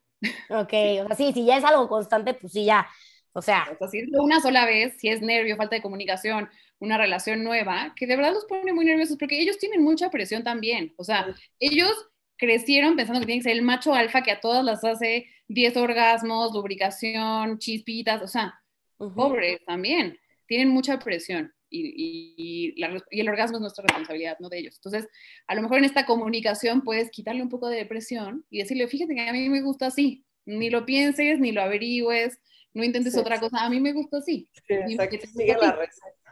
Ok, 0.48 0.72
o 1.02 1.06
sea, 1.06 1.16
sí, 1.16 1.32
si 1.32 1.44
ya 1.44 1.58
es 1.58 1.64
algo 1.64 1.88
constante, 1.88 2.34
pues 2.34 2.52
sí, 2.52 2.64
ya 2.64 2.88
o 3.36 3.42
sea, 3.42 3.76
si 3.90 3.98
es 3.98 4.08
una 4.12 4.40
sola 4.40 4.64
vez, 4.64 4.94
si 4.98 5.08
es 5.08 5.20
nervio, 5.20 5.56
falta 5.56 5.74
de 5.74 5.82
comunicación, 5.82 6.48
una 6.78 6.96
relación 6.96 7.42
nueva, 7.42 7.92
que 7.96 8.06
de 8.06 8.14
verdad 8.14 8.32
los 8.32 8.44
pone 8.44 8.72
muy 8.72 8.84
nerviosos 8.84 9.16
porque 9.18 9.40
ellos 9.40 9.58
tienen 9.58 9.82
mucha 9.82 10.08
presión 10.08 10.44
también. 10.44 10.94
O 10.96 11.02
sea, 11.02 11.34
ellos 11.58 11.90
crecieron 12.36 12.94
pensando 12.94 13.18
que 13.20 13.26
tienen 13.26 13.40
que 13.40 13.50
ser 13.50 13.58
el 13.58 13.62
macho 13.62 13.92
alfa 13.92 14.22
que 14.22 14.30
a 14.30 14.40
todas 14.40 14.64
las 14.64 14.84
hace 14.84 15.26
10 15.48 15.76
orgasmos, 15.76 16.52
lubricación, 16.52 17.58
chispitas, 17.58 18.22
o 18.22 18.28
sea, 18.28 18.60
pobres 18.96 19.60
también, 19.66 20.18
tienen 20.46 20.68
mucha 20.68 20.98
presión. 20.98 21.52
Y, 21.70 22.74
y, 22.76 23.20
el 23.20 23.28
orgasmo 23.28 23.56
es 23.56 23.60
nuestra 23.60 23.82
responsabilidad, 23.82 24.36
no 24.38 24.48
de 24.48 24.58
ellos. 24.58 24.76
Entonces, 24.76 25.08
a 25.48 25.56
lo 25.56 25.62
mejor 25.62 25.78
en 25.78 25.84
esta 25.84 26.06
comunicación 26.06 26.82
puedes 26.82 27.10
quitarle 27.10 27.42
un 27.42 27.48
poco 27.48 27.68
de 27.68 27.78
depresión 27.78 28.44
y 28.48 28.58
decirle, 28.58 28.86
fíjate 28.86 29.14
que 29.14 29.28
a 29.28 29.32
mí 29.32 29.48
me 29.48 29.60
gusta 29.60 29.86
así, 29.86 30.24
ni 30.46 30.70
lo 30.70 30.86
pienses, 30.86 31.40
ni 31.40 31.50
lo 31.50 31.62
averigües, 31.62 32.38
no 32.74 32.84
intentes 32.84 33.16
otra 33.16 33.40
cosa, 33.40 33.64
a 33.64 33.70
mí 33.70 33.80
me 33.80 33.92
gusto 33.92 34.18
así. 34.18 34.48
Sí, 34.66 34.74
sigue 35.26 35.56
la 35.60 35.72
receta. 35.72 36.23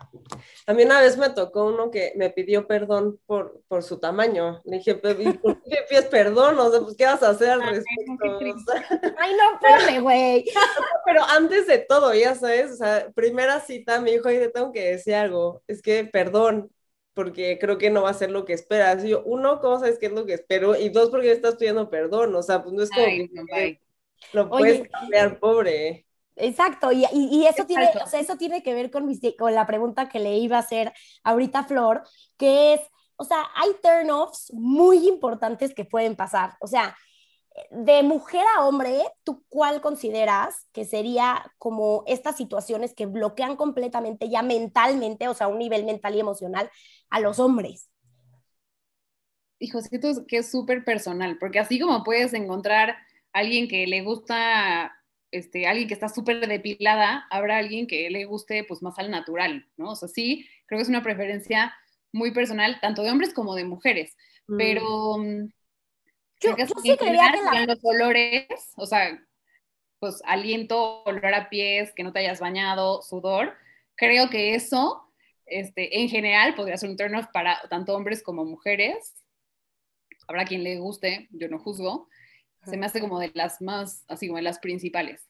A 0.67 0.75
mí 0.75 0.85
una 0.85 1.01
vez 1.01 1.17
me 1.17 1.31
tocó 1.31 1.67
uno 1.67 1.91
que 1.91 2.13
me 2.17 2.31
pidió 2.31 2.67
perdón 2.67 3.19
por, 3.27 3.63
por 3.69 3.83
su 3.83 3.99
tamaño. 3.99 4.61
Le 4.65 4.79
dije, 4.79 4.95
¿por 4.95 5.17
qué 5.17 5.79
pides 5.89 6.07
perdón? 6.07 6.59
O 6.59 6.71
sea, 6.71 6.81
pues, 6.81 6.97
¿qué 6.97 7.05
vas 7.05 7.23
a 7.23 7.31
hacer 7.31 7.51
al 7.51 7.63
respecto? 7.63 8.73
Ay, 9.19 9.33
no, 9.33 9.59
pobre, 9.61 10.01
güey. 10.01 10.45
Pero 11.05 11.23
antes 11.25 11.67
de 11.67 11.79
todo, 11.79 12.15
ya 12.15 12.35
sabes, 12.35 12.73
o 12.73 12.77
sea, 12.77 13.11
primera 13.15 13.61
cita, 13.61 14.01
mi 14.01 14.13
hijo, 14.13 14.31
y 14.31 14.39
le 14.39 14.49
tengo 14.49 14.73
que 14.73 14.93
decir 14.93 15.15
algo. 15.15 15.63
Es 15.67 15.83
que, 15.83 16.05
perdón, 16.05 16.71
porque 17.15 17.59
creo 17.61 17.79
que 17.79 17.91
no 17.91 18.03
va 18.03 18.11
a 18.11 18.15
ser 18.15 18.31
lo 18.31 18.45
que 18.45 18.53
esperas. 18.53 19.05
Y 19.05 19.11
yo, 19.11 19.23
uno, 19.25 19.61
¿cómo 19.61 19.79
sabes 19.79 19.99
qué 19.99 20.07
es 20.07 20.13
lo 20.13 20.25
que 20.27 20.35
espero? 20.35 20.77
Y 20.77 20.89
dos, 20.89 21.11
porque 21.11 21.33
estás 21.33 21.57
pidiendo 21.57 21.91
perdón. 21.91 22.35
O 22.35 22.43
sea, 22.43 22.63
pues 22.63 22.75
no 22.75 22.83
es 22.83 22.91
como 22.91 23.07
que 23.07 23.81
lo 24.33 24.49
puedes 24.49 24.89
cambiar, 24.89 25.39
pobre. 25.39 26.07
Exacto, 26.37 26.93
y, 26.93 27.05
y, 27.13 27.47
eso, 27.47 27.67
Tiene, 27.67 27.91
o 28.03 28.07
sea, 28.07 28.21
eso 28.21 28.37
tiene 28.37 28.63
que 28.63 28.75
ver 28.75 28.91
con, 28.91 29.11
con 29.39 29.55
la 29.55 29.67
pregunta 29.67 30.09
que 30.09 30.19
le 30.19 30.39
iba 30.39 30.57
a 30.57 30.61
hacer 30.61 30.93
ahorita 31.25 31.65
Flor, 31.65 32.03
que 32.39 32.75
es, 32.75 32.81
o 33.17 33.25
sea, 33.25 33.45
hay 33.55 33.71
turn-offs 33.83 34.53
muy 34.55 35.09
importantes 35.09 35.75
que 35.75 35.85
pueden 35.85 36.17
pasar. 36.17 36.57
O 36.61 36.67
sea, 36.67 36.97
de 37.71 38.03
mujer 38.03 38.45
a 38.57 38.67
hombre, 38.67 39.03
¿tú 39.25 39.45
cuál 39.49 39.81
consideras 39.81 40.67
que 40.73 40.85
sería 40.85 41.53
como 41.59 42.03
estas 42.07 42.37
situaciones 42.37 42.95
que 42.95 43.07
bloquean 43.07 43.57
completamente 43.57 44.31
ya 44.31 44.43
mentalmente, 44.43 45.29
o 45.29 45.35
sea, 45.35 45.47
a 45.47 45.51
un 45.51 45.59
nivel 45.59 45.85
mental 45.85 46.15
y 46.15 46.21
emocional 46.21 46.71
a 47.11 47.21
los 47.21 47.39
hombres? 47.39 47.91
Hijo, 49.59 49.81
siento 49.81 50.27
que 50.27 50.39
es 50.39 50.51
súper 50.51 50.85
personal, 50.85 51.37
porque 51.39 51.61
así 51.61 51.79
como 51.79 52.03
puedes 52.03 52.33
encontrar 52.33 52.97
alguien 53.33 53.69
que 53.69 53.87
le 53.87 54.03
gusta 54.03 54.93
este, 55.33 55.67
alguien 55.67 55.89
que 55.89 55.95
está 55.95 56.09
súper 56.09 56.47
depilada, 56.47 57.27
habrá 57.31 57.57
alguien 57.57 57.87
que 57.87 58.09
le 58.11 58.27
guste 58.27 58.65
pues 58.65 58.83
más 58.83 58.99
al 58.99 59.11
natural, 59.11 59.67
¿no? 59.77 59.91
O 59.93 59.97
sea, 59.97 60.09
sí, 60.09 60.47
creo 60.67 60.79
que 60.79 60.83
es 60.83 60.89
una 60.89 61.03
preferencia 61.03 61.75
muy 62.13 62.33
personal, 62.33 62.79
tanto 62.81 63.03
de 63.03 63.11
hombres 63.11 63.33
como 63.33 63.55
de 63.55 63.65
mujeres, 63.65 64.17
mm. 64.47 64.57
pero 64.59 65.19
mm, 65.19 65.53
yo, 66.41 66.55
que 66.55 66.67
sí 66.67 66.97
creía 66.99 67.33
que 67.33 67.67
los 67.67 67.79
olores, 67.83 68.47
o 68.77 68.87
sea, 68.87 69.19
pues 69.99 70.21
aliento, 70.27 71.03
olor 71.05 71.35
a 71.35 71.49
pies, 71.49 71.93
que 71.95 72.03
no 72.03 72.13
te 72.13 72.19
hayas 72.19 72.41
bañado, 72.41 73.01
sudor, 73.03 73.55
creo 73.95 74.29
que 74.29 74.55
eso, 74.55 75.03
este, 75.47 76.01
en 76.03 76.09
general, 76.09 76.55
podría 76.55 76.77
ser 76.77 76.91
un 76.91 76.97
turn 76.97 77.15
off 77.15 77.27
para 77.33 77.61
tanto 77.71 77.95
hombres 77.95 78.23
como 78.23 78.45
mujeres. 78.45 79.15
Habrá 80.27 80.45
quien 80.45 80.65
le 80.65 80.79
guste, 80.79 81.29
yo 81.31 81.49
no 81.49 81.59
juzgo, 81.59 82.09
se 82.65 82.77
me 82.77 82.87
hace 82.87 83.01
como 83.01 83.19
de 83.19 83.31
las 83.35 83.61
más, 83.61 84.05
así 84.09 84.29
como 84.29 84.37
de 84.37 84.43
las 84.43 84.59
principales. 84.59 85.29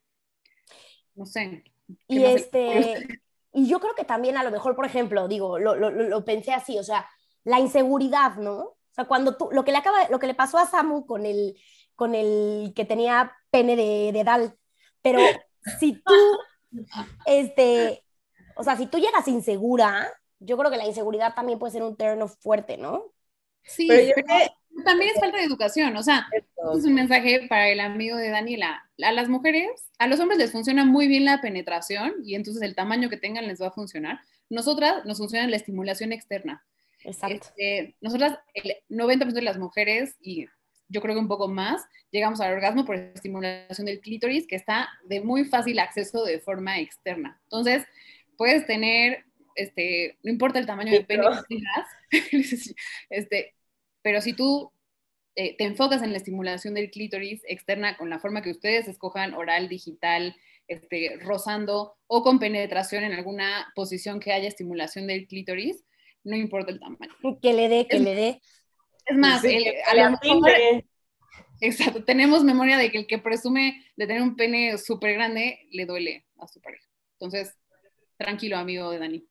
No 1.15 1.27
sé. 1.27 1.65
Y 2.09 2.25
este, 2.25 3.23
y 3.53 3.67
yo 3.67 3.81
creo 3.81 3.95
que 3.95 4.05
también 4.05 4.37
a 4.37 4.45
lo 4.45 4.51
mejor, 4.51 4.75
por 4.75 4.87
ejemplo, 4.87 5.29
digo, 5.29 5.59
lo, 5.59 5.75
lo, 5.75 5.91
lo, 5.91 6.25
pensé 6.25 6.53
así, 6.53 6.79
o 6.79 6.83
sea, 6.83 7.07
la 7.45 7.61
inseguridad, 7.61 8.37
¿no? 8.37 8.59
O 8.59 8.95
sea, 8.95 9.05
cuando 9.05 9.37
tú, 9.37 9.49
lo 9.53 9.65
que 9.65 9.73
le 9.73 9.79
acaba, 9.79 10.09
lo 10.09 10.19
que 10.19 10.27
le 10.27 10.35
pasó 10.35 10.59
a 10.59 10.67
Samu 10.67 11.07
con 11.07 11.27
el, 11.27 11.57
con 11.95 12.15
el 12.15 12.73
que 12.75 12.85
tenía 12.85 13.33
pene 13.51 13.77
de, 13.77 14.11
de 14.13 14.25
Dal, 14.25 14.57
pero 15.03 15.21
si 15.81 16.03
tú, 16.03 16.15
este, 17.27 18.05
o 18.57 18.65
sea, 18.65 18.77
si 18.77 18.87
tú 18.87 18.99
llegas 18.99 19.29
insegura, 19.29 20.09
yo 20.39 20.57
creo 20.57 20.71
que 20.71 20.77
la 20.77 20.87
inseguridad 20.87 21.35
también 21.35 21.59
puede 21.59 21.73
ser 21.73 21.83
un 21.83 21.97
terreno 21.97 22.29
fuerte, 22.29 22.77
¿no? 22.77 23.13
Sí, 23.65 23.89
pero, 23.89 24.27
también 24.85 25.11
es 25.15 25.21
falta 25.21 25.39
de 25.39 25.45
educación, 25.45 25.97
o 25.97 26.03
sea, 26.03 26.27
es 26.77 26.85
un 26.85 26.95
mensaje 26.95 27.47
para 27.49 27.69
el 27.69 27.81
amigo 27.81 28.17
de 28.17 28.31
Daniela. 28.31 28.89
A 29.03 29.13
las 29.13 29.29
mujeres, 29.29 29.91
a 29.99 30.07
los 30.07 30.19
hombres 30.21 30.39
les 30.39 30.53
funciona 30.53 30.85
muy 30.85 31.09
bien 31.09 31.25
la 31.25 31.41
penetración 31.41 32.15
y 32.25 32.35
entonces 32.35 32.63
el 32.63 32.75
tamaño 32.75 33.09
que 33.09 33.17
tengan 33.17 33.47
les 33.47 33.61
va 33.61 33.69
a 33.69 33.73
funcionar. 33.73 34.21
Nosotras 34.49 35.05
nos 35.05 35.19
funciona 35.19 35.47
la 35.47 35.57
estimulación 35.57 36.13
externa. 36.13 36.65
Exacto. 37.05 37.49
Este, 37.49 37.97
nosotras, 38.01 38.39
el 38.55 38.75
90% 38.89 39.33
de 39.33 39.43
las 39.43 39.59
mujeres, 39.59 40.17
y 40.21 40.47
yo 40.89 41.01
creo 41.01 41.15
que 41.15 41.21
un 41.21 41.29
poco 41.29 41.49
más, 41.49 41.83
llegamos 42.11 42.41
al 42.41 42.53
orgasmo 42.53 42.85
por 42.85 42.97
estimulación 42.97 43.87
del 43.87 44.01
clítoris, 44.01 44.47
que 44.47 44.57
está 44.57 44.89
de 45.05 45.21
muy 45.21 45.45
fácil 45.45 45.79
acceso 45.79 46.25
de 46.25 46.39
forma 46.39 46.79
externa. 46.79 47.41
Entonces, 47.45 47.85
puedes 48.37 48.67
tener, 48.67 49.25
este, 49.55 50.19
no 50.23 50.31
importa 50.31 50.59
el 50.59 50.67
tamaño 50.67 50.93
del 50.93 51.07
pene 51.07 51.25
que 51.25 51.57
tengas, 51.57 51.89
este, 53.11 53.55
pero 54.03 54.21
si 54.21 54.33
tú 54.33 54.73
eh, 55.35 55.57
te 55.57 55.65
enfocas 55.65 56.03
en 56.03 56.11
la 56.11 56.19
estimulación 56.19 56.75
del 56.75 56.91
clítoris 56.91 57.43
externa 57.47 57.97
con 57.97 58.11
la 58.11 58.19
forma 58.19 58.43
que 58.43 58.51
ustedes 58.51 58.87
escojan, 58.89 59.33
oral, 59.35 59.69
digital, 59.69 60.37
este, 60.69 61.19
rozando 61.21 61.95
o 62.07 62.23
con 62.23 62.39
penetración 62.39 63.05
en 63.05 63.13
alguna 63.13 63.73
posición 63.75 64.21
que 64.21 64.33
haya 64.33 64.49
estimulación 64.49 65.07
del 65.07 65.27
clítoris, 65.27 65.85
no 66.25 66.37
importa 66.37 66.71
el 66.71 66.81
tamaño. 66.81 67.13
Que 67.41 67.53
le 67.53 67.69
dé, 67.69 67.87
que 67.87 67.99
le 67.99 68.15
dé. 68.15 68.41
Es 69.07 69.17
más, 69.17 69.43
a 69.45 69.95
lo 69.95 70.19
exacto, 71.61 72.05
tenemos 72.05 72.45
memoria 72.45 72.77
de 72.77 72.91
que 72.91 72.99
el 72.99 73.07
que 73.07 73.19
presume 73.19 73.85
de 73.97 74.07
tener 74.07 74.23
un 74.23 74.37
pene 74.37 74.79
súper 74.79 75.15
grande 75.15 75.67
le 75.71 75.87
duele 75.87 76.27
a 76.39 76.47
su 76.47 76.61
pareja. 76.61 76.87
Entonces, 77.19 77.57
tranquilo, 78.17 78.57
amigo 78.57 78.91
de 78.91 78.99
Dani. 78.99 79.29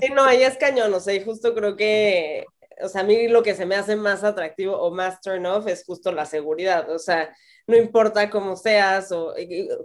Sí, 0.00 0.08
no, 0.14 0.28
ella 0.28 0.48
es 0.48 0.58
cañón, 0.58 0.92
o 0.94 1.00
sea, 1.00 1.14
y 1.14 1.24
justo 1.24 1.54
creo 1.54 1.76
que, 1.76 2.44
o 2.82 2.88
sea, 2.88 3.02
a 3.02 3.04
mí 3.04 3.28
lo 3.28 3.42
que 3.42 3.54
se 3.54 3.66
me 3.66 3.76
hace 3.76 3.96
más 3.96 4.24
atractivo 4.24 4.76
o 4.76 4.90
más 4.90 5.20
turn 5.20 5.46
off 5.46 5.66
es 5.66 5.84
justo 5.84 6.12
la 6.12 6.26
seguridad, 6.26 6.90
o 6.90 6.98
sea, 6.98 7.34
no 7.66 7.76
importa 7.76 8.30
cómo 8.30 8.56
seas, 8.56 9.12
o 9.12 9.34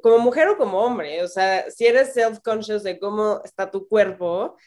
como 0.01 0.20
mujer 0.20 0.49
o 0.49 0.57
como 0.57 0.80
hombre, 0.80 1.24
o 1.24 1.28
sea, 1.28 1.70
si 1.72 1.86
eres 1.86 2.13
self-conscious 2.16 2.84
de 2.84 2.99
cómo 2.99 3.41
está 3.43 3.70
tu 3.72 3.88
cuerpo 3.88 4.57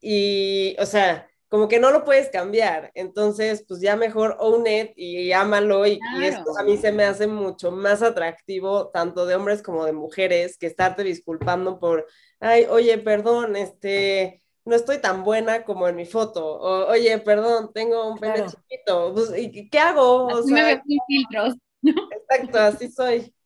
y, 0.00 0.76
o 0.78 0.86
sea, 0.86 1.28
como 1.52 1.68
que 1.68 1.78
no 1.78 1.90
lo 1.90 2.02
puedes 2.02 2.30
cambiar. 2.30 2.90
Entonces, 2.94 3.62
pues 3.68 3.82
ya 3.82 3.94
mejor 3.94 4.38
own 4.40 4.66
it 4.66 4.92
y 4.96 5.32
ámalo. 5.32 5.86
Y, 5.86 6.00
esto 6.22 6.56
a 6.58 6.62
mí 6.62 6.78
se 6.78 6.92
me 6.92 7.04
hace 7.04 7.26
mucho 7.26 7.70
más 7.70 8.00
atractivo, 8.00 8.88
tanto 8.88 9.26
de 9.26 9.34
hombres 9.34 9.62
como 9.62 9.84
de 9.84 9.92
mujeres, 9.92 10.56
que 10.56 10.66
estarte 10.66 11.04
disculpando 11.04 11.78
por, 11.78 12.06
ay, 12.40 12.64
oye, 12.70 12.96
perdón, 12.96 13.56
este, 13.56 14.42
no 14.64 14.74
estoy 14.74 14.96
tan 14.96 15.24
buena 15.24 15.62
como 15.64 15.86
en 15.88 15.96
mi 15.96 16.06
foto. 16.06 16.42
O, 16.42 16.90
oye, 16.90 17.18
perdón, 17.18 17.70
tengo 17.74 18.10
un 18.10 18.18
pene 18.18 18.46
chiquito. 18.46 19.12
Pues, 19.12 19.34
¿Y 19.36 19.68
qué 19.68 19.78
hago? 19.78 20.28
O 20.28 20.42
sea, 20.44 20.82
filtros. 21.06 21.56
Exacto, 21.82 22.58
así 22.60 22.90
soy. 22.90 23.30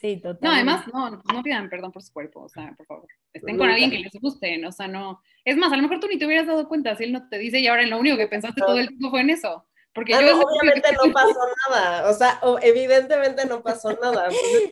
Sí, 0.00 0.16
totalmente. 0.20 0.46
No, 0.46 0.52
además, 0.52 0.86
no, 0.94 1.34
no 1.34 1.42
pidan 1.42 1.68
perdón 1.68 1.90
por 1.90 2.04
su 2.04 2.12
cuerpo, 2.12 2.42
o 2.42 2.48
sea, 2.48 2.72
por 2.76 2.86
favor. 2.86 3.08
Estén 3.38 3.58
con 3.58 3.68
alguien 3.68 3.90
que 3.90 3.98
les 3.98 4.12
guste, 4.20 4.64
o 4.66 4.72
sea, 4.72 4.88
no. 4.88 5.20
Es 5.44 5.56
más, 5.56 5.72
a 5.72 5.76
lo 5.76 5.82
mejor 5.82 6.00
tú 6.00 6.08
ni 6.08 6.18
te 6.18 6.26
hubieras 6.26 6.46
dado 6.46 6.68
cuenta 6.68 6.94
si 6.96 7.04
él 7.04 7.12
no 7.12 7.28
te 7.28 7.38
dice 7.38 7.58
y 7.58 7.66
ahora 7.66 7.86
lo 7.86 7.98
único 7.98 8.16
que 8.16 8.28
pensaste 8.28 8.60
todo 8.60 8.78
el 8.78 8.88
tiempo 8.88 9.10
fue 9.10 9.20
en 9.20 9.30
eso. 9.30 9.64
Porque 9.94 10.14
ah, 10.14 10.20
yo 10.20 10.40
obviamente 10.40 10.88
no 10.92 11.12
pasó 11.12 11.40
nada, 11.68 12.08
o 12.08 12.14
sea, 12.14 12.40
evidentemente 12.62 13.46
no 13.46 13.62
pasó 13.62 13.98
nada. 14.00 14.28
Pues 14.28 14.70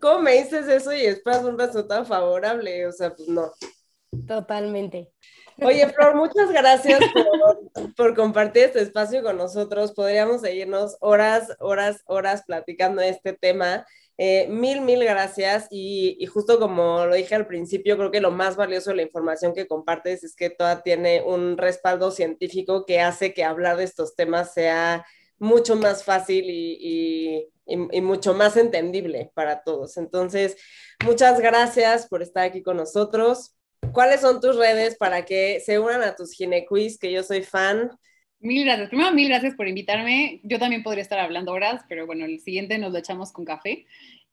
¿Cómo 0.00 0.20
me 0.20 0.42
dices 0.42 0.66
eso 0.68 0.92
y 0.92 1.02
esperas 1.02 1.44
un 1.44 1.58
resultado 1.58 2.04
favorable? 2.04 2.86
O 2.86 2.92
sea, 2.92 3.14
pues 3.14 3.28
no. 3.28 3.52
Totalmente. 4.26 5.12
Oye, 5.62 5.88
Flor, 5.88 6.14
muchas 6.14 6.50
gracias 6.50 7.00
por, 7.96 8.14
compartir 8.14 8.64
este 8.64 8.82
espacio 8.82 9.22
con 9.22 9.38
nosotros. 9.38 9.92
Podríamos 9.92 10.42
seguirnos 10.42 10.96
horas, 11.00 11.56
horas, 11.60 12.02
horas 12.06 12.42
platicando 12.46 13.00
de 13.00 13.08
este 13.10 13.32
tema. 13.32 13.86
Eh, 14.18 14.46
mil, 14.48 14.80
mil 14.80 15.04
gracias. 15.04 15.68
Y, 15.70 16.24
justo 16.26 16.58
como 16.58 17.06
lo 17.06 17.14
dije 17.14 17.34
al 17.34 17.46
principio, 17.46 17.96
creo 17.96 18.10
que 18.10 18.20
lo 18.20 18.30
más 18.30 18.56
valioso 18.56 18.90
de 18.90 18.96
la 18.96 19.02
información 19.02 19.54
que 19.54 19.66
compartes 19.66 20.24
es 20.24 20.34
que 20.34 20.50
toda 20.50 20.82
tiene 20.82 21.22
un 21.22 21.56
respaldo 21.58 22.10
científico 22.10 22.84
que 22.86 23.00
hace 23.00 23.34
que 23.34 23.44
hablar 23.44 23.76
de 23.76 23.84
estos 23.84 24.14
temas 24.16 24.54
sea 24.54 25.04
mucho 25.38 25.76
más 25.76 26.02
fácil 26.04 26.46
y, 26.48 27.48
y 27.66 28.00
mucho 28.00 28.34
más 28.34 28.56
entendible 28.56 29.30
para 29.34 29.62
todos. 29.62 29.96
Entonces, 29.98 30.56
muchas 31.04 31.40
gracias 31.40 32.06
por 32.08 32.22
estar 32.22 32.44
aquí 32.44 32.62
con 32.62 32.78
nosotros. 32.78 33.56
¿Cuáles 33.92 34.20
son 34.20 34.40
tus 34.40 34.56
redes 34.56 34.96
para 34.96 35.24
que 35.24 35.60
se 35.60 35.78
unan 35.78 36.02
a 36.02 36.16
tus 36.16 36.32
ginequiz, 36.32 36.98
que 36.98 37.12
yo 37.12 37.22
soy 37.22 37.42
fan? 37.42 37.90
Mil 38.46 38.64
gracias. 38.64 38.90
Primero, 38.90 39.10
mil 39.10 39.28
gracias 39.28 39.56
por 39.56 39.66
invitarme. 39.66 40.38
Yo 40.44 40.60
también 40.60 40.84
podría 40.84 41.02
estar 41.02 41.18
hablando 41.18 41.50
horas, 41.50 41.82
pero 41.88 42.06
bueno, 42.06 42.24
el 42.24 42.38
siguiente 42.38 42.78
nos 42.78 42.92
lo 42.92 42.98
echamos 42.98 43.32
con 43.32 43.44
café. 43.44 43.86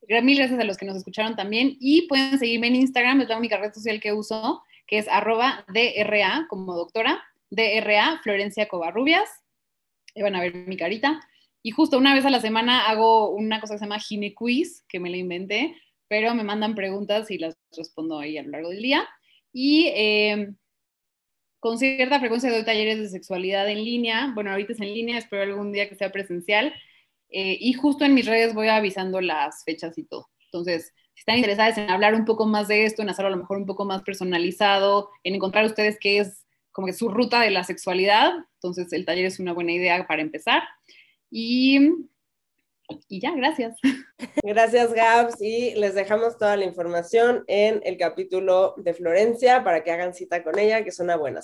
Mil 0.07 0.38
gracias 0.38 0.59
a 0.59 0.64
los 0.66 0.78
que 0.78 0.86
nos 0.86 0.97
escucharon 0.97 1.36
también. 1.36 1.78
Y 1.80 2.03
pueden 2.03 2.38
seguirme 2.38 2.68
en 2.68 2.76
Instagram, 2.76 3.22
es 3.22 3.30
la 3.30 3.38
única 3.38 3.57
red 3.57 3.74
social 3.74 3.99
que 3.99 4.14
uso, 4.14 4.61
que 4.86 4.99
es 4.99 5.07
arroba 5.07 5.66
DRA, 5.68 6.45
como 6.47 6.76
doctora, 6.76 7.24
DRA, 7.49 8.20
Florencia 8.22 8.68
Covarrubias. 8.68 9.28
Y 10.14 10.22
van 10.22 10.36
a 10.36 10.41
ver 10.41 10.53
mi 10.53 10.78
carita. 10.78 11.20
Y 11.64 11.72
justo 11.72 11.97
una 11.97 12.14
vez 12.14 12.24
a 12.24 12.30
la 12.30 12.39
semana 12.39 12.88
hago 12.88 13.32
una 13.32 13.59
cosa 13.59 13.74
que 13.74 13.80
se 13.80 13.86
llama 13.86 13.99
Ginequiz, 13.99 14.84
que 14.88 14.99
me 14.99 15.09
la 15.09 15.18
inventé, 15.18 15.76
pero 16.07 16.36
me 16.36 16.43
mandan 16.43 16.76
preguntas 16.76 17.32
y 17.32 17.39
las 17.39 17.57
respondo 17.76 18.20
ahí 18.20 18.38
a 18.38 18.43
lo 18.43 18.49
largo 18.49 18.70
del 18.70 18.84
día. 18.84 19.09
Y 19.51 19.91
em, 19.95 20.55
con 21.64 21.78
cierta 21.78 22.20
frecuencia 22.20 22.51
doy 22.51 22.66
talleres 22.66 22.99
de 22.99 23.07
sexualidad 23.07 23.70
en 23.70 23.86
línea. 23.86 24.34
Bueno, 24.36 24.51
ahorita 24.51 24.74
es 24.74 24.82
en 24.82 24.93
línea, 24.93 25.18
espero 25.18 25.43
algún 25.43 25.72
día 25.72 25.88
que 25.88 25.95
sea 25.95 26.11
presencial. 26.11 26.74
Eh, 27.30 27.57
y 27.57 27.72
justo 27.72 28.03
en 28.03 28.14
mis 28.14 28.26
redes 28.26 28.53
voy 28.53 28.68
avisando 28.68 29.22
las 29.22 29.64
fechas 29.64 29.97
y 29.97 30.03
todo. 30.03 30.30
Entonces, 30.43 30.91
si 31.14 31.22
están 31.22 31.38
interesadas 31.38 31.78
en 31.78 31.89
hablar 31.89 32.16
un 32.16 32.26
poco 32.26 32.45
más 32.45 32.68
de 32.68 32.84
esto, 32.84 33.01
en 33.01 33.09
hacerlo 33.09 33.30
a 33.30 33.32
lo 33.32 33.38
mejor 33.38 33.55
un 33.55 33.66
poco 33.66 33.86
más 33.86 34.03
personalizado, 34.03 35.09
en 35.24 35.36
encontrar 35.36 35.64
ustedes 35.64 35.97
qué 36.01 36.18
es 36.18 36.45
como 36.74 36.88
que 36.88 36.91
su 36.91 37.07
ruta 37.07 37.39
de 37.39 37.51
la 37.51 37.64
sexualidad, 37.64 38.34
entonces 38.55 38.91
el 38.91 39.05
taller 39.05 39.24
es 39.24 39.39
una 39.39 39.53
buena 39.53 39.72
idea 39.72 40.05
para 40.05 40.22
empezar. 40.22 40.64
Y 41.32 41.80
y 43.07 43.19
ya, 43.19 43.31
gracias. 43.35 43.77
Gracias, 44.43 44.93
Gabs. 44.93 45.41
Y 45.41 45.75
les 45.75 45.95
dejamos 45.95 46.37
toda 46.37 46.57
la 46.57 46.65
información 46.65 47.43
en 47.47 47.81
el 47.83 47.97
capítulo 47.97 48.73
de 48.77 48.93
Florencia 48.93 49.63
para 49.63 49.83
que 49.83 49.91
hagan 49.91 50.13
cita 50.13 50.43
con 50.43 50.59
ella, 50.59 50.83
que 50.83 50.89
es 50.89 50.99
una 50.99 51.15
buena. 51.15 51.41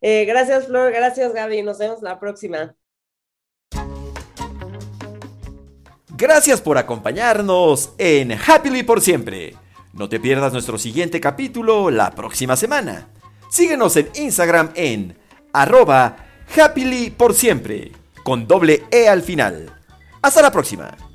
Eh, 0.00 0.24
gracias, 0.24 0.66
Flor. 0.66 0.92
Gracias, 0.92 1.32
Gaby. 1.32 1.62
Nos 1.62 1.78
vemos 1.78 2.02
la 2.02 2.18
próxima. 2.18 2.74
Gracias 6.16 6.62
por 6.62 6.78
acompañarnos 6.78 7.92
en 7.98 8.32
Happily 8.32 8.82
por 8.82 9.02
siempre. 9.02 9.54
No 9.92 10.08
te 10.08 10.20
pierdas 10.20 10.52
nuestro 10.52 10.78
siguiente 10.78 11.20
capítulo 11.20 11.90
la 11.90 12.10
próxima 12.10 12.56
semana. 12.56 13.08
Síguenos 13.50 13.96
en 13.96 14.10
Instagram 14.14 14.70
en 14.74 15.16
arroba 15.52 16.16
happily 16.54 17.10
por 17.10 17.34
siempre, 17.34 17.92
con 18.22 18.46
doble 18.46 18.84
E 18.90 19.08
al 19.08 19.22
final. 19.22 19.75
Hasta 20.26 20.42
la 20.42 20.50
próxima. 20.50 21.05